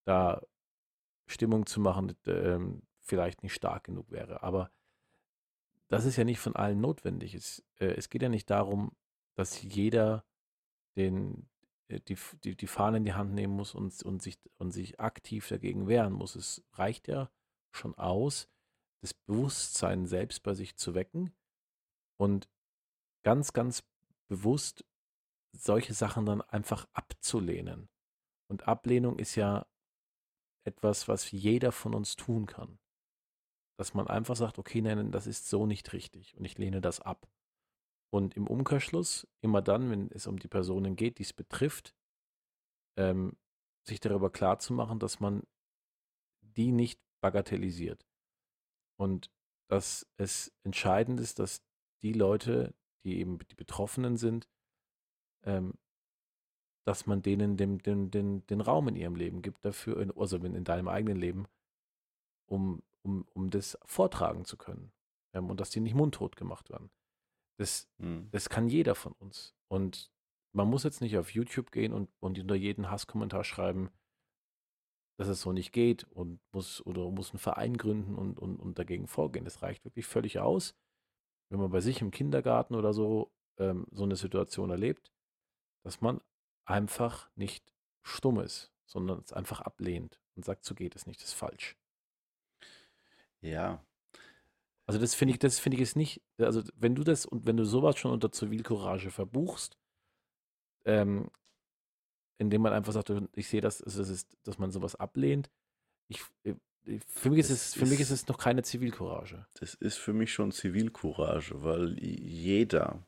da 0.06 0.42
Stimmung 1.28 1.66
zu 1.66 1.80
machen, 1.80 2.16
ähm, 2.26 2.82
vielleicht 3.02 3.44
nicht 3.44 3.54
stark 3.54 3.84
genug 3.86 4.12
wäre. 4.12 4.42
Aber 4.44 4.72
das 5.88 6.06
ist 6.06 6.18
ja 6.18 6.24
nicht 6.24 6.40
von 6.40 6.56
allen 6.56 6.82
notwendig. 6.82 7.36
Es, 7.36 7.64
äh, 7.80 7.88
es 7.88 8.10
geht 8.10 8.22
ja 8.22 8.30
nicht 8.30 8.50
darum, 8.50 8.96
dass 9.36 9.62
jeder 9.62 10.26
den, 10.96 11.50
die, 11.90 12.18
die, 12.44 12.56
die 12.56 12.68
Fahne 12.68 12.98
in 12.98 13.06
die 13.06 13.14
Hand 13.14 13.34
nehmen 13.34 13.56
muss 13.56 13.74
und, 13.74 14.02
und, 14.04 14.22
sich, 14.22 14.40
und 14.58 14.72
sich 14.72 15.00
aktiv 15.00 15.48
dagegen 15.48 15.88
wehren 15.88 16.14
muss. 16.14 16.36
Es 16.36 16.64
reicht 16.74 17.08
ja 17.08 17.32
schon 17.72 17.96
aus, 17.96 18.48
das 19.02 19.14
Bewusstsein 19.14 20.06
selbst 20.06 20.44
bei 20.44 20.54
sich 20.54 20.76
zu 20.76 20.94
wecken 20.94 21.34
und 22.20 22.48
ganz, 23.24 23.54
ganz 23.54 23.84
bewusst 24.28 24.86
solche 25.56 25.94
Sachen 25.94 26.26
dann 26.26 26.42
einfach 26.42 26.88
abzulehnen. 26.94 27.90
Und 28.50 28.68
Ablehnung 28.68 29.18
ist 29.18 29.36
ja 29.36 29.66
etwas, 30.66 31.08
was 31.08 31.32
jeder 31.32 31.72
von 31.72 31.96
uns 31.96 32.16
tun 32.16 32.46
kann. 32.46 32.80
Dass 33.78 33.94
man 33.94 34.08
einfach 34.08 34.36
sagt, 34.36 34.60
okay, 34.60 34.82
nein, 34.82 35.12
das 35.12 35.26
ist 35.26 35.50
so 35.50 35.66
nicht 35.66 35.94
richtig 35.94 36.38
und 36.38 36.46
ich 36.46 36.58
lehne 36.58 36.82
das 36.82 37.00
ab. 37.00 37.28
Und 38.12 38.36
im 38.36 38.48
Umkehrschluss, 38.48 39.28
immer 39.42 39.62
dann, 39.62 39.90
wenn 39.92 40.12
es 40.12 40.26
um 40.26 40.40
die 40.40 40.48
Personen 40.48 40.96
geht, 40.96 41.20
die 41.20 41.24
es 41.24 41.34
betrifft, 41.34 41.96
ähm, 42.98 43.38
sich 43.84 44.00
darüber 44.00 44.32
klar 44.32 44.60
zu 44.60 44.74
machen, 44.74 45.00
dass 45.00 45.20
man 45.20 45.44
die 46.42 46.72
nicht 46.72 47.00
bagatellisiert. 47.22 48.06
Und 48.98 49.30
dass 49.68 50.08
es 50.18 50.52
entscheidend 50.64 51.20
ist, 51.20 51.40
dass 51.40 51.62
die 52.02 52.14
Leute, 52.14 52.74
die 53.04 53.20
eben 53.20 53.38
die 53.40 53.56
Betroffenen 53.56 54.18
sind, 54.18 54.50
ähm, 55.44 55.74
dass 56.86 57.06
man 57.06 57.22
denen 57.22 57.56
den, 57.56 57.78
den, 57.78 58.10
den, 58.10 58.46
den 58.48 58.62
Raum 58.62 58.88
in 58.88 58.96
ihrem 58.96 59.16
Leben 59.16 59.42
gibt 59.42 59.64
dafür, 59.64 60.02
in, 60.02 60.12
also 60.12 60.38
in, 60.38 60.56
in 60.56 60.64
deinem 60.64 60.88
eigenen 60.88 61.18
Leben, 61.18 61.46
um, 62.48 62.82
um, 63.04 63.28
um 63.34 63.50
das 63.52 63.78
vortragen 63.86 64.44
zu 64.46 64.58
können. 64.58 64.92
Ähm, 65.34 65.50
und 65.50 65.60
dass 65.60 65.70
die 65.70 65.82
nicht 65.82 65.94
mundtot 65.94 66.36
gemacht 66.36 66.70
werden. 66.72 66.90
Das, 67.60 67.90
mhm. 67.98 68.30
das 68.32 68.48
kann 68.48 68.70
jeder 68.70 68.96
von 68.96 69.12
uns. 69.14 69.54
Und 69.68 70.12
man 70.54 70.70
muss 70.70 70.84
jetzt 70.84 71.02
nicht 71.02 71.18
auf 71.18 71.32
YouTube 71.32 71.72
gehen 71.72 71.92
und, 71.92 72.10
und 72.20 72.40
unter 72.40 72.56
jeden 72.56 72.90
Hasskommentar 72.90 73.44
schreiben, 73.44 73.90
dass 75.18 75.28
es 75.28 75.42
so 75.42 75.52
nicht 75.52 75.74
geht 75.74 76.06
und 76.06 76.40
muss 76.54 76.84
oder 76.86 77.12
muss 77.12 77.32
einen 77.32 77.40
Verein 77.40 77.76
gründen 77.76 78.16
und, 78.16 78.40
und, 78.40 78.58
und 78.58 78.80
dagegen 78.80 79.08
vorgehen. 79.08 79.44
Das 79.44 79.62
reicht 79.62 79.84
wirklich 79.84 80.06
völlig 80.06 80.40
aus, 80.40 80.74
wenn 81.50 81.60
man 81.60 81.70
bei 81.70 81.82
sich 81.82 82.00
im 82.00 82.12
Kindergarten 82.12 82.76
oder 82.76 82.94
so 82.94 83.30
ähm, 83.58 83.86
so 83.92 84.04
eine 84.04 84.16
Situation 84.16 84.70
erlebt, 84.70 85.12
dass 85.84 86.00
man 86.00 86.22
einfach 86.64 87.30
nicht 87.36 87.74
stumm 88.04 88.40
ist, 88.40 88.72
sondern 88.86 89.20
es 89.20 89.34
einfach 89.34 89.60
ablehnt 89.60 90.22
und 90.36 90.46
sagt, 90.46 90.64
so 90.64 90.76
geht 90.76 90.96
es 90.96 91.06
nicht, 91.06 91.22
das 91.22 91.30
ist 91.30 91.34
falsch. 91.34 91.76
Ja. 93.42 93.84
Also 94.90 95.00
das 95.00 95.14
finde 95.14 95.34
ich, 95.34 95.40
das 95.40 95.60
finde 95.60 95.76
ich 95.76 95.84
ist 95.84 95.96
nicht, 95.96 96.20
also 96.40 96.64
wenn 96.76 96.96
du 96.96 97.04
das 97.04 97.28
und 97.28 97.46
wenn 97.46 97.58
du 97.58 97.64
sowas 97.64 98.00
schon 98.00 98.10
unter 98.10 98.32
Zivilcourage 98.32 99.12
verbuchst, 99.12 99.78
ähm, 100.84 101.30
indem 102.40 102.64
man 102.64 102.74
einfach 102.74 102.94
sagt, 102.94 103.14
ich 103.36 103.48
sehe 103.48 103.62
das, 103.62 103.78
das 103.78 103.98
ist, 103.98 104.36
dass 104.46 104.58
man 104.58 104.72
sowas 104.72 104.96
ablehnt, 104.96 105.52
ich, 106.08 106.24
äh, 106.44 106.56
für 107.06 107.30
mich, 107.30 107.38
ist 107.38 107.52
es, 107.52 107.76
für 107.76 107.84
ist, 107.84 107.92
mich 107.92 108.00
ist 108.00 108.10
es 108.10 108.28
noch 108.28 108.40
keine 108.40 108.64
Zivilcourage. 108.64 109.46
Das 109.60 109.76
ist 109.76 109.98
für 109.98 110.14
mich 110.14 110.34
schon 110.34 110.52
Zivilcourage, 110.52 111.62
weil 111.62 111.96
jeder 112.00 113.06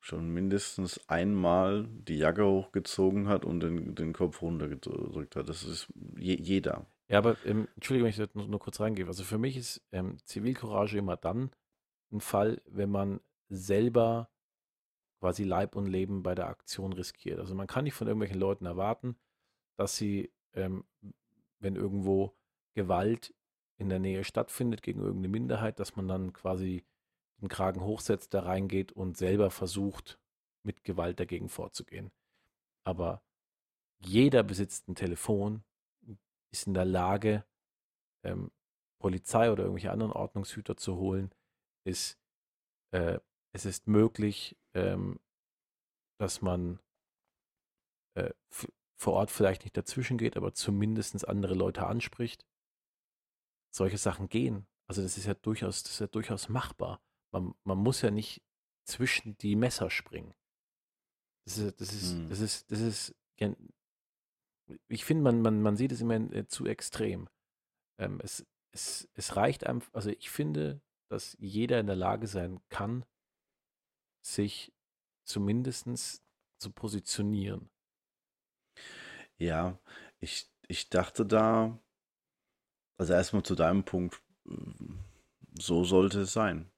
schon 0.00 0.30
mindestens 0.30 0.98
einmal 1.10 1.86
die 1.90 2.16
Jacke 2.16 2.46
hochgezogen 2.46 3.28
hat 3.28 3.44
und 3.44 3.60
den, 3.60 3.94
den 3.94 4.14
Kopf 4.14 4.40
runtergedrückt 4.40 5.36
hat. 5.36 5.46
Das 5.50 5.62
ist 5.62 5.92
je, 6.16 6.36
jeder. 6.40 6.86
Ja, 7.08 7.18
aber 7.18 7.36
ähm, 7.44 7.68
Entschuldigung, 7.74 8.04
wenn 8.04 8.10
ich 8.10 8.16
das 8.16 8.34
nur, 8.34 8.48
nur, 8.48 8.60
kurz 8.60 8.80
reingehe. 8.80 9.06
Also 9.06 9.24
für 9.24 9.38
mich 9.38 9.56
ist 9.56 9.82
ähm, 9.92 10.18
Zivilcourage 10.24 10.98
immer 10.98 11.16
dann 11.16 11.50
ein 12.12 12.20
Fall, 12.20 12.62
wenn 12.66 12.90
man 12.90 13.20
selber 13.48 14.30
quasi 15.20 15.44
Leib 15.44 15.76
und 15.76 15.86
Leben 15.86 16.22
bei 16.22 16.34
der 16.34 16.48
Aktion 16.48 16.92
riskiert. 16.92 17.38
Also 17.38 17.54
man 17.54 17.66
kann 17.66 17.84
nicht 17.84 17.94
von 17.94 18.06
irgendwelchen 18.06 18.38
Leuten 18.38 18.66
erwarten, 18.66 19.16
dass 19.76 19.96
sie, 19.96 20.32
ähm, 20.54 20.84
wenn 21.60 21.76
irgendwo 21.76 22.34
Gewalt 22.74 23.34
in 23.76 23.88
der 23.88 23.98
Nähe 23.98 24.24
stattfindet 24.24 24.82
gegen 24.82 25.00
irgendeine 25.00 25.28
Minderheit, 25.28 25.80
dass 25.80 25.96
man 25.96 26.08
dann 26.08 26.32
quasi 26.32 26.84
den 27.40 27.48
Kragen 27.48 27.82
hochsetzt, 27.82 28.34
da 28.34 28.40
reingeht 28.40 28.92
und 28.92 29.16
selber 29.16 29.50
versucht, 29.50 30.18
mit 30.62 30.84
Gewalt 30.84 31.20
dagegen 31.20 31.48
vorzugehen. 31.48 32.10
Aber 32.84 33.22
jeder 33.98 34.42
besitzt 34.42 34.88
ein 34.88 34.94
Telefon, 34.94 35.64
ist 36.54 36.66
in 36.66 36.74
der 36.74 36.84
Lage, 36.84 37.44
ähm, 38.24 38.50
Polizei 39.00 39.50
oder 39.50 39.64
irgendwelche 39.64 39.90
anderen 39.90 40.12
Ordnungshüter 40.12 40.76
zu 40.76 40.96
holen. 40.96 41.34
Ist, 41.86 42.18
äh, 42.92 43.18
es 43.52 43.66
ist 43.66 43.86
möglich, 43.86 44.56
ähm, 44.74 45.20
dass 46.18 46.40
man 46.40 46.80
äh, 48.14 48.32
vor 48.50 49.14
Ort 49.14 49.30
vielleicht 49.30 49.64
nicht 49.64 49.76
dazwischen 49.76 50.16
geht, 50.16 50.36
aber 50.36 50.54
zumindest 50.54 51.28
andere 51.28 51.54
Leute 51.54 51.86
anspricht. 51.86 52.46
Solche 53.74 53.98
Sachen 53.98 54.28
gehen. 54.28 54.66
Also 54.88 55.02
das 55.02 55.18
ist 55.18 55.26
ja 55.26 55.34
durchaus, 55.34 55.82
das 55.82 55.92
ist 55.92 56.00
ja 56.00 56.06
durchaus 56.06 56.48
machbar 56.48 57.02
man, 57.34 57.54
man 57.64 57.78
muss 57.78 58.00
ja 58.00 58.10
nicht 58.10 58.42
zwischen 58.86 59.36
die 59.38 59.56
Messer 59.56 59.90
springen. 59.90 60.34
Das 61.44 61.58
ist, 61.58 61.80
das 61.80 61.92
ist, 61.92 62.12
hm. 62.12 62.28
das 62.30 62.40
ist, 62.40 62.70
das 62.70 62.80
ist, 62.80 63.14
ich 64.88 65.04
finde, 65.04 65.24
man, 65.24 65.42
man, 65.42 65.62
man 65.62 65.76
sieht 65.76 65.92
es 65.92 66.00
immer 66.00 66.14
äh, 66.32 66.46
zu 66.46 66.66
extrem. 66.66 67.28
Ähm, 67.98 68.20
es, 68.22 68.46
es, 68.72 69.08
es 69.14 69.36
reicht 69.36 69.66
einfach, 69.66 69.92
also 69.92 70.10
ich 70.10 70.30
finde, 70.30 70.80
dass 71.08 71.36
jeder 71.38 71.80
in 71.80 71.86
der 71.86 71.96
Lage 71.96 72.26
sein 72.26 72.60
kann, 72.68 73.04
sich 74.22 74.72
zumindest 75.24 76.22
zu 76.58 76.70
positionieren. 76.70 77.70
Ja, 79.38 79.78
ich, 80.20 80.50
ich 80.68 80.88
dachte 80.88 81.26
da, 81.26 81.78
also 82.96 83.12
erstmal 83.12 83.42
zu 83.42 83.54
deinem 83.54 83.84
Punkt, 83.84 84.22
so 85.58 85.84
sollte 85.84 86.22
es 86.22 86.32
sein. 86.32 86.70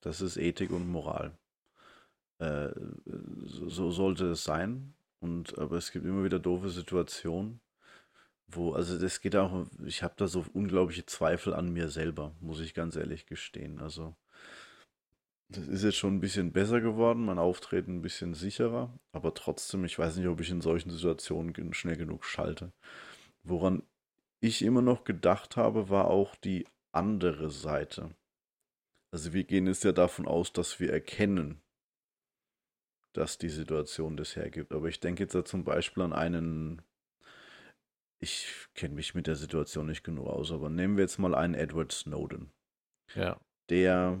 Das 0.00 0.20
ist 0.20 0.36
Ethik 0.36 0.70
und 0.70 0.88
Moral. 0.88 1.38
Äh, 2.38 2.70
so 3.04 3.90
sollte 3.90 4.30
es 4.30 4.44
sein. 4.44 4.94
Und 5.22 5.56
aber 5.56 5.76
es 5.76 5.92
gibt 5.92 6.04
immer 6.04 6.24
wieder 6.24 6.40
doofe 6.40 6.68
Situationen, 6.68 7.60
wo, 8.48 8.72
also 8.72 8.98
das 8.98 9.20
geht 9.20 9.36
auch, 9.36 9.66
ich 9.84 10.02
habe 10.02 10.14
da 10.16 10.26
so 10.26 10.44
unglaubliche 10.52 11.06
Zweifel 11.06 11.54
an 11.54 11.72
mir 11.72 11.88
selber, 11.88 12.34
muss 12.40 12.58
ich 12.58 12.74
ganz 12.74 12.96
ehrlich 12.96 13.26
gestehen. 13.26 13.78
Also 13.78 14.16
das 15.48 15.68
ist 15.68 15.84
jetzt 15.84 15.96
schon 15.96 16.16
ein 16.16 16.20
bisschen 16.20 16.50
besser 16.50 16.80
geworden, 16.80 17.24
mein 17.24 17.38
Auftreten 17.38 17.98
ein 17.98 18.02
bisschen 18.02 18.34
sicherer, 18.34 18.98
aber 19.12 19.32
trotzdem, 19.32 19.84
ich 19.84 19.96
weiß 19.96 20.16
nicht, 20.16 20.26
ob 20.26 20.40
ich 20.40 20.50
in 20.50 20.60
solchen 20.60 20.90
Situationen 20.90 21.72
schnell 21.72 21.96
genug 21.96 22.24
schalte. 22.24 22.72
Woran 23.44 23.84
ich 24.40 24.62
immer 24.62 24.82
noch 24.82 25.04
gedacht 25.04 25.56
habe, 25.56 25.88
war 25.88 26.08
auch 26.08 26.34
die 26.34 26.66
andere 26.90 27.48
Seite. 27.50 28.10
Also 29.12 29.32
wir 29.32 29.44
gehen 29.44 29.68
jetzt 29.68 29.84
ja 29.84 29.92
davon 29.92 30.26
aus, 30.26 30.52
dass 30.52 30.80
wir 30.80 30.92
erkennen, 30.92 31.62
dass 33.12 33.38
die 33.38 33.48
Situation 33.48 34.16
das 34.16 34.36
hergibt. 34.36 34.72
Aber 34.72 34.88
ich 34.88 35.00
denke 35.00 35.24
jetzt 35.24 35.34
da 35.34 35.44
zum 35.44 35.64
Beispiel 35.64 36.02
an 36.02 36.12
einen, 36.12 36.82
ich 38.18 38.48
kenne 38.74 38.94
mich 38.94 39.14
mit 39.14 39.26
der 39.26 39.36
Situation 39.36 39.86
nicht 39.86 40.04
genug 40.04 40.26
aus, 40.26 40.52
aber 40.52 40.70
nehmen 40.70 40.96
wir 40.96 41.04
jetzt 41.04 41.18
mal 41.18 41.34
einen 41.34 41.54
Edward 41.54 41.92
Snowden. 41.92 42.50
Ja. 43.14 43.38
Der, 43.68 44.18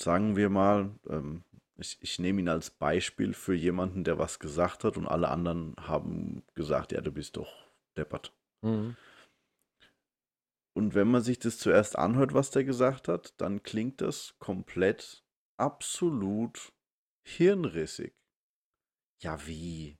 sagen 0.00 0.36
wir 0.36 0.48
mal, 0.48 0.90
ähm, 1.08 1.44
ich, 1.78 1.98
ich 2.00 2.18
nehme 2.18 2.40
ihn 2.40 2.48
als 2.48 2.70
Beispiel 2.70 3.34
für 3.34 3.54
jemanden, 3.54 4.04
der 4.04 4.18
was 4.18 4.38
gesagt 4.38 4.84
hat 4.84 4.96
und 4.96 5.06
alle 5.06 5.28
anderen 5.28 5.74
haben 5.78 6.42
gesagt, 6.54 6.92
ja, 6.92 7.00
du 7.00 7.12
bist 7.12 7.36
doch 7.36 7.52
deppert. 7.96 8.32
Mhm. 8.62 8.96
Und 10.74 10.94
wenn 10.94 11.08
man 11.08 11.22
sich 11.22 11.38
das 11.38 11.58
zuerst 11.58 11.96
anhört, 11.96 12.34
was 12.34 12.50
der 12.50 12.64
gesagt 12.64 13.08
hat, 13.08 13.34
dann 13.38 13.62
klingt 13.62 14.00
das 14.00 14.34
komplett 14.38 15.24
absolut 15.56 16.72
hirnrissig. 17.26 18.14
Ja, 19.18 19.46
wie? 19.46 19.98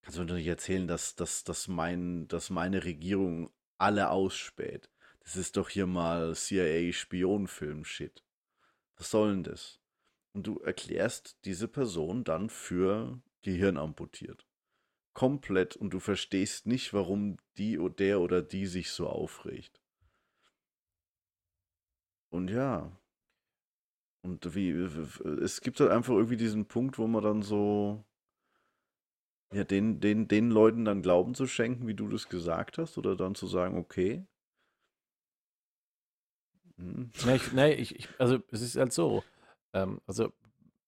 Kannst 0.00 0.16
du 0.16 0.22
mir 0.22 0.28
doch 0.28 0.34
nicht 0.36 0.46
erzählen, 0.46 0.88
dass, 0.88 1.14
dass, 1.14 1.44
dass, 1.44 1.68
mein, 1.68 2.26
dass 2.28 2.50
meine 2.50 2.84
Regierung 2.84 3.52
alle 3.78 4.10
ausspäht? 4.10 4.90
Das 5.20 5.36
ist 5.36 5.56
doch 5.56 5.68
hier 5.68 5.86
mal 5.86 6.34
CIA-Spionfilm-Shit. 6.34 8.24
Was 8.96 9.10
soll 9.10 9.32
denn 9.32 9.44
das? 9.44 9.80
Und 10.32 10.46
du 10.46 10.58
erklärst 10.60 11.36
diese 11.44 11.68
Person 11.68 12.24
dann 12.24 12.48
für 12.48 13.20
Gehirn 13.42 13.76
amputiert. 13.76 14.46
Komplett 15.12 15.76
und 15.76 15.90
du 15.90 16.00
verstehst 16.00 16.66
nicht, 16.66 16.94
warum 16.94 17.36
die 17.58 17.78
oder 17.78 17.94
der 17.94 18.20
oder 18.20 18.42
die 18.42 18.66
sich 18.66 18.90
so 18.90 19.08
aufregt. 19.08 19.82
Und 22.30 22.48
ja. 22.48 22.98
Und 24.22 24.54
wie, 24.54 24.70
es 24.70 25.60
gibt 25.60 25.80
halt 25.80 25.90
einfach 25.90 26.14
irgendwie 26.14 26.36
diesen 26.36 26.66
Punkt, 26.66 26.98
wo 26.98 27.06
man 27.06 27.22
dann 27.22 27.42
so, 27.42 28.04
ja, 29.52 29.64
den, 29.64 30.00
den, 30.00 30.28
den 30.28 30.50
Leuten 30.50 30.84
dann 30.84 31.02
Glauben 31.02 31.34
zu 31.34 31.46
schenken, 31.46 31.86
wie 31.88 31.94
du 31.94 32.08
das 32.08 32.28
gesagt 32.28 32.78
hast, 32.78 32.98
oder 32.98 33.16
dann 33.16 33.34
zu 33.34 33.46
sagen, 33.46 33.76
okay. 33.76 34.24
Hm. 36.76 37.10
Nee, 37.26 37.36
ich, 37.36 37.52
nee, 37.52 37.72
ich, 37.74 37.96
ich, 37.96 38.08
also 38.18 38.38
es 38.50 38.62
ist 38.62 38.76
halt 38.76 38.92
so. 38.92 39.24
Ähm, 39.72 40.00
also 40.06 40.32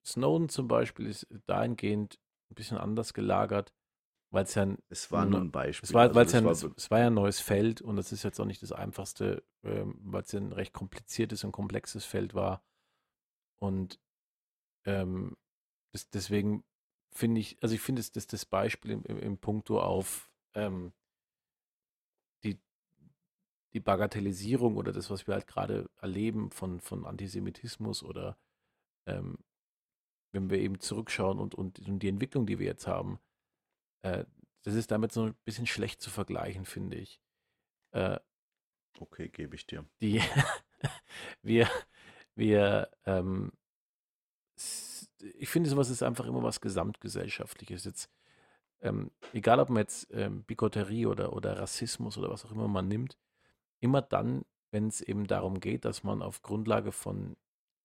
Snowden 0.05 0.49
zum 0.49 0.69
Beispiel 0.69 1.07
ist 1.07 1.27
dahingehend 1.47 2.19
ein 2.51 2.55
bisschen 2.55 2.79
anders 2.79 3.15
gelagert 3.15 3.73
weil 4.35 4.45
es 4.45 4.55
ja 4.57 4.63
ein, 4.63 4.79
es 4.89 5.13
war 5.13 5.25
nur 5.27 5.41
ein 5.41 5.53
Beispiel. 5.53 5.87
Es 5.87 5.95
war, 5.95 6.15
also 6.15 6.37
ja, 6.37 6.45
war, 6.45 6.73
es 6.77 6.91
war 6.91 6.99
ja 6.99 7.07
ein 7.07 7.15
neues 7.15 7.39
Feld 7.39 7.81
und 7.81 7.95
das 7.95 8.11
ist 8.11 8.25
jetzt 8.25 8.41
auch 8.41 8.45
nicht 8.45 8.63
das 8.63 8.73
einfachste, 8.73 9.45
ähm, 9.63 9.97
weil 10.03 10.23
es 10.23 10.33
ja 10.33 10.41
ein 10.41 10.53
recht 10.53 10.73
kompliziertes 10.73 11.45
und 11.45 11.53
komplexes 11.53 12.05
Feld 12.05 12.35
war. 12.35 12.65
Und 13.61 14.01
ähm, 14.87 15.37
das, 15.93 16.11
deswegen 16.11 16.65
finde 17.13 17.41
ich, 17.41 17.63
also 17.63 17.75
ich 17.75 17.81
finde 17.81 18.01
es 18.01 18.13
das, 18.13 18.27
das 18.27 18.45
Beispiel 18.45 18.93
im, 18.93 19.05
im, 19.05 19.19
im 19.19 19.39
Punkto 19.39 19.81
auf 19.81 20.31
ähm, 20.55 20.93
die, 22.45 22.59
die 23.73 23.81
Bagatellisierung 23.81 24.77
oder 24.77 24.93
das, 24.93 25.11
was 25.11 25.27
wir 25.27 25.35
halt 25.35 25.47
gerade 25.47 25.89
erleben 26.01 26.51
von, 26.51 26.81
von 26.81 27.07
Antisemitismus 27.07 28.03
oder 28.03 28.37
ähm, 29.07 29.39
wenn 30.33 30.51
wir 30.51 30.59
eben 30.59 30.81
zurückschauen 30.81 31.39
und, 31.39 31.55
und, 31.55 31.79
und 31.79 32.01
die 32.01 32.09
Entwicklung, 32.09 32.47
die 32.47 32.59
wir 32.59 32.67
jetzt 32.67 32.87
haben, 32.87 33.21
äh, 34.03 34.25
das 34.63 34.75
ist 34.75 34.91
damit 34.91 35.13
so 35.13 35.25
ein 35.27 35.37
bisschen 35.45 35.67
schlecht 35.67 36.03
zu 36.03 36.11
vergleichen, 36.11 36.65
finde 36.65 36.97
ich. 36.97 37.21
Äh, 37.93 38.19
okay, 38.99 39.29
gebe 39.29 39.55
ich 39.55 39.67
dir. 39.67 39.87
Die, 40.01 40.21
wir, 41.43 41.69
wir, 42.37 42.91
ähm, 43.07 43.53
ich 45.39 45.49
finde, 45.49 45.71
sowas 45.71 45.91
ist 45.91 46.03
einfach 46.03 46.27
immer 46.27 46.43
was 46.43 46.61
Gesamtgesellschaftliches. 46.61 47.85
Jetzt, 47.85 48.11
ähm, 48.81 49.11
egal 49.33 49.61
ob 49.61 49.71
man 49.71 49.79
jetzt 49.79 50.09
ähm, 50.13 50.45
Bigotterie 50.45 51.07
oder, 51.07 51.33
oder 51.33 51.59
Rassismus 51.59 52.19
oder 52.19 52.31
was 52.31 52.45
auch 52.45 52.53
immer 52.53 52.69
man 52.69 52.89
nimmt, 52.89 53.19
immer 53.81 54.03
dann, 54.03 54.45
wenn 54.71 54.89
es 54.89 55.01
eben 55.01 55.27
darum 55.27 55.61
geht, 55.61 55.85
dass 55.85 56.03
man 56.05 56.23
auf 56.23 56.43
Grundlage 56.43 56.93
von 56.93 57.37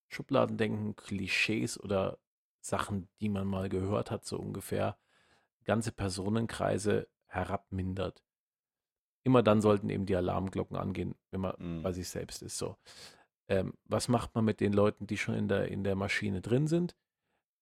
Schubladendenken, 0.08 0.96
Klischees 0.96 1.80
oder 1.80 2.18
Sachen, 2.62 3.08
die 3.22 3.30
man 3.30 3.48
mal 3.48 3.70
gehört 3.70 4.12
hat, 4.12 4.26
so 4.26 4.38
ungefähr, 4.38 4.98
ganze 5.66 5.92
Personenkreise 5.92 7.08
herabmindert. 7.28 8.24
Immer 9.24 9.44
dann 9.44 9.62
sollten 9.62 9.90
eben 9.90 10.06
die 10.06 10.16
Alarmglocken 10.16 10.76
angehen, 10.76 11.16
wenn 11.30 11.42
man 11.42 11.56
mhm. 11.58 11.84
bei 11.84 11.92
sich 11.92 12.10
selbst 12.10 12.42
ist. 12.42 12.58
So. 12.58 12.76
Ähm, 13.50 13.74
was 13.86 14.08
macht 14.08 14.36
man 14.36 14.46
mit 14.46 14.62
den 14.62 14.72
Leuten, 14.72 15.08
die 15.08 15.18
schon 15.18 15.36
in 15.36 15.48
der, 15.48 15.68
in 15.68 15.84
der 15.84 15.96
Maschine 15.96 16.42
drin 16.42 16.68
sind? 16.68 16.96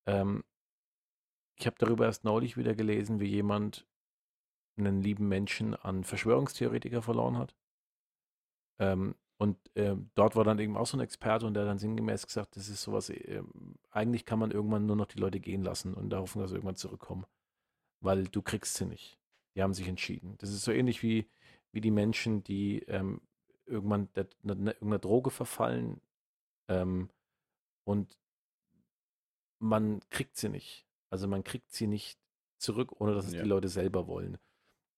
Ähm, 0.06 0.44
ich 1.56 1.66
habe 1.66 1.78
darüber 1.80 2.06
erst 2.06 2.24
neulich 2.24 2.58
wieder 2.58 2.76
gelesen, 2.76 3.20
wie 3.20 3.28
jemand 3.28 3.88
einen 4.78 5.02
lieben 5.02 5.28
Menschen 5.28 5.74
an 5.74 6.04
Verschwörungstheoretiker 6.04 7.02
verloren 7.02 7.38
hat. 7.38 7.56
Ähm, 8.80 9.16
und 9.38 9.58
äh, 9.76 9.96
dort 10.16 10.36
war 10.36 10.44
dann 10.44 10.60
eben 10.60 10.78
auch 10.78 10.86
so 10.86 10.98
ein 10.98 11.02
Experte 11.02 11.46
und 11.46 11.54
der 11.54 11.64
hat 11.64 11.70
dann 11.70 11.80
sinngemäß 11.80 12.28
gesagt, 12.28 12.56
das 12.58 12.70
ist 12.70 12.82
sowas, 12.82 13.10
äh, 13.10 13.42
eigentlich 13.90 14.26
kann 14.26 14.40
man 14.40 14.52
irgendwann 14.52 14.86
nur 14.86 14.96
noch 14.96 15.06
die 15.06 15.20
Leute 15.20 15.40
gehen 15.40 15.64
lassen 15.64 15.94
und 15.94 16.10
da 16.10 16.20
hoffen, 16.20 16.42
dass 16.42 16.50
sie 16.50 16.58
irgendwann 16.58 16.76
zurückkommen. 16.76 17.26
Weil 18.02 18.26
du 18.26 18.42
kriegst 18.42 18.76
sie 18.76 18.86
nicht. 18.86 19.18
Die 19.56 19.64
haben 19.64 19.74
sich 19.74 19.88
entschieden. 19.88 20.36
Das 20.40 20.52
ist 20.52 20.64
so 20.64 20.72
ähnlich 20.72 21.02
wie, 21.02 21.28
wie 21.72 21.82
die 21.82 21.92
Menschen, 21.92 22.44
die 22.44 22.80
ähm, 22.84 23.22
irgendwann 23.68 24.10
der, 24.14 24.26
der, 24.44 24.56
der, 24.56 24.74
irgendeiner 24.76 25.00
Droge 25.00 25.30
verfallen 25.30 26.02
ähm, 26.68 27.10
und 27.84 28.18
man 29.60 30.02
kriegt 30.10 30.38
sie 30.38 30.50
nicht. 30.50 30.86
Also 31.10 31.28
man 31.28 31.44
kriegt 31.44 31.72
sie 31.72 31.88
nicht 31.88 32.20
zurück, 32.58 33.00
ohne 33.00 33.14
dass 33.14 33.28
es 33.28 33.34
ja. 33.34 33.44
die 33.44 33.50
Leute 33.50 33.70
selber 33.70 34.08
wollen. 34.08 34.38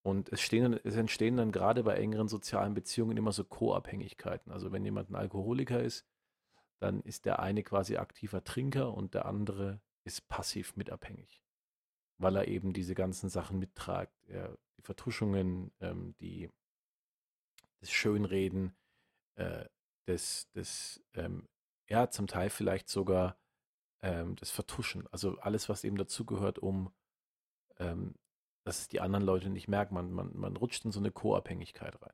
Und 0.02 0.30
es, 0.30 0.42
stehen, 0.42 0.80
es 0.84 0.96
entstehen 0.96 1.38
dann 1.38 1.52
gerade 1.52 1.84
bei 1.84 1.96
engeren 1.96 2.28
sozialen 2.28 2.74
Beziehungen 2.74 3.18
immer 3.18 3.32
so 3.32 3.44
Co-Abhängigkeiten. 3.44 4.52
Also 4.52 4.72
wenn 4.72 4.86
jemand 4.86 5.10
ein 5.10 5.16
Alkoholiker 5.16 5.82
ist, 5.82 6.06
dann 6.80 7.02
ist 7.02 7.26
der 7.26 7.40
eine 7.40 7.64
quasi 7.64 7.98
aktiver 7.98 8.44
Trinker 8.44 8.94
und 8.94 9.14
der 9.14 9.26
andere 9.26 9.82
ist 10.06 10.28
passiv 10.30 10.78
mitabhängig, 10.78 11.44
weil 12.18 12.38
er 12.38 12.48
eben 12.48 12.72
diese 12.72 12.96
ganzen 12.96 13.30
Sachen 13.30 13.60
mittragt. 13.60 14.16
Er, 14.28 14.58
die 14.78 14.82
Vertuschungen, 14.82 15.72
ähm, 15.82 16.16
die, 16.22 16.50
das 17.82 17.92
Schönreden, 17.92 18.76
äh, 19.36 19.66
das, 20.06 20.50
das 20.54 21.02
ähm, 21.14 21.48
ja, 21.88 22.10
zum 22.10 22.28
Teil 22.28 22.50
vielleicht 22.50 22.90
sogar 22.90 23.38
ähm, 24.02 24.36
das 24.36 24.52
Vertuschen. 24.52 25.08
Also 25.12 25.38
alles, 25.40 25.70
was 25.70 25.84
eben 25.84 25.98
dazugehört, 25.98 26.60
um 26.60 26.94
ähm, 27.78 28.16
dass 28.64 28.82
es 28.82 28.88
die 28.88 29.00
anderen 29.00 29.26
Leute 29.26 29.50
nicht 29.50 29.68
merken. 29.68 29.96
Man, 29.96 30.12
man, 30.12 30.36
man 30.38 30.56
rutscht 30.56 30.86
in 30.86 30.92
so 30.92 31.00
eine 31.00 31.12
Co-Abhängigkeit 31.12 32.00
rein. 32.02 32.14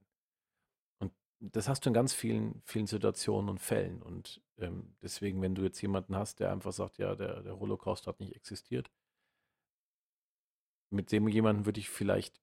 Und 0.99 1.13
das 1.39 1.67
hast 1.67 1.85
du 1.85 1.89
in 1.89 1.93
ganz 1.93 2.13
vielen, 2.13 2.61
vielen 2.63 2.87
Situationen 2.87 3.49
und 3.49 3.59
Fällen. 3.59 4.01
Und 4.01 4.41
ähm, 4.57 4.95
deswegen, 5.01 5.41
wenn 5.41 5.55
du 5.55 5.63
jetzt 5.63 5.81
jemanden 5.81 6.15
hast, 6.15 6.39
der 6.39 6.51
einfach 6.51 6.71
sagt, 6.71 6.97
ja, 6.97 7.15
der, 7.15 7.41
der 7.41 7.59
Holocaust 7.59 8.07
hat 8.07 8.19
nicht 8.19 8.35
existiert, 8.35 8.89
mit 10.91 11.11
dem 11.11 11.27
jemanden 11.27 11.65
würde 11.65 11.79
ich 11.79 11.89
vielleicht 11.89 12.41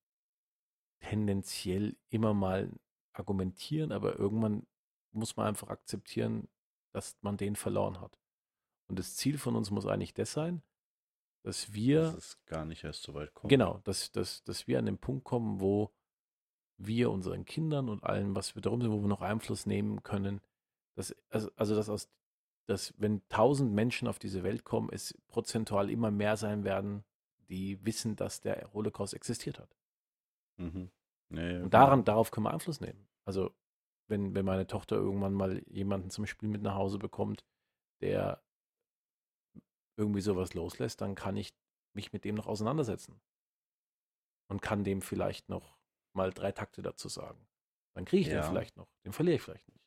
tendenziell 1.01 1.97
immer 2.11 2.35
mal 2.35 2.71
argumentieren, 3.13 3.93
aber 3.93 4.19
irgendwann 4.19 4.67
muss 5.13 5.37
man 5.37 5.47
einfach 5.47 5.69
akzeptieren, 5.69 6.49
dass 6.93 7.17
man 7.23 7.37
den 7.37 7.57
verloren 7.57 8.01
hat. 8.01 8.19
Und 8.89 8.99
das 8.99 9.17
Ziel 9.17 9.39
von 9.39 9.57
uns 9.57 9.71
muss 9.71 9.87
eigentlich 9.87 10.15
das 10.15 10.33
sein, 10.33 10.63
dass 11.43 11.73
wir. 11.73 12.03
Dass 12.03 12.17
es 12.17 12.45
gar 12.47 12.65
nicht 12.65 12.85
erst 12.85 13.03
so 13.03 13.15
weit 13.15 13.35
kommt. 13.35 13.51
Genau, 13.51 13.79
dass, 13.85 14.13
dass, 14.13 14.43
dass 14.45 14.67
wir 14.67 14.79
an 14.79 14.87
den 14.87 14.99
Punkt 14.99 15.25
kommen, 15.25 15.61
wo 15.61 15.93
wir 16.77 17.11
unseren 17.11 17.45
Kindern 17.45 17.89
und 17.89 18.03
allen, 18.05 18.35
was 18.35 18.55
wir 18.55 18.63
darum 18.63 18.81
sind, 18.81 18.91
wo 18.91 19.01
wir 19.01 19.09
noch 19.09 19.23
Einfluss 19.23 19.67
nehmen 19.67 20.03
können, 20.03 20.41
dass, 20.95 21.15
also, 21.31 21.51
also 21.57 21.75
dass 21.75 21.89
aus, 21.89 22.11
dass 22.67 22.95
wenn 22.99 23.27
tausend 23.29 23.73
Menschen 23.73 24.09
auf 24.09 24.19
diese 24.19 24.43
Welt 24.43 24.65
kommen, 24.65 24.89
es 24.93 25.19
prozentual 25.29 25.91
immer 25.91 26.11
mehr 26.11 26.37
sein 26.37 26.65
werden, 26.65 27.05
die 27.49 27.85
wissen, 27.85 28.17
dass 28.17 28.41
der 28.41 28.73
Holocaust 28.73 29.15
existiert 29.15 29.59
hat. 29.59 29.77
Mhm. 30.57 30.91
Ja, 31.33 31.43
ja, 31.43 31.63
und 31.63 31.73
daran, 31.73 32.05
darauf 32.05 32.31
können 32.31 32.47
wir 32.47 32.53
Einfluss 32.53 32.81
nehmen. 32.81 33.09
Also, 33.25 33.55
wenn, 34.09 34.35
wenn 34.35 34.45
meine 34.45 34.67
Tochter 34.67 34.97
irgendwann 34.97 35.35
mal 35.35 35.63
jemanden 35.69 36.11
zum 36.11 36.27
Spiel 36.27 36.49
mit 36.49 36.63
nach 36.63 36.75
Hause 36.75 36.99
bekommt, 36.99 37.45
der 38.01 38.43
irgendwie 39.97 40.21
sowas 40.21 40.55
loslässt, 40.55 41.01
dann 41.01 41.15
kann 41.15 41.37
ich 41.37 41.55
mich 41.95 42.13
mit 42.13 42.25
dem 42.25 42.35
noch 42.35 42.47
auseinandersetzen. 42.47 43.21
Und 44.49 44.61
kann 44.61 44.85
dem 44.85 45.01
vielleicht 45.01 45.49
noch 45.49 45.79
mal 46.15 46.31
drei 46.31 46.53
Takte 46.53 46.83
dazu 46.83 47.09
sagen. 47.09 47.47
Dann 47.95 48.05
kriege 48.05 48.23
ich 48.23 48.29
ja. 48.29 48.41
den 48.41 48.49
vielleicht 48.51 48.77
noch. 48.77 48.89
Den 49.05 49.13
verliere 49.13 49.37
ich 49.37 49.43
vielleicht 49.43 49.69
nicht. 49.69 49.83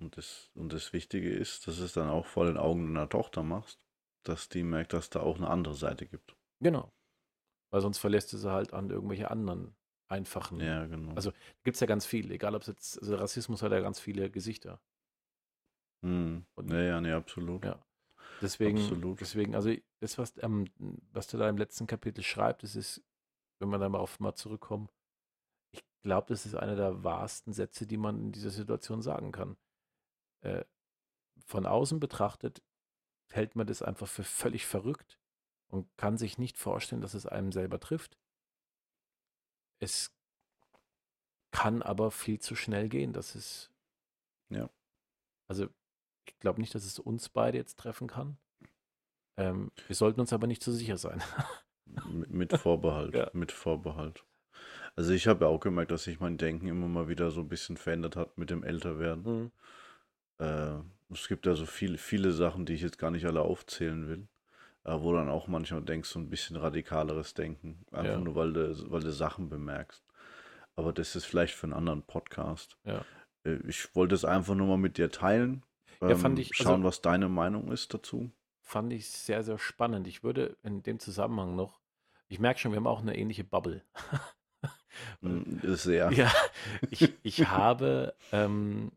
Und 0.00 0.16
das, 0.16 0.50
und 0.54 0.72
das 0.72 0.92
Wichtige 0.92 1.30
ist, 1.30 1.66
dass 1.66 1.78
es 1.78 1.92
dann 1.92 2.08
auch 2.08 2.26
vor 2.26 2.46
den 2.46 2.56
Augen 2.56 2.86
deiner 2.86 3.08
Tochter 3.08 3.42
machst, 3.42 3.84
dass 4.24 4.48
die 4.48 4.62
merkt, 4.62 4.92
dass 4.92 5.10
da 5.10 5.20
auch 5.20 5.36
eine 5.36 5.48
andere 5.48 5.74
Seite 5.74 6.06
gibt. 6.06 6.36
Genau. 6.60 6.92
Weil 7.72 7.80
sonst 7.80 7.98
verlässt 7.98 8.32
du 8.32 8.38
sie 8.38 8.50
halt 8.50 8.72
an 8.72 8.90
irgendwelche 8.90 9.30
anderen 9.30 9.76
einfachen. 10.10 10.60
Ja, 10.60 10.86
genau. 10.86 11.14
Also 11.14 11.32
gibt 11.64 11.76
es 11.76 11.80
ja 11.80 11.86
ganz 11.86 12.06
viel, 12.06 12.30
egal 12.30 12.54
ob 12.54 12.62
es 12.62 12.68
jetzt, 12.68 12.98
also 12.98 13.16
Rassismus 13.16 13.62
hat 13.62 13.72
ja 13.72 13.80
ganz 13.80 14.00
viele 14.00 14.30
Gesichter. 14.30 14.80
Hm. 16.02 16.44
Ja, 16.64 16.80
ja, 16.80 17.00
nee, 17.00 17.12
absolut. 17.12 17.64
Ja. 17.64 17.84
Deswegen, 18.40 18.78
Absolut. 18.78 19.20
deswegen, 19.20 19.54
also 19.54 19.70
das, 20.00 20.16
was, 20.16 20.32
ähm, 20.42 20.66
was 21.12 21.26
du 21.26 21.36
da 21.36 21.48
im 21.48 21.58
letzten 21.58 21.86
Kapitel 21.86 22.22
schreibst, 22.22 22.62
das 22.62 22.74
ist, 22.74 23.04
wenn 23.58 23.68
wir 23.68 23.78
da 23.78 23.88
mal 23.88 23.98
auf 23.98 24.18
mal 24.18 24.34
zurückkommen, 24.34 24.88
ich 25.72 25.84
glaube, 26.02 26.28
das 26.28 26.46
ist 26.46 26.54
einer 26.54 26.74
der 26.74 27.04
wahrsten 27.04 27.52
Sätze, 27.52 27.86
die 27.86 27.98
man 27.98 28.18
in 28.18 28.32
dieser 28.32 28.48
Situation 28.50 29.02
sagen 29.02 29.30
kann. 29.30 29.58
Äh, 30.40 30.64
von 31.44 31.66
außen 31.66 32.00
betrachtet 32.00 32.62
hält 33.30 33.56
man 33.56 33.66
das 33.66 33.82
einfach 33.82 34.08
für 34.08 34.24
völlig 34.24 34.66
verrückt 34.66 35.18
und 35.68 35.86
kann 35.98 36.16
sich 36.16 36.38
nicht 36.38 36.56
vorstellen, 36.56 37.02
dass 37.02 37.14
es 37.14 37.26
einem 37.26 37.52
selber 37.52 37.78
trifft. 37.78 38.16
Es 39.80 40.12
kann 41.50 41.82
aber 41.82 42.10
viel 42.10 42.38
zu 42.38 42.54
schnell 42.54 42.88
gehen. 42.88 43.12
Das 43.12 43.34
ist. 43.34 43.70
Ja. 44.50 44.70
Also 45.48 45.68
ich 46.26 46.38
glaube 46.38 46.60
nicht, 46.60 46.74
dass 46.74 46.84
es 46.84 46.98
uns 46.98 47.28
beide 47.28 47.58
jetzt 47.58 47.78
treffen 47.78 48.06
kann. 48.06 48.38
Ähm, 49.36 49.72
wir 49.86 49.96
sollten 49.96 50.20
uns 50.20 50.32
aber 50.32 50.46
nicht 50.46 50.62
zu 50.62 50.72
sicher 50.72 50.98
sein. 50.98 51.22
mit, 52.12 52.30
mit 52.30 52.56
Vorbehalt, 52.56 53.14
ja. 53.16 53.30
mit 53.32 53.52
Vorbehalt. 53.52 54.24
Also 54.96 55.12
ich 55.12 55.26
habe 55.26 55.44
ja 55.44 55.50
auch 55.50 55.60
gemerkt, 55.60 55.90
dass 55.90 56.04
sich 56.04 56.20
mein 56.20 56.36
Denken 56.36 56.66
immer 56.66 56.88
mal 56.88 57.08
wieder 57.08 57.30
so 57.30 57.40
ein 57.40 57.48
bisschen 57.48 57.76
verändert 57.76 58.16
hat 58.16 58.36
mit 58.38 58.50
dem 58.50 58.62
Älterwerden. 58.62 59.22
Mhm. 59.24 59.52
Äh, 60.38 60.80
es 61.12 61.26
gibt 61.28 61.46
ja 61.46 61.54
so 61.54 61.66
viele, 61.66 61.98
viele 61.98 62.32
Sachen, 62.32 62.66
die 62.66 62.74
ich 62.74 62.82
jetzt 62.82 62.98
gar 62.98 63.10
nicht 63.10 63.26
alle 63.26 63.42
aufzählen 63.42 64.08
will. 64.08 64.28
Äh, 64.84 65.00
wo 65.00 65.12
dann 65.12 65.28
auch 65.28 65.46
manchmal 65.46 65.82
denkst, 65.82 66.08
so 66.08 66.18
ein 66.18 66.30
bisschen 66.30 66.56
radikaleres 66.56 67.34
Denken. 67.34 67.84
Einfach 67.92 68.12
ja. 68.12 68.18
nur, 68.18 68.34
weil 68.34 68.52
du, 68.52 68.90
weil 68.90 69.02
du 69.02 69.12
Sachen 69.12 69.48
bemerkst. 69.48 70.02
Aber 70.74 70.92
das 70.92 71.16
ist 71.16 71.26
vielleicht 71.26 71.54
für 71.54 71.64
einen 71.64 71.74
anderen 71.74 72.02
Podcast. 72.02 72.78
Ja. 72.84 73.04
Äh, 73.44 73.58
ich 73.66 73.94
wollte 73.94 74.14
es 74.14 74.24
einfach 74.24 74.54
nur 74.54 74.66
mal 74.66 74.78
mit 74.78 74.96
dir 74.96 75.10
teilen, 75.10 75.64
ja, 76.00 76.16
fand 76.16 76.38
ähm, 76.38 76.42
ich, 76.42 76.56
schauen, 76.56 76.76
also, 76.76 76.84
was 76.84 77.02
deine 77.02 77.28
Meinung 77.28 77.70
ist 77.70 77.92
dazu. 77.92 78.30
Fand 78.62 78.92
ich 78.92 79.10
sehr, 79.10 79.42
sehr 79.42 79.58
spannend. 79.58 80.06
Ich 80.06 80.22
würde 80.22 80.56
in 80.62 80.82
dem 80.82 80.98
Zusammenhang 80.98 81.56
noch, 81.56 81.80
ich 82.28 82.38
merke 82.38 82.60
schon, 82.60 82.72
wir 82.72 82.76
haben 82.76 82.86
auch 82.86 83.02
eine 83.02 83.16
ähnliche 83.16 83.44
Bubble. 83.44 83.84
Hm, 85.20 85.60
sehr. 85.62 86.10
Ja, 86.10 86.30
ich, 86.90 87.14
ich 87.22 87.46
habe, 87.48 88.12
ähm, 88.32 88.90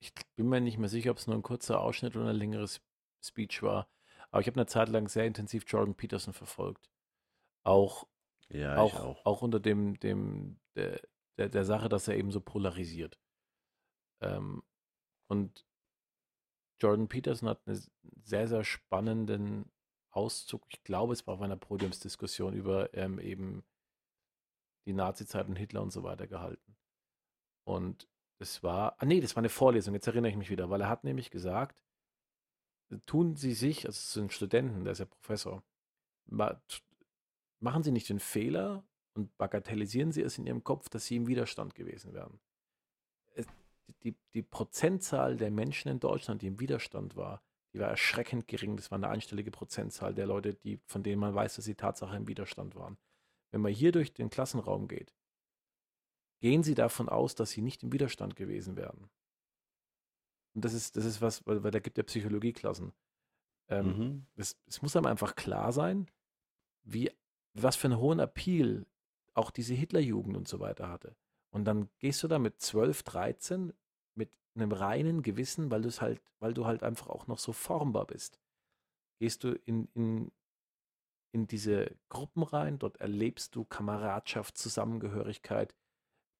ich 0.00 0.12
bin 0.34 0.48
mir 0.48 0.60
nicht 0.60 0.78
mehr 0.78 0.88
sicher, 0.88 1.12
ob 1.12 1.18
es 1.18 1.28
nur 1.28 1.36
ein 1.36 1.42
kurzer 1.42 1.80
Ausschnitt 1.80 2.16
oder 2.16 2.30
ein 2.30 2.36
längeres 2.36 2.82
Speech 3.24 3.62
war, 3.62 3.88
aber 4.36 4.42
ich 4.42 4.48
habe 4.48 4.60
eine 4.60 4.66
Zeit 4.66 4.90
lang 4.90 5.08
sehr 5.08 5.24
intensiv 5.24 5.64
Jordan 5.66 5.94
Peterson 5.94 6.34
verfolgt. 6.34 6.90
Auch, 7.64 8.06
ja, 8.50 8.76
auch, 8.76 9.00
auch. 9.00 9.24
auch 9.24 9.40
unter 9.40 9.60
dem, 9.60 9.98
dem 9.98 10.60
der, 10.74 11.00
der, 11.38 11.48
der 11.48 11.64
Sache, 11.64 11.88
dass 11.88 12.06
er 12.06 12.18
eben 12.18 12.30
so 12.30 12.42
polarisiert. 12.42 13.18
Ähm, 14.20 14.62
und 15.30 15.64
Jordan 16.82 17.08
Peterson 17.08 17.48
hat 17.48 17.66
einen 17.66 17.82
sehr, 18.24 18.46
sehr 18.46 18.62
spannenden 18.62 19.72
Auszug, 20.10 20.66
ich 20.68 20.84
glaube, 20.84 21.14
es 21.14 21.26
war 21.26 21.32
auf 21.32 21.40
einer 21.40 21.56
Podiumsdiskussion 21.56 22.52
über 22.52 22.92
ähm, 22.92 23.18
eben 23.18 23.64
die 24.86 24.92
Nazi-Zeit 24.92 25.48
und 25.48 25.56
Hitler 25.56 25.80
und 25.80 25.94
so 25.94 26.02
weiter 26.02 26.26
gehalten. 26.26 26.76
Und 27.64 28.06
es 28.38 28.62
war, 28.62 28.96
ah 28.98 29.06
nee, 29.06 29.22
das 29.22 29.34
war 29.34 29.40
eine 29.40 29.48
Vorlesung, 29.48 29.94
jetzt 29.94 30.06
erinnere 30.06 30.30
ich 30.30 30.36
mich 30.36 30.50
wieder, 30.50 30.68
weil 30.68 30.82
er 30.82 30.90
hat 30.90 31.04
nämlich 31.04 31.30
gesagt, 31.30 31.82
tun 33.06 33.36
Sie 33.36 33.52
sich, 33.52 33.86
also 33.86 33.96
es 33.96 34.12
sind 34.12 34.32
Studenten, 34.32 34.84
der 34.84 34.92
ist 34.92 34.98
ja 34.98 35.06
Professor, 35.06 35.62
machen 36.26 37.82
Sie 37.82 37.92
nicht 37.92 38.08
den 38.08 38.20
Fehler 38.20 38.84
und 39.14 39.36
bagatellisieren 39.38 40.12
Sie 40.12 40.22
es 40.22 40.38
in 40.38 40.46
Ihrem 40.46 40.64
Kopf, 40.64 40.88
dass 40.88 41.06
Sie 41.06 41.16
im 41.16 41.26
Widerstand 41.26 41.74
gewesen 41.74 42.12
wären 42.14 42.38
die, 44.02 44.16
die 44.34 44.42
Prozentzahl 44.42 45.36
der 45.36 45.50
Menschen 45.50 45.90
in 45.90 46.00
Deutschland, 46.00 46.42
die 46.42 46.46
im 46.46 46.60
Widerstand 46.60 47.16
war, 47.16 47.42
die 47.72 47.80
war 47.80 47.88
erschreckend 47.88 48.48
gering. 48.48 48.76
Das 48.76 48.90
war 48.90 48.96
eine 48.96 49.08
einstellige 49.08 49.50
Prozentzahl 49.50 50.14
der 50.14 50.26
Leute, 50.26 50.54
die, 50.54 50.80
von 50.86 51.02
denen 51.02 51.20
man 51.20 51.34
weiß, 51.34 51.56
dass 51.56 51.64
sie 51.64 51.74
Tatsache 51.74 52.16
im 52.16 52.28
Widerstand 52.28 52.74
waren. 52.74 52.96
Wenn 53.50 53.60
man 53.60 53.72
hier 53.72 53.92
durch 53.92 54.12
den 54.12 54.30
Klassenraum 54.30 54.88
geht, 54.88 55.14
gehen 56.40 56.62
Sie 56.62 56.74
davon 56.74 57.08
aus, 57.08 57.34
dass 57.34 57.50
Sie 57.50 57.62
nicht 57.62 57.82
im 57.82 57.92
Widerstand 57.92 58.36
gewesen 58.36 58.76
wären. 58.76 59.08
Und 60.56 60.64
das 60.64 60.72
ist, 60.72 60.96
das 60.96 61.04
ist 61.04 61.20
was, 61.20 61.46
weil, 61.46 61.62
weil 61.62 61.70
da 61.70 61.80
gibt 61.80 61.98
ja 61.98 62.02
Psychologieklassen. 62.02 62.94
Ähm, 63.68 63.86
mhm. 63.86 64.26
es, 64.36 64.56
es 64.66 64.80
muss 64.80 64.96
einem 64.96 65.04
einfach 65.04 65.36
klar 65.36 65.70
sein, 65.70 66.06
wie, 66.82 67.10
was 67.52 67.76
für 67.76 67.88
einen 67.88 67.98
hohen 67.98 68.20
Appeal 68.20 68.86
auch 69.34 69.50
diese 69.50 69.74
Hitlerjugend 69.74 70.34
und 70.34 70.48
so 70.48 70.58
weiter 70.58 70.88
hatte. 70.88 71.14
Und 71.50 71.66
dann 71.66 71.90
gehst 71.98 72.22
du 72.22 72.28
da 72.28 72.38
mit 72.38 72.58
12, 72.58 73.02
13 73.02 73.72
mit 74.14 74.30
einem 74.54 74.72
reinen 74.72 75.20
Gewissen, 75.20 75.70
weil 75.70 75.82
du 75.82 75.88
es 75.88 76.00
halt, 76.00 76.22
weil 76.38 76.54
du 76.54 76.64
halt 76.64 76.82
einfach 76.82 77.08
auch 77.08 77.26
noch 77.26 77.38
so 77.38 77.52
formbar 77.52 78.06
bist. 78.06 78.40
Gehst 79.18 79.44
du 79.44 79.52
in, 79.66 79.88
in, 79.92 80.32
in 81.32 81.46
diese 81.46 81.94
Gruppen 82.08 82.44
rein, 82.44 82.78
dort 82.78 82.96
erlebst 82.96 83.54
du 83.56 83.66
Kameradschaft, 83.66 84.56
Zusammengehörigkeit, 84.56 85.74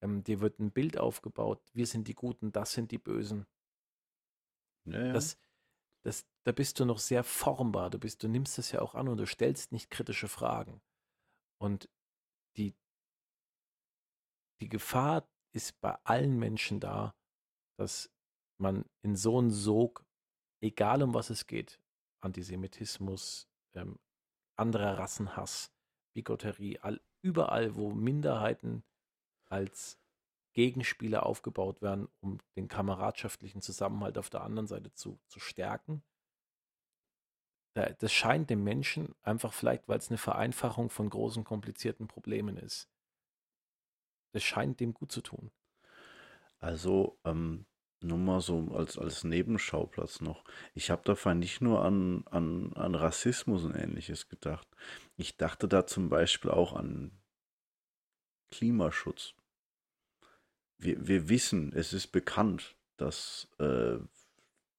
ähm, 0.00 0.24
dir 0.24 0.40
wird 0.40 0.58
ein 0.58 0.70
Bild 0.70 0.96
aufgebaut, 0.96 1.60
wir 1.74 1.86
sind 1.86 2.08
die 2.08 2.14
Guten, 2.14 2.50
das 2.50 2.72
sind 2.72 2.92
die 2.92 2.98
Bösen. 2.98 3.46
Ja, 4.86 5.06
ja. 5.06 5.12
Das, 5.12 5.36
das, 6.04 6.26
da 6.44 6.52
bist 6.52 6.78
du 6.80 6.84
noch 6.84 6.98
sehr 6.98 7.24
formbar, 7.24 7.90
du, 7.90 7.98
bist, 7.98 8.22
du 8.22 8.28
nimmst 8.28 8.58
das 8.58 8.72
ja 8.72 8.80
auch 8.80 8.94
an 8.94 9.08
und 9.08 9.18
du 9.18 9.26
stellst 9.26 9.72
nicht 9.72 9.90
kritische 9.90 10.28
Fragen. 10.28 10.80
Und 11.58 11.88
die, 12.56 12.74
die 14.60 14.68
Gefahr 14.68 15.28
ist 15.52 15.80
bei 15.80 15.98
allen 16.04 16.38
Menschen 16.38 16.80
da, 16.80 17.14
dass 17.78 18.10
man 18.58 18.84
in 19.02 19.16
so 19.16 19.38
einen 19.38 19.50
Sog, 19.50 20.04
egal 20.62 21.02
um 21.02 21.14
was 21.14 21.30
es 21.30 21.46
geht, 21.46 21.80
Antisemitismus, 22.20 23.48
ähm, 23.74 23.98
anderer 24.56 24.98
Rassenhass, 24.98 25.72
Bigotterie, 26.14 26.78
all, 26.80 27.00
überall, 27.22 27.74
wo 27.74 27.90
Minderheiten 27.92 28.84
als 29.50 29.98
Gegenspieler 30.56 31.26
aufgebaut 31.26 31.82
werden, 31.82 32.08
um 32.20 32.38
den 32.56 32.66
kameradschaftlichen 32.66 33.60
Zusammenhalt 33.60 34.16
auf 34.16 34.30
der 34.30 34.40
anderen 34.40 34.66
Seite 34.66 34.90
zu, 34.94 35.20
zu 35.28 35.38
stärken. 35.38 36.02
Das 37.74 38.10
scheint 38.10 38.48
dem 38.48 38.64
Menschen 38.64 39.14
einfach 39.22 39.52
vielleicht, 39.52 39.86
weil 39.86 39.98
es 39.98 40.08
eine 40.08 40.16
Vereinfachung 40.16 40.88
von 40.88 41.10
großen, 41.10 41.44
komplizierten 41.44 42.08
Problemen 42.08 42.56
ist. 42.56 42.88
Das 44.32 44.42
scheint 44.42 44.80
dem 44.80 44.94
gut 44.94 45.12
zu 45.12 45.20
tun. 45.20 45.50
Also, 46.58 47.18
ähm, 47.24 47.66
nur 48.00 48.16
mal 48.16 48.40
so 48.40 48.74
als, 48.74 48.96
als 48.96 49.24
Nebenschauplatz 49.24 50.22
noch. 50.22 50.42
Ich 50.72 50.90
habe 50.90 51.02
dabei 51.04 51.34
nicht 51.34 51.60
nur 51.60 51.84
an, 51.84 52.26
an, 52.28 52.72
an 52.72 52.94
Rassismus 52.94 53.62
und 53.64 53.74
ähnliches 53.74 54.30
gedacht. 54.30 54.66
Ich 55.18 55.36
dachte 55.36 55.68
da 55.68 55.86
zum 55.86 56.08
Beispiel 56.08 56.50
auch 56.50 56.72
an 56.72 57.12
Klimaschutz. 58.50 59.34
Wir, 60.78 61.06
wir 61.06 61.28
wissen, 61.28 61.72
es 61.74 61.92
ist 61.92 62.08
bekannt, 62.08 62.76
dass 62.96 63.48
äh, 63.58 63.98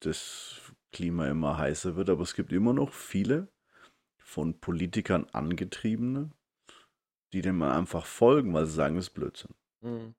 das 0.00 0.60
Klima 0.92 1.28
immer 1.28 1.58
heißer 1.58 1.96
wird, 1.96 2.10
aber 2.10 2.22
es 2.22 2.34
gibt 2.34 2.52
immer 2.52 2.72
noch 2.72 2.92
viele 2.92 3.48
von 4.18 4.58
Politikern 4.60 5.26
angetriebene, 5.32 6.30
die 7.32 7.42
dem 7.42 7.62
einfach 7.62 8.06
folgen, 8.06 8.54
weil 8.54 8.66
sie 8.66 8.74
sagen, 8.74 8.96
es 8.96 9.08
ist 9.08 9.14
Blödsinn. 9.14 9.54
Mhm. 9.80 10.14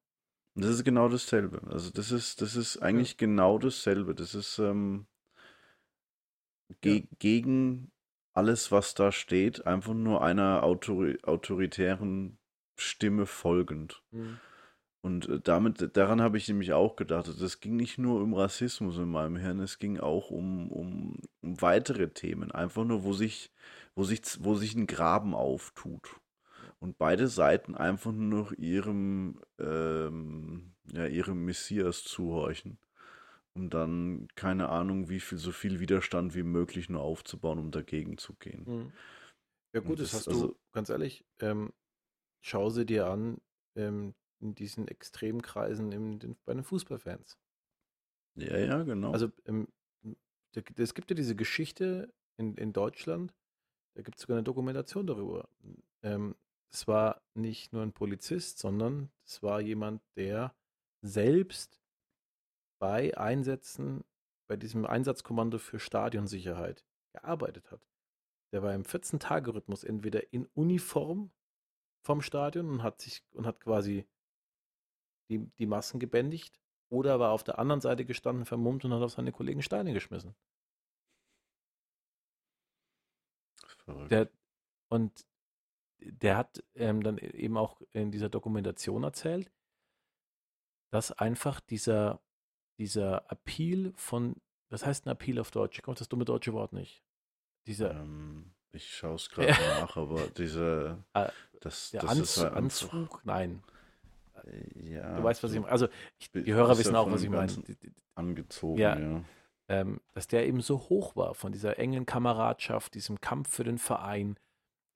Und 0.56 0.64
das 0.64 0.72
ist 0.72 0.84
genau 0.84 1.08
dasselbe. 1.08 1.62
Also 1.72 1.90
das 1.92 2.12
ist, 2.12 2.42
das 2.42 2.56
ist 2.56 2.78
eigentlich 2.78 3.12
ja. 3.12 3.18
genau 3.20 3.58
dasselbe. 3.58 4.14
Das 4.16 4.36
ist 4.36 4.60
ähm, 4.60 5.06
ge 6.82 7.00
ja. 7.00 7.06
gegen 7.20 7.92
alles, 8.34 8.72
was 8.72 8.94
da 8.94 9.12
steht, 9.12 9.66
einfach 9.66 9.94
nur 9.94 10.24
einer 10.24 10.64
autori 10.64 11.18
autoritären 11.24 12.38
Stimme 12.76 13.26
folgend. 13.26 14.02
Mhm. 14.12 14.40
Und 15.02 15.30
äh, 15.30 15.40
damit, 15.40 15.96
daran 15.96 16.22
habe 16.22 16.38
ich 16.38 16.48
nämlich 16.48 16.74
auch 16.74 16.96
gedacht, 16.96 17.28
es 17.28 17.60
ging 17.60 17.76
nicht 17.76 17.98
nur 17.98 18.22
um 18.22 18.34
Rassismus 18.34 18.98
in 18.98 19.10
meinem 19.10 19.38
Hirn, 19.38 19.60
es 19.60 19.80
ging 19.80 20.00
auch 20.00 20.30
um, 20.30 20.70
um, 20.72 21.16
um 21.42 21.62
weitere 21.62 22.10
Themen. 22.10 22.52
Einfach 22.52 22.84
nur, 22.84 23.04
wo 23.04 23.14
sich, 23.14 23.52
wo 23.96 24.04
sich, 24.04 24.22
wo 24.40 24.56
sich 24.56 24.76
ein 24.76 24.88
Graben 24.88 25.34
auftut. 25.34 26.20
Und 26.80 26.98
beide 26.98 27.28
Seiten 27.28 27.76
einfach 27.76 28.12
nur 28.12 28.44
noch 28.44 28.52
ihrem, 28.54 29.42
ähm, 29.58 30.74
ja, 30.92 31.06
ihrem 31.08 31.46
Messias 31.46 32.04
zuhorchen. 32.04 32.78
Um 33.54 33.70
dann, 33.70 34.28
keine 34.36 34.70
Ahnung, 34.70 35.10
wie 35.10 35.20
viel, 35.20 35.38
so 35.38 35.52
viel 35.52 35.80
Widerstand 35.80 36.36
wie 36.36 36.44
möglich 36.44 36.90
nur 36.90 37.02
aufzubauen, 37.02 37.60
um 37.60 37.72
dagegen 37.72 38.18
zu 38.18 38.34
gehen. 38.36 38.64
Mhm. 38.66 38.94
Ja, 39.74 39.82
gut, 39.82 40.00
das, 40.00 40.12
das 40.12 40.22
hast 40.22 40.28
also, 40.30 40.48
du, 40.48 40.56
ganz 40.72 40.90
ehrlich, 40.90 41.26
ähm, 41.40 41.74
schau 42.42 42.70
sie 42.70 42.86
dir 42.86 43.08
an, 43.08 43.40
ähm, 43.76 44.14
in 44.40 44.56
diesen 44.56 44.88
Extremkreisen 44.88 45.92
im, 45.92 46.20
den, 46.20 46.38
bei 46.46 46.54
den 46.54 46.64
Fußballfans. 46.64 47.38
Ja, 48.36 48.58
ja, 48.58 48.84
genau. 48.84 49.12
Also 49.12 49.32
ähm, 49.46 49.68
es 50.76 50.94
gibt 50.94 51.10
ja 51.10 51.16
diese 51.16 51.36
Geschichte 51.36 52.14
in, 52.38 52.56
in 52.56 52.74
Deutschland, 52.74 53.34
da 53.96 54.02
gibt 54.02 54.18
es 54.18 54.22
sogar 54.22 54.38
eine 54.38 54.44
Dokumentation 54.44 55.08
darüber. 55.08 55.50
Ähm, 56.04 56.36
es 56.72 56.88
war 56.88 57.22
nicht 57.34 57.74
nur 57.74 57.84
ein 57.84 57.94
Polizist, 57.94 58.60
sondern 58.60 59.12
es 59.26 59.42
war 59.44 59.60
jemand, 59.60 60.02
der 60.16 60.56
selbst 61.02 61.82
bei 62.80 63.18
Einsätzen, 63.18 64.04
bei 64.48 64.56
diesem 64.56 64.86
Einsatzkommando 64.86 65.58
für 65.58 65.80
Stadionsicherheit 65.80 66.86
gearbeitet 67.14 67.72
hat. 67.72 67.82
Der 68.54 68.64
war 68.64 68.74
im 68.74 68.84
14-Tage-Rhythmus 68.84 69.84
entweder 69.84 70.32
in 70.32 70.46
Uniform 70.54 71.32
vom 72.04 72.22
Stadion 72.22 72.70
und 72.70 72.84
hat 72.84 73.02
sich 73.02 73.24
und 73.34 73.46
hat 73.46 73.60
quasi 73.60 74.08
die, 75.30 75.46
die 75.58 75.66
Massen 75.66 76.00
gebändigt 76.00 76.60
oder 76.90 77.20
war 77.20 77.32
auf 77.32 77.44
der 77.44 77.60
anderen 77.60 77.82
Seite 77.82 78.06
gestanden, 78.06 78.46
vermummt 78.46 78.84
und 78.86 78.94
hat 78.94 79.02
auf 79.02 79.12
seine 79.12 79.32
Kollegen 79.32 79.62
Steine 79.62 79.94
geschmissen. 79.94 80.36
Der, 84.10 84.30
und 84.90 85.26
der 86.00 86.38
hat 86.38 86.64
ähm, 86.76 87.04
dann 87.04 87.18
eben 87.18 87.58
auch 87.58 87.82
in 87.92 88.12
dieser 88.12 88.30
Dokumentation 88.30 89.04
erzählt, 89.04 89.52
dass 90.92 91.12
einfach 91.12 91.60
dieser, 91.60 92.22
dieser 92.78 93.30
Appeal 93.32 93.94
von, 93.96 94.36
was 94.70 94.86
heißt 94.86 95.06
ein 95.06 95.12
Appeal 95.12 95.40
auf 95.40 95.52
Deutsch? 95.52 95.78
Ich 95.78 95.84
komme 95.84 95.98
das 95.98 96.10
dumme 96.10 96.26
deutsche 96.26 96.54
Wort 96.54 96.74
nicht. 96.74 97.04
Dieser, 97.68 97.92
ähm, 97.92 98.54
ich 98.72 98.96
schaue 98.96 99.16
es 99.16 99.30
gerade 99.32 99.52
nach, 99.52 99.98
aber 99.98 100.28
diese, 100.28 101.04
ah, 101.14 101.32
das, 101.62 101.92
der 101.92 102.02
das 102.02 102.10
Anz 102.12 102.20
ist 102.22 102.38
halt 102.38 102.54
Anzug, 102.54 103.22
nein. 103.26 103.64
Ja, 104.76 105.16
du 105.16 105.24
weißt, 105.24 105.44
was 105.44 105.54
ich 105.54 105.60
meine. 105.60 105.72
Also, 105.72 105.88
ich, 106.18 106.32
die 106.32 106.54
Hörer 106.54 106.78
wissen 106.78 106.96
auch, 106.96 107.12
was 107.12 107.24
ich 107.24 107.30
meine. 107.30 107.52
Angezogen, 108.16 108.80
ja. 108.80 108.98
ja. 108.98 109.24
Ähm, 109.68 110.02
dass 110.14 110.28
der 110.28 110.48
eben 110.48 110.62
so 110.62 110.90
hoch 110.90 111.16
war 111.16 111.36
von 111.36 111.52
dieser 111.52 111.78
engen 111.78 112.06
Kameradschaft, 112.06 112.96
diesem 112.96 113.22
Kampf 113.22 113.50
für 113.50 113.64
den 113.64 113.78
Verein, 113.78 114.40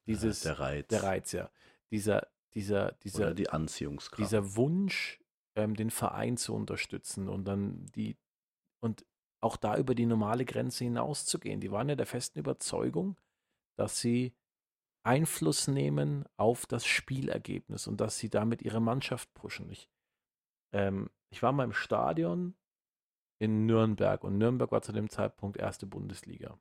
dieses, 0.08 0.42
der 0.42 0.60
Reiz. 0.60 0.88
Der 0.88 1.04
Reiz, 1.04 1.32
ja. 1.32 1.50
Dieser, 1.92 2.28
dieser, 2.54 2.94
dieser, 3.04 3.26
Oder 3.26 3.34
die 3.36 3.50
Anziehungskraft. 3.50 4.20
Dieser 4.20 4.56
Wunsch, 4.56 5.20
ähm, 5.56 5.76
den 5.76 5.92
Verein 5.92 6.38
zu 6.38 6.54
unterstützen 6.56 7.30
und 7.30 7.46
dann 7.46 7.86
die, 7.96 8.18
und 8.80 9.06
auch 9.42 9.58
da 9.58 9.78
über 9.78 9.94
die 9.94 10.06
normale 10.06 10.46
Grenze 10.46 10.86
hinauszugehen. 10.86 11.60
Die 11.60 11.72
waren 11.72 11.90
ja 11.90 11.96
der 11.96 12.06
festen 12.06 12.40
Überzeugung, 12.40 13.18
dass 13.76 14.00
sie 14.00 14.34
Einfluss 15.04 15.68
nehmen 15.68 16.26
auf 16.38 16.66
das 16.66 16.86
Spielergebnis 16.86 17.88
und 17.88 18.00
dass 18.00 18.18
sie 18.18 18.30
damit 18.30 18.62
ihre 18.62 18.80
Mannschaft 18.80 19.34
pushen. 19.34 19.70
Ich, 19.70 19.90
ähm, 20.72 21.10
ich 21.30 21.44
war 21.44 21.52
mal 21.52 21.66
im 21.66 21.74
Stadion 21.74 22.56
in 23.40 23.66
Nürnberg 23.66 24.24
und 24.24 24.38
Nürnberg 24.38 24.72
war 24.72 24.82
zu 24.82 24.94
dem 24.94 25.10
Zeitpunkt 25.10 25.58
erste 25.58 25.86
Bundesliga. 25.86 26.58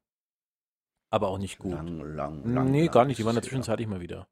Aber 1.11 1.29
auch 1.29 1.39
nicht 1.39 1.59
gut. 1.59 1.73
Lang, 1.73 2.01
lang, 2.01 2.55
lang. 2.55 2.71
Nee, 2.71 2.89
gar 2.89 3.05
nicht. 3.05 3.19
Die 3.19 3.25
waren 3.25 3.37
in 3.37 3.43
der 3.43 3.49
Zwischenzeit 3.49 3.79
ja. 3.79 3.87
mal 3.87 4.01
wieder. 4.01 4.29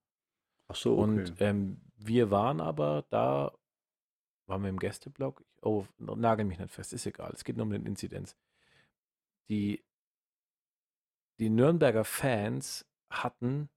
Ach 0.66 0.74
so, 0.74 0.92
okay. 0.92 1.02
Und 1.02 1.34
ähm, 1.40 1.80
wir 1.96 2.30
waren 2.30 2.60
aber 2.60 3.04
da, 3.10 3.52
waren 4.46 4.62
wir 4.62 4.70
im 4.70 4.78
Gästeblock. 4.78 5.44
Oh, 5.62 5.84
nagel 5.98 6.46
mich 6.46 6.58
nicht 6.58 6.72
fest, 6.72 6.92
ist 6.94 7.06
egal. 7.06 7.32
Es 7.34 7.44
geht 7.44 7.56
nur 7.56 7.66
um 7.66 7.72
den 7.72 7.84
Inzidenz. 7.84 8.34
Die, 9.50 9.84
die 11.38 11.50
Nürnberger 11.50 12.04
Fans 12.04 12.86
hatten 13.10 13.68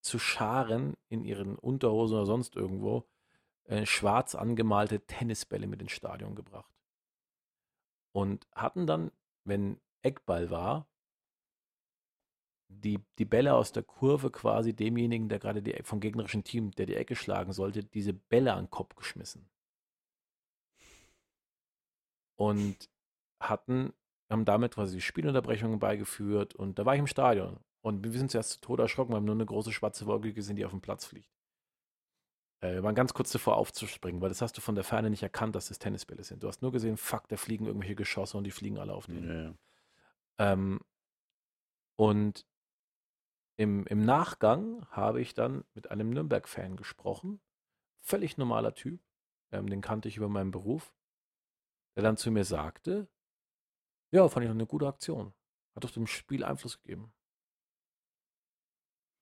zu 0.00 0.18
Scharen 0.18 0.94
in 1.08 1.24
ihren 1.24 1.56
Unterhosen 1.56 2.16
oder 2.16 2.26
sonst 2.26 2.56
irgendwo 2.56 3.06
äh, 3.64 3.86
schwarz 3.86 4.34
angemalte 4.34 5.00
Tennisbälle 5.00 5.66
mit 5.66 5.80
ins 5.80 5.92
Stadion 5.92 6.34
gebracht. 6.34 6.72
Und 8.12 8.46
hatten 8.52 8.86
dann, 8.86 9.12
wenn 9.44 9.80
Eckball 10.02 10.50
war, 10.50 10.86
die, 12.68 13.00
die 13.18 13.24
Bälle 13.24 13.54
aus 13.54 13.72
der 13.72 13.82
Kurve 13.82 14.30
quasi 14.30 14.74
demjenigen, 14.74 15.28
der 15.28 15.38
gerade 15.38 15.62
die, 15.62 15.74
vom 15.82 16.00
gegnerischen 16.00 16.44
Team, 16.44 16.70
der 16.72 16.86
die 16.86 16.94
Ecke 16.94 17.16
schlagen 17.16 17.52
sollte, 17.52 17.84
diese 17.84 18.12
Bälle 18.12 18.54
an 18.54 18.64
den 18.64 18.70
Kopf 18.70 18.94
geschmissen. 18.94 19.48
Und 22.36 22.88
hatten, 23.40 23.92
haben 24.30 24.44
damit 24.44 24.74
quasi 24.74 24.96
die 24.96 25.02
Spielunterbrechungen 25.02 25.78
beigeführt 25.78 26.54
und 26.54 26.78
da 26.78 26.86
war 26.86 26.94
ich 26.94 27.00
im 27.00 27.06
Stadion. 27.06 27.60
Und 27.82 28.04
wir 28.04 28.12
sind 28.12 28.30
zuerst 28.30 28.50
zu 28.50 28.60
Tode 28.60 28.82
erschrocken, 28.82 29.12
wir 29.12 29.16
haben 29.16 29.24
nur 29.24 29.34
eine 29.34 29.46
große 29.46 29.72
schwarze 29.72 30.06
Wolke 30.06 30.32
gesehen, 30.32 30.56
die 30.56 30.64
auf 30.64 30.72
dem 30.72 30.80
Platz 30.82 31.06
fliegt. 31.06 31.30
Äh, 32.60 32.74
wir 32.74 32.82
waren 32.82 32.94
ganz 32.94 33.14
kurz 33.14 33.32
davor 33.32 33.56
aufzuspringen, 33.56 34.20
weil 34.20 34.28
das 34.28 34.42
hast 34.42 34.56
du 34.56 34.60
von 34.60 34.74
der 34.74 34.84
Ferne 34.84 35.10
nicht 35.10 35.22
erkannt, 35.22 35.54
dass 35.54 35.68
das 35.68 35.78
Tennisbälle 35.78 36.24
sind. 36.24 36.42
Du 36.42 36.48
hast 36.48 36.62
nur 36.62 36.72
gesehen, 36.72 36.96
fuck, 36.96 37.28
da 37.28 37.36
fliegen 37.36 37.66
irgendwelche 37.66 37.96
Geschosse 37.96 38.36
und 38.36 38.44
die 38.44 38.50
fliegen 38.50 38.78
alle 38.78 38.92
auf 38.92 39.06
den. 39.06 39.28
Ja. 39.28 40.52
Ähm, 40.52 40.80
und 41.96 42.46
im, 43.60 43.86
Im 43.88 44.06
Nachgang 44.06 44.86
habe 44.90 45.20
ich 45.20 45.34
dann 45.34 45.64
mit 45.74 45.90
einem 45.90 46.08
Nürnberg-Fan 46.08 46.76
gesprochen. 46.76 47.42
Völlig 48.00 48.38
normaler 48.38 48.72
Typ. 48.72 49.02
Ähm, 49.52 49.68
den 49.68 49.82
kannte 49.82 50.08
ich 50.08 50.16
über 50.16 50.30
meinen 50.30 50.50
Beruf. 50.50 50.94
der 51.94 52.02
dann 52.02 52.16
zu 52.16 52.30
mir 52.30 52.44
sagte, 52.44 53.06
ja, 54.12 54.26
fand 54.28 54.46
ich 54.46 54.50
eine 54.50 54.64
gute 54.64 54.88
Aktion. 54.88 55.34
Hat 55.74 55.84
doch 55.84 55.90
dem 55.90 56.06
Spiel 56.06 56.42
Einfluss 56.42 56.80
gegeben. 56.80 57.12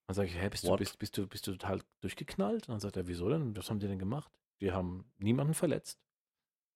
Dann 0.08 0.14
sage 0.14 0.28
ich, 0.28 0.40
hä, 0.40 0.48
bist 0.48 0.64
du, 0.66 0.74
bist, 0.74 0.98
bist, 0.98 1.18
du, 1.18 1.26
bist 1.26 1.46
du 1.46 1.52
total 1.52 1.82
durchgeknallt? 2.00 2.66
Und 2.66 2.72
dann 2.72 2.80
sagt 2.80 2.96
er, 2.96 3.06
wieso 3.06 3.28
denn? 3.28 3.54
Was 3.54 3.68
haben 3.68 3.78
die 3.78 3.86
denn 3.86 3.98
gemacht? 3.98 4.32
Die 4.62 4.72
haben 4.72 5.04
niemanden 5.18 5.52
verletzt. 5.52 6.00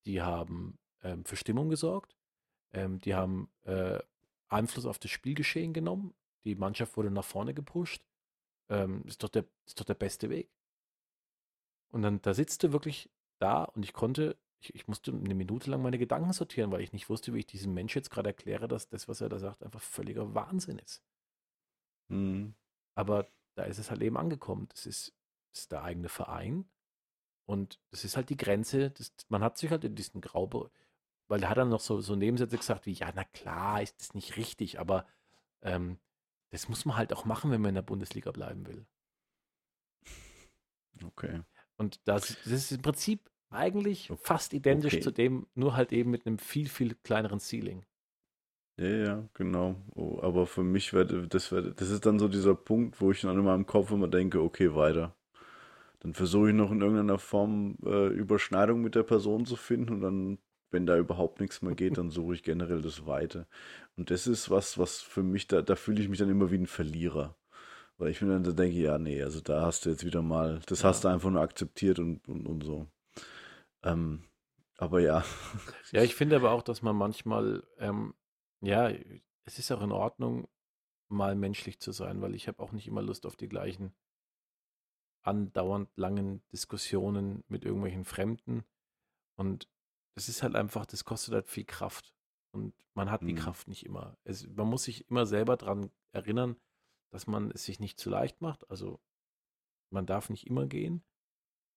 Die 0.05 0.21
haben 0.21 0.77
ähm, 1.01 1.25
für 1.25 1.35
Stimmung 1.35 1.67
gesorgt. 1.69 2.15
Ähm, 2.73 2.99
die 2.99 3.15
haben 3.15 3.49
äh, 3.63 3.97
Einfluss 4.49 4.85
auf 4.85 4.99
das 4.99 5.09
Spielgeschehen 5.09 5.73
genommen. 5.73 6.13
Die 6.43 6.53
Mannschaft 6.53 6.95
wurde 6.95 7.09
nach 7.09 7.25
vorne 7.25 7.55
gepusht. 7.55 8.05
Ähm, 8.69 9.03
ist, 9.07 9.23
doch 9.23 9.29
der, 9.29 9.45
ist 9.65 9.79
doch 9.79 9.85
der 9.85 9.95
beste 9.95 10.29
Weg. 10.29 10.51
Und 11.89 12.03
dann 12.03 12.21
da 12.21 12.35
sitzt 12.35 12.61
du 12.61 12.71
wirklich 12.71 13.09
da 13.39 13.63
und 13.63 13.83
ich 13.83 13.93
konnte, 13.93 14.37
ich, 14.59 14.75
ich 14.75 14.87
musste 14.87 15.11
eine 15.11 15.33
Minute 15.33 15.71
lang 15.71 15.81
meine 15.81 15.97
Gedanken 15.97 16.33
sortieren, 16.33 16.71
weil 16.71 16.81
ich 16.81 16.93
nicht 16.93 17.09
wusste, 17.09 17.33
wie 17.33 17.39
ich 17.39 17.47
diesem 17.47 17.73
Mensch 17.73 17.95
jetzt 17.95 18.11
gerade 18.11 18.29
erkläre, 18.29 18.67
dass 18.67 18.89
das, 18.89 19.07
was 19.07 19.21
er 19.21 19.29
da 19.29 19.39
sagt, 19.39 19.63
einfach 19.63 19.81
völliger 19.81 20.35
Wahnsinn 20.35 20.77
ist. 20.77 21.01
Mhm. 22.09 22.53
Aber 22.95 23.27
da 23.55 23.63
ist 23.63 23.79
es 23.79 23.89
halt 23.89 24.01
eben 24.01 24.17
angekommen. 24.17 24.67
Das 24.69 24.85
ist, 24.85 25.13
das 25.51 25.61
ist 25.61 25.71
der 25.71 25.83
eigene 25.83 26.09
Verein. 26.09 26.65
Und 27.45 27.79
das 27.91 28.03
ist 28.03 28.15
halt 28.15 28.29
die 28.29 28.37
Grenze. 28.37 28.91
Das, 28.91 29.13
man 29.29 29.43
hat 29.43 29.57
sich 29.57 29.71
halt 29.71 29.83
in 29.83 29.95
diesen 29.95 30.21
Grau, 30.21 30.69
weil 31.27 31.39
da 31.39 31.49
hat 31.49 31.57
er 31.57 31.65
noch 31.65 31.79
so, 31.79 32.01
so 32.01 32.15
Nebensätze 32.15 32.57
gesagt 32.57 32.85
wie, 32.85 32.93
ja, 32.93 33.11
na 33.13 33.23
klar, 33.23 33.81
ist 33.81 33.99
das 33.99 34.13
nicht 34.13 34.37
richtig, 34.37 34.79
aber 34.79 35.05
ähm, 35.61 35.99
das 36.51 36.69
muss 36.69 36.85
man 36.85 36.97
halt 36.97 37.13
auch 37.13 37.25
machen, 37.25 37.51
wenn 37.51 37.61
man 37.61 37.69
in 37.69 37.75
der 37.75 37.81
Bundesliga 37.81 38.31
bleiben 38.31 38.65
will. 38.67 38.85
Okay. 41.03 41.41
Und 41.77 41.99
das, 42.05 42.37
das 42.43 42.47
ist 42.47 42.71
im 42.71 42.81
Prinzip 42.81 43.29
eigentlich 43.49 44.11
fast 44.17 44.53
identisch 44.53 44.93
okay. 44.93 45.03
zu 45.03 45.11
dem, 45.11 45.47
nur 45.55 45.75
halt 45.75 45.91
eben 45.91 46.11
mit 46.11 46.25
einem 46.25 46.37
viel, 46.37 46.69
viel 46.69 46.95
kleineren 46.95 47.39
Ceiling. 47.39 47.85
Ja, 48.77 48.87
ja, 48.87 49.29
genau. 49.35 49.75
Oh, 49.95 50.19
aber 50.21 50.47
für 50.47 50.63
mich 50.63 50.93
wäre 50.93 51.27
das, 51.27 51.51
wär, 51.51 51.61
das 51.61 51.89
ist 51.89 52.05
dann 52.05 52.19
so 52.19 52.27
dieser 52.27 52.55
Punkt, 52.55 52.99
wo 53.01 53.11
ich 53.11 53.21
dann 53.21 53.37
in 53.37 53.45
meinem 53.45 53.65
Kopf 53.67 53.91
immer 53.91 54.07
denke, 54.07 54.41
okay, 54.41 54.73
weiter. 54.73 55.15
Dann 55.99 56.13
versuche 56.13 56.49
ich 56.49 56.55
noch 56.55 56.71
in 56.71 56.81
irgendeiner 56.81 57.19
Form 57.19 57.77
äh, 57.85 58.07
Überschneidung 58.07 58.81
mit 58.81 58.95
der 58.95 59.03
Person 59.03 59.45
zu 59.45 59.55
finden 59.55 59.93
und 59.93 60.01
dann, 60.01 60.37
wenn 60.71 60.85
da 60.85 60.97
überhaupt 60.97 61.39
nichts 61.39 61.61
mehr 61.61 61.75
geht, 61.75 61.97
dann 61.97 62.09
suche 62.09 62.33
ich 62.33 62.43
generell 62.43 62.81
das 62.81 63.05
Weite. 63.05 63.47
Und 63.95 64.09
das 64.09 64.27
ist 64.27 64.49
was, 64.49 64.77
was 64.77 65.01
für 65.01 65.23
mich, 65.23 65.47
da, 65.47 65.61
da 65.61 65.75
fühle 65.75 66.01
ich 66.01 66.09
mich 66.09 66.19
dann 66.19 66.29
immer 66.29 66.51
wie 66.51 66.57
ein 66.57 66.67
Verlierer. 66.67 67.35
Weil 67.97 68.09
ich 68.09 68.21
mir 68.21 68.29
dann 68.29 68.43
so 68.43 68.53
denke, 68.53 68.77
ja, 68.77 68.97
nee, 68.97 69.21
also 69.21 69.39
da 69.39 69.61
hast 69.61 69.85
du 69.85 69.91
jetzt 69.91 70.03
wieder 70.03 70.21
mal, 70.23 70.59
das 70.65 70.81
ja. 70.81 70.89
hast 70.89 71.03
du 71.03 71.09
einfach 71.09 71.29
nur 71.29 71.41
akzeptiert 71.41 71.99
und, 71.99 72.27
und, 72.27 72.47
und 72.47 72.63
so. 72.63 72.87
Ähm, 73.83 74.23
aber 74.77 74.99
ja. 74.99 75.23
Ja, 75.91 76.01
ich 76.01 76.15
finde 76.15 76.35
aber 76.35 76.51
auch, 76.51 76.63
dass 76.63 76.81
man 76.81 76.95
manchmal, 76.95 77.63
ähm, 77.77 78.15
ja, 78.63 78.89
es 79.45 79.59
ist 79.59 79.71
auch 79.71 79.81
in 79.81 79.91
Ordnung, 79.91 80.47
mal 81.09 81.35
menschlich 81.35 81.79
zu 81.79 81.91
sein, 81.91 82.21
weil 82.21 82.33
ich 82.33 82.47
habe 82.47 82.61
auch 82.61 82.71
nicht 82.71 82.87
immer 82.87 83.01
Lust 83.01 83.25
auf 83.25 83.35
die 83.35 83.49
gleichen 83.49 83.93
andauernd 85.21 85.89
langen 85.95 86.43
Diskussionen 86.51 87.43
mit 87.47 87.63
irgendwelchen 87.63 88.05
Fremden. 88.05 88.65
Und 89.37 89.69
das 90.15 90.29
ist 90.29 90.43
halt 90.43 90.55
einfach, 90.55 90.85
das 90.85 91.05
kostet 91.05 91.33
halt 91.33 91.47
viel 91.47 91.65
Kraft. 91.65 92.13
Und 92.51 92.73
man 92.93 93.09
hat 93.09 93.21
die 93.21 93.33
mhm. 93.33 93.37
Kraft 93.37 93.67
nicht 93.67 93.85
immer. 93.85 94.17
Es, 94.23 94.47
man 94.47 94.67
muss 94.67 94.83
sich 94.83 95.09
immer 95.09 95.25
selber 95.25 95.57
daran 95.57 95.91
erinnern, 96.11 96.59
dass 97.11 97.25
man 97.25 97.51
es 97.51 97.65
sich 97.65 97.79
nicht 97.79 97.99
zu 97.99 98.09
leicht 98.09 98.41
macht. 98.41 98.69
Also 98.69 98.99
man 99.91 100.05
darf 100.05 100.29
nicht 100.29 100.45
immer 100.45 100.67
gehen, 100.67 101.03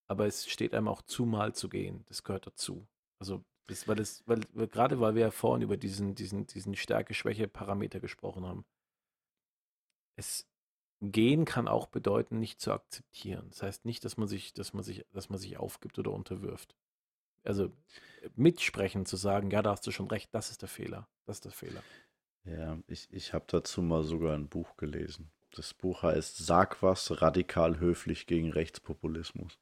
aber 0.09 0.27
es 0.27 0.49
steht 0.49 0.75
einem 0.75 0.89
auch 0.89 1.03
zu, 1.03 1.25
mal 1.25 1.55
zu 1.55 1.69
gehen. 1.69 2.05
Das 2.07 2.25
gehört 2.25 2.47
dazu. 2.47 2.89
Also 3.19 3.45
das, 3.67 3.89
weil 3.89 4.01
es, 4.01 4.23
weil, 4.27 4.41
gerade 4.69 5.01
weil 5.01 5.15
wir 5.15 5.23
ja 5.23 5.31
vorhin 5.31 5.63
über 5.63 5.77
diesen, 5.77 6.15
diesen, 6.15 6.47
diesen 6.47 6.75
Stärke-Schwäche-Parameter 6.75 8.01
gesprochen 8.01 8.47
haben. 8.47 8.65
Es 10.17 10.47
gehen 11.01 11.45
kann 11.45 11.69
auch 11.69 11.87
bedeuten, 11.87 12.39
nicht 12.39 12.61
zu 12.61 12.73
akzeptieren. 12.73 13.47
Das 13.51 13.63
heißt 13.63 13.85
nicht, 13.85 14.05
dass 14.05 14.17
man 14.17 14.29
sich, 14.29 14.55
dass 14.55 14.73
man 14.73 14.83
sich, 14.83 15.05
dass 15.13 15.29
man 15.29 15.39
sich 15.39 15.59
aufgibt 15.59 15.99
oder 15.99 16.13
unterwirft. 16.13 16.75
Also 17.45 17.71
mitsprechen, 18.35 19.07
zu 19.07 19.17
sagen, 19.17 19.51
ja, 19.51 19.63
da 19.63 19.73
hast 19.73 19.87
du 19.87 19.91
schon 19.91 20.09
recht, 20.09 20.31
das 20.33 20.51
ist 20.51 20.63
der 20.63 20.69
Fehler. 20.69 21.09
Das 21.27 21.37
ist 21.37 21.45
der 21.45 21.53
Fehler. 21.53 21.83
Ja, 22.45 22.79
ich, 22.87 23.09
ich 23.11 23.35
habe 23.35 23.45
dazu 23.49 23.83
mal 23.83 24.05
sogar 24.05 24.35
ein 24.35 24.49
Buch 24.49 24.77
gelesen. 24.77 25.31
Das 25.51 25.75
Buch 25.75 26.03
heißt 26.03 26.39
Sag 26.39 26.83
was 26.83 27.23
radikal 27.23 27.79
höflich 27.79 28.27
gegen 28.27 28.53
Rechtspopulismus. 28.53 29.59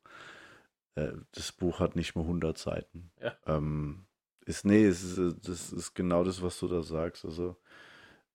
Äh, 0.95 1.13
das 1.33 1.53
Buch 1.53 1.81
hat 1.81 1.97
nicht 1.97 2.15
mal 2.15 2.23
100 2.23 2.57
Seiten. 2.59 3.11
Ja. 3.21 3.37
Ähm, 3.47 4.07
ist, 4.47 4.65
nee, 4.65 4.85
es 4.85 5.03
ist, 5.03 5.49
das 5.49 5.73
ist 5.73 5.95
genau 5.95 6.25
das, 6.25 6.43
was 6.43 6.59
du 6.59 6.69
da 6.69 6.83
sagst. 6.83 7.25
Also, 7.25 7.57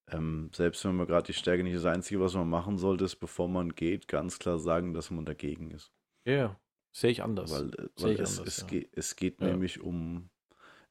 ähm, 0.07 0.49
selbst 0.53 0.84
wenn 0.86 0.95
man 0.95 1.07
gerade 1.07 1.28
die 1.28 1.34
Stärke 1.34 1.64
nicht 1.64 1.76
das 1.76 1.86
Einzige, 1.86 2.20
was 2.20 2.34
man 2.34 2.49
machen 2.49 2.78
sollte, 2.78 3.05
ist, 3.05 3.18
bevor 3.18 3.47
man 3.47 3.76
geht, 3.76 4.07
ganz 4.07 4.39
klar 4.39 4.57
sagen, 4.57 4.93
dass 4.93 5.12
man 5.12 5.26
dagegen 5.26 5.72
ist. 5.72 5.91
Ja, 6.26 6.34
yeah. 6.34 6.60
sehe 6.91 7.12
ich 7.12 7.24
anders. 7.24 7.51
Weil, 7.51 7.70
äh, 7.76 7.89
weil 7.97 8.14
ich 8.14 8.20
es, 8.20 8.39
anders, 8.39 8.57
es, 8.57 8.62
ja. 8.62 8.68
geht, 8.68 8.89
es 8.93 9.16
geht 9.16 9.39
ja. 9.39 9.47
nämlich 9.47 9.82
um, 9.82 10.30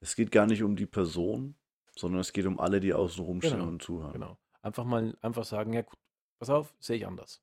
es 0.00 0.14
geht 0.14 0.30
gar 0.30 0.46
nicht 0.46 0.62
um 0.62 0.76
die 0.76 0.86
Person, 0.86 1.56
sondern 1.96 2.20
es 2.20 2.32
geht 2.32 2.46
um 2.46 2.60
alle, 2.60 2.80
die 2.80 2.94
außen 2.94 3.24
rumstehen 3.24 3.58
genau, 3.58 3.68
und 3.68 3.82
zuhören. 3.82 4.12
Genau. 4.12 4.38
Einfach 4.62 4.84
mal 4.84 5.16
einfach 5.20 5.44
sagen, 5.44 5.72
ja 5.72 5.82
gut, 5.82 5.98
pass 6.38 6.50
auf, 6.50 6.74
sehe 6.78 6.96
ich 6.96 7.06
anders. 7.06 7.42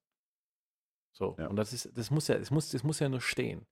So, 1.11 1.35
ja. 1.37 1.47
und 1.47 1.55
das 1.57 1.73
ist, 1.73 1.97
das 1.97 2.11
muss 2.11 2.27
ja, 2.27 2.37
das 2.37 2.51
muss, 2.51 2.69
das 2.69 2.83
muss 2.83 2.99
ja 2.99 3.09
nur 3.09 3.21
stehen. 3.21 3.65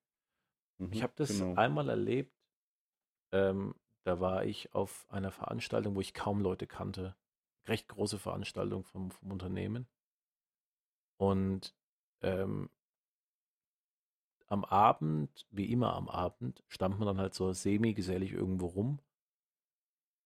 Mhm, 0.87 0.93
ich 0.93 1.03
habe 1.03 1.13
das 1.15 1.29
genau. 1.29 1.55
einmal 1.55 1.89
erlebt, 1.89 2.33
ähm, 3.31 3.75
da 4.03 4.19
war 4.19 4.45
ich 4.45 4.73
auf 4.73 5.05
einer 5.09 5.31
Veranstaltung, 5.31 5.95
wo 5.95 6.01
ich 6.01 6.13
kaum 6.13 6.41
Leute 6.41 6.67
kannte. 6.67 7.15
Recht 7.65 7.87
große 7.87 8.19
Veranstaltung 8.19 8.83
vom, 8.83 9.11
vom 9.11 9.31
Unternehmen. 9.31 9.87
Und 11.17 11.73
ähm, 12.21 12.69
am 14.47 14.65
Abend, 14.65 15.47
wie 15.51 15.71
immer 15.71 15.93
am 15.93 16.09
Abend, 16.09 16.63
stand 16.67 16.99
man 16.99 17.07
dann 17.07 17.17
halt 17.17 17.33
so 17.33 17.53
semi-gesellig 17.53 18.33
irgendwo 18.33 18.67
rum 18.67 18.99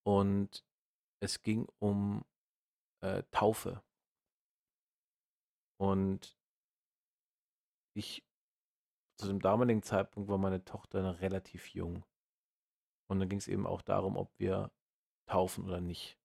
und 0.04 0.66
es 1.20 1.42
ging 1.42 1.68
um 1.80 2.26
äh, 3.02 3.24
Taufe. 3.32 3.82
Und 5.78 6.38
ich, 7.94 8.24
zu 9.18 9.28
dem 9.28 9.40
damaligen 9.40 9.84
Zeitpunkt 9.84 10.30
war 10.30 10.38
meine 10.38 10.64
Tochter 10.64 11.02
noch 11.02 11.22
relativ 11.22 11.70
jung. 11.70 12.04
Und 13.08 13.20
dann 13.20 13.30
ging 13.30 13.40
es 13.40 13.48
eben 13.48 13.66
auch 13.66 13.82
darum, 13.82 14.18
ob 14.18 14.32
wir 14.38 14.72
taufen 15.28 15.66
oder 15.66 15.82
nicht. 15.82 16.18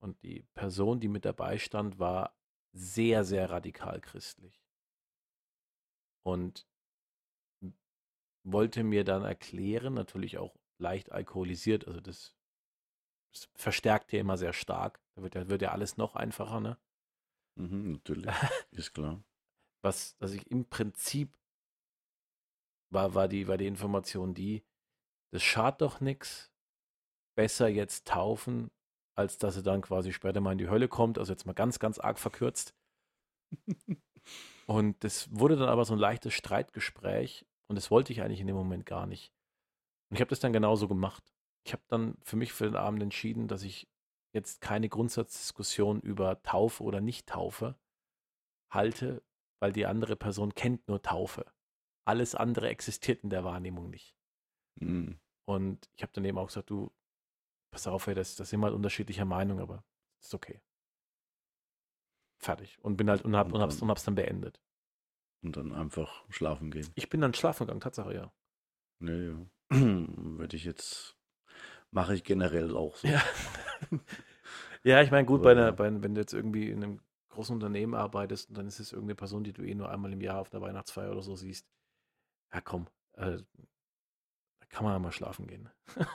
Und 0.00 0.22
die 0.22 0.42
Person, 0.54 1.00
die 1.00 1.08
mit 1.08 1.24
dabei 1.24 1.58
stand, 1.58 1.98
war 1.98 2.34
sehr, 2.72 3.24
sehr 3.24 3.50
radikal 3.50 4.00
christlich. 4.00 4.62
Und 6.22 6.66
wollte 8.42 8.84
mir 8.84 9.04
dann 9.04 9.22
erklären, 9.22 9.94
natürlich 9.94 10.38
auch 10.38 10.56
leicht 10.78 11.12
alkoholisiert, 11.12 11.86
also 11.86 12.00
das 12.00 12.34
das 13.32 13.48
verstärkt 13.54 14.12
ja 14.12 14.20
immer 14.20 14.36
sehr 14.36 14.52
stark. 14.52 15.00
Da 15.14 15.22
wird 15.22 15.34
ja, 15.34 15.48
wird 15.48 15.62
ja 15.62 15.70
alles 15.70 15.96
noch 15.96 16.16
einfacher, 16.16 16.60
ne? 16.60 16.78
Mhm, 17.56 17.92
natürlich, 17.92 18.26
ist 18.70 18.92
klar. 18.92 19.22
Was, 19.82 20.16
dass 20.18 20.32
ich 20.32 20.50
im 20.50 20.68
Prinzip 20.68 21.32
war, 22.90 23.14
war, 23.14 23.28
die, 23.28 23.48
war 23.48 23.56
die 23.56 23.66
Information 23.66 24.34
die, 24.34 24.64
das 25.32 25.42
schadet 25.42 25.80
doch 25.80 26.00
nichts, 26.00 26.50
besser 27.36 27.68
jetzt 27.68 28.06
taufen, 28.06 28.70
als 29.16 29.38
dass 29.38 29.56
er 29.56 29.62
dann 29.62 29.82
quasi 29.82 30.12
später 30.12 30.40
mal 30.40 30.52
in 30.52 30.58
die 30.58 30.68
Hölle 30.68 30.88
kommt. 30.88 31.18
Also 31.18 31.32
jetzt 31.32 31.46
mal 31.46 31.52
ganz, 31.52 31.78
ganz 31.78 31.98
arg 31.98 32.18
verkürzt. 32.18 32.74
und 34.66 35.02
das 35.04 35.28
wurde 35.32 35.56
dann 35.56 35.68
aber 35.68 35.84
so 35.84 35.94
ein 35.94 35.98
leichtes 35.98 36.34
Streitgespräch 36.34 37.46
und 37.68 37.76
das 37.76 37.90
wollte 37.90 38.12
ich 38.12 38.22
eigentlich 38.22 38.40
in 38.40 38.46
dem 38.46 38.56
Moment 38.56 38.86
gar 38.86 39.06
nicht. 39.06 39.32
Und 40.10 40.16
ich 40.16 40.20
habe 40.20 40.30
das 40.30 40.40
dann 40.40 40.52
genauso 40.52 40.88
gemacht 40.88 41.32
ich 41.64 41.72
habe 41.72 41.82
dann 41.88 42.16
für 42.22 42.36
mich 42.36 42.52
für 42.52 42.64
den 42.64 42.76
Abend 42.76 43.02
entschieden, 43.02 43.48
dass 43.48 43.62
ich 43.62 43.88
jetzt 44.32 44.60
keine 44.60 44.88
Grundsatzdiskussion 44.88 46.00
über 46.00 46.42
Taufe 46.42 46.82
oder 46.82 47.00
Nicht-Taufe 47.00 47.76
halte, 48.72 49.22
weil 49.60 49.72
die 49.72 49.86
andere 49.86 50.16
Person 50.16 50.54
kennt 50.54 50.86
nur 50.88 51.02
Taufe. 51.02 51.46
Alles 52.04 52.34
andere 52.34 52.68
existiert 52.68 53.22
in 53.22 53.30
der 53.30 53.44
Wahrnehmung 53.44 53.90
nicht. 53.90 54.16
Mhm. 54.76 55.18
Und 55.44 55.88
ich 55.94 56.02
habe 56.02 56.12
dann 56.12 56.24
eben 56.24 56.38
auch 56.38 56.46
gesagt, 56.46 56.70
du, 56.70 56.92
pass 57.70 57.86
auf, 57.86 58.06
ey, 58.06 58.14
das, 58.14 58.36
das 58.36 58.50
sind 58.50 58.62
halt 58.62 58.74
unterschiedlicher 58.74 59.24
Meinung, 59.24 59.60
aber 59.60 59.84
ist 60.20 60.34
okay. 60.34 60.60
Fertig. 62.38 62.78
Und 62.82 62.96
bin 62.96 63.10
halt 63.10 63.24
und, 63.24 63.36
hab, 63.36 63.48
und, 63.48 63.54
und, 63.54 63.60
hab's, 63.60 63.82
und 63.82 63.88
hab's 63.88 64.04
dann 64.04 64.14
beendet. 64.14 64.60
Und 65.42 65.56
dann 65.56 65.72
einfach 65.72 66.24
schlafen 66.30 66.70
gehen. 66.70 66.88
Ich 66.94 67.08
bin 67.08 67.20
dann 67.20 67.34
schlafen 67.34 67.66
gegangen, 67.66 67.80
Tatsache, 67.80 68.14
ja. 68.14 68.32
Ja, 69.00 69.14
ja. 69.14 69.46
Würde 69.70 70.56
ich 70.56 70.64
jetzt 70.64 71.20
Mache 71.92 72.14
ich 72.14 72.24
generell 72.24 72.76
auch 72.76 72.96
so. 72.96 73.08
Ja, 73.08 73.22
ja 74.84 75.02
ich 75.02 75.10
meine, 75.10 75.26
gut, 75.26 75.42
bei 75.42 75.52
einer, 75.52 75.72
bei, 75.72 75.90
wenn 76.02 76.14
du 76.14 76.20
jetzt 76.20 76.34
irgendwie 76.34 76.70
in 76.70 76.84
einem 76.84 77.00
großen 77.30 77.54
Unternehmen 77.54 77.94
arbeitest 77.94 78.48
und 78.48 78.58
dann 78.58 78.66
ist 78.66 78.78
es 78.78 78.92
irgendeine 78.92 79.16
Person, 79.16 79.42
die 79.42 79.52
du 79.52 79.62
eh 79.62 79.74
nur 79.74 79.90
einmal 79.90 80.12
im 80.12 80.20
Jahr 80.20 80.40
auf 80.40 80.50
der 80.50 80.60
Weihnachtsfeier 80.60 81.10
oder 81.10 81.22
so 81.22 81.34
siehst. 81.34 81.68
Ja, 82.52 82.60
komm, 82.60 82.88
äh, 83.12 83.38
da 83.38 84.66
kann 84.68 84.84
man 84.84 84.92
ja 84.92 84.98
mal 84.98 85.12
schlafen 85.12 85.46
gehen. 85.46 85.68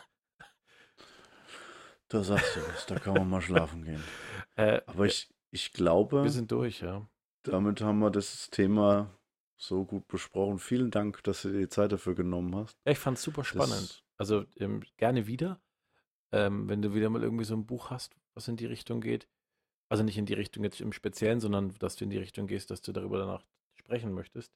Da 2.08 2.24
sagst 2.24 2.56
du 2.56 2.60
was, 2.62 2.86
da 2.86 3.00
kann 3.00 3.16
man 3.16 3.28
mal 3.30 3.42
schlafen 3.42 3.84
gehen. 3.84 4.04
Äh, 4.58 4.82
Aber 4.86 5.06
ich, 5.06 5.28
ich 5.52 5.74
glaube. 5.74 6.24
Wir 6.24 6.32
sind 6.32 6.50
durch, 6.50 6.80
ja. 6.80 7.06
Damit 7.44 7.82
haben 7.82 8.00
wir 8.00 8.10
das 8.10 8.50
Thema 8.52 9.12
so 9.58 9.84
gut 9.84 10.08
besprochen. 10.08 10.60
Vielen 10.60 10.92
Dank, 10.92 11.24
dass 11.24 11.42
du 11.42 11.50
dir 11.50 11.60
die 11.60 11.68
Zeit 11.68 11.92
dafür 11.92 12.16
genommen 12.16 12.56
hast. 12.56 12.78
Ja, 12.86 12.94
ich 12.94 13.00
fand 13.00 13.18
es 13.18 13.24
super 13.24 13.44
spannend. 13.44 13.90
Das, 13.90 14.04
also 14.18 14.46
ähm, 14.56 14.84
gerne 14.96 15.28
wieder, 15.28 15.62
ähm, 16.32 16.70
wenn 16.70 16.82
du 16.82 16.94
wieder 16.94 17.10
mal 17.10 17.22
irgendwie 17.22 17.44
so 17.44 17.54
ein 17.54 17.66
Buch 17.66 17.90
hast, 17.90 18.16
was 18.34 18.48
in 18.48 18.56
die 18.56 18.66
Richtung 18.66 19.02
geht. 19.02 19.28
Also 19.90 20.04
nicht 20.04 20.18
in 20.18 20.26
die 20.26 20.34
Richtung 20.34 20.64
jetzt 20.64 20.80
im 20.80 20.94
Speziellen, 20.94 21.42
sondern 21.42 21.74
dass 21.80 21.98
du 21.98 22.06
in 22.06 22.12
die 22.12 22.18
Richtung 22.18 22.48
gehst, 22.48 22.72
dass 22.72 22.82
du 22.82 22.94
darüber 22.94 23.18
danach 23.18 23.44
sprechen 23.74 24.14
möchtest. 24.14 24.54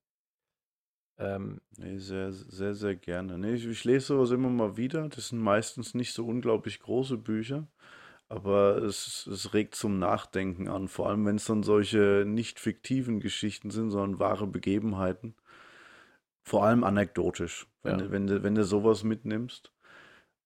Ähm, 1.20 1.60
nee, 1.78 1.98
sehr, 1.98 2.32
sehr, 2.32 2.74
sehr 2.74 2.96
gerne. 2.96 3.38
Nee, 3.38 3.54
ich, 3.56 3.68
ich 3.68 3.84
lese 3.84 4.08
sowas 4.08 4.32
immer 4.32 4.50
mal 4.50 4.78
wieder. 4.78 5.10
Das 5.10 5.30
sind 5.30 5.40
meistens 5.40 5.94
nicht 5.94 6.14
so 6.14 6.26
unglaublich 6.26 6.80
große 6.80 7.18
Bücher. 7.18 7.68
Aber 8.30 8.78
es, 8.78 9.28
es 9.28 9.54
regt 9.54 9.76
zum 9.76 9.98
Nachdenken 9.98 10.68
an, 10.68 10.88
vor 10.88 11.10
allem 11.10 11.26
wenn 11.26 11.38
es 11.38 11.46
dann 11.46 11.64
solche 11.64 12.24
nicht 12.28 12.60
fiktiven 12.60 13.20
Geschichten 13.20 13.72
sind, 13.72 13.90
sondern 13.90 14.20
wahre 14.20 14.48
Begebenheiten. 14.48 15.36
Vor 16.44 16.64
allem 16.64 16.84
anekdotisch, 16.84 17.68
wenn, 17.82 18.00
ja. 18.00 18.12
wenn, 18.12 18.28
du, 18.28 18.44
wenn 18.44 18.56
du 18.56 18.64
sowas 18.64 19.04
mitnimmst. 19.04 19.74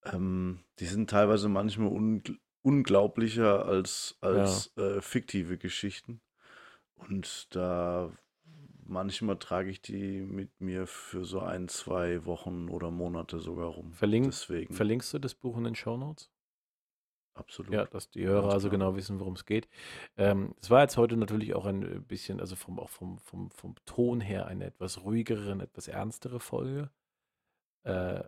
Ähm, 0.05 0.63
die 0.79 0.85
sind 0.85 1.09
teilweise 1.09 1.49
manchmal 1.49 1.89
un, 1.89 2.23
unglaublicher 2.61 3.65
als, 3.65 4.17
als 4.21 4.73
ja. 4.75 4.95
äh, 4.95 5.01
fiktive 5.01 5.57
Geschichten. 5.57 6.21
Und 6.95 7.53
da 7.53 8.11
manchmal 8.85 9.37
trage 9.37 9.69
ich 9.69 9.81
die 9.81 10.21
mit 10.21 10.61
mir 10.61 10.87
für 10.87 11.25
so 11.25 11.39
ein, 11.39 11.67
zwei 11.67 12.25
Wochen 12.25 12.69
oder 12.69 12.91
Monate 12.91 13.39
sogar 13.39 13.67
rum. 13.67 13.93
Verlink, 13.93 14.25
Deswegen. 14.25 14.73
Verlinkst 14.73 15.13
du 15.13 15.19
das 15.19 15.35
Buch 15.35 15.57
in 15.57 15.63
den 15.63 15.75
Show 15.75 15.97
Notes? 15.97 16.31
Absolut. 17.35 17.73
Ja, 17.73 17.85
dass 17.85 18.09
die 18.09 18.25
Hörer 18.25 18.51
also 18.51 18.69
genau 18.69 18.95
wissen, 18.95 19.19
worum 19.19 19.33
es 19.33 19.45
geht. 19.45 19.67
Ähm, 20.17 20.53
es 20.61 20.69
war 20.69 20.81
jetzt 20.81 20.97
heute 20.97 21.17
natürlich 21.17 21.55
auch 21.55 21.65
ein 21.65 21.81
äh, 21.83 21.99
bisschen, 21.99 22.39
also 22.39 22.55
vom, 22.55 22.79
auch 22.79 22.89
vom, 22.89 23.17
vom, 23.17 23.49
vom 23.49 23.75
Ton 23.85 24.21
her 24.21 24.45
eine 24.45 24.65
etwas 24.65 25.03
ruhigere, 25.03 25.51
eine 25.51 25.63
etwas 25.63 25.87
ernstere 25.87 26.39
Folge. 26.39 26.91
Äh, 27.83 28.23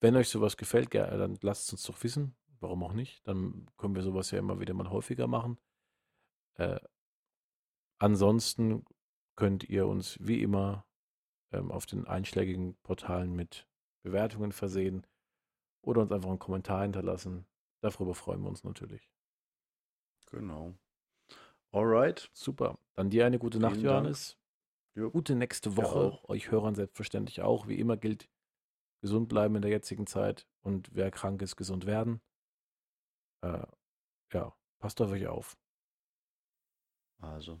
wenn 0.00 0.16
euch 0.16 0.28
sowas 0.28 0.56
gefällt, 0.56 0.92
dann 0.94 1.38
lasst 1.42 1.66
es 1.66 1.72
uns 1.74 1.84
doch 1.84 2.02
wissen. 2.02 2.34
Warum 2.58 2.82
auch 2.82 2.92
nicht? 2.92 3.26
Dann 3.26 3.68
können 3.76 3.94
wir 3.94 4.02
sowas 4.02 4.32
ja 4.32 4.40
immer 4.40 4.58
wieder 4.58 4.74
mal 4.74 4.90
häufiger 4.90 5.28
machen. 5.28 5.58
Äh, 6.54 6.80
ansonsten 7.98 8.84
könnt 9.36 9.68
ihr 9.68 9.86
uns 9.86 10.18
wie 10.20 10.42
immer 10.42 10.84
ähm, 11.52 11.70
auf 11.70 11.86
den 11.86 12.06
einschlägigen 12.06 12.76
Portalen 12.82 13.34
mit 13.34 13.66
Bewertungen 14.02 14.52
versehen 14.52 15.06
oder 15.82 16.02
uns 16.02 16.12
einfach 16.12 16.28
einen 16.28 16.38
Kommentar 16.38 16.82
hinterlassen. 16.82 17.46
Darüber 17.80 18.14
freuen 18.14 18.42
wir 18.42 18.48
uns 18.48 18.64
natürlich. 18.64 19.10
Genau. 20.30 20.74
Alright. 21.72 22.30
Super. 22.32 22.78
Dann 22.94 23.10
dir 23.10 23.26
eine 23.26 23.38
gute 23.38 23.58
Nacht, 23.58 23.78
Johannes. 23.78 24.38
Gute 24.94 25.34
nächste 25.34 25.76
Woche. 25.76 26.18
Ja, 26.22 26.28
Euch 26.28 26.50
Hörern 26.50 26.74
selbstverständlich 26.74 27.40
auch. 27.40 27.66
Wie 27.66 27.78
immer 27.78 27.96
gilt, 27.96 28.28
gesund 29.00 29.28
bleiben 29.28 29.56
in 29.56 29.62
der 29.62 29.70
jetzigen 29.70 30.06
Zeit 30.06 30.46
und 30.60 30.94
wer 30.94 31.10
krank 31.10 31.40
ist, 31.42 31.56
gesund 31.56 31.86
werden. 31.86 32.20
Äh, 33.42 33.66
ja, 34.32 34.54
passt 34.78 35.00
auf 35.00 35.10
euch 35.10 35.26
auf. 35.26 35.56
Also, 37.18 37.60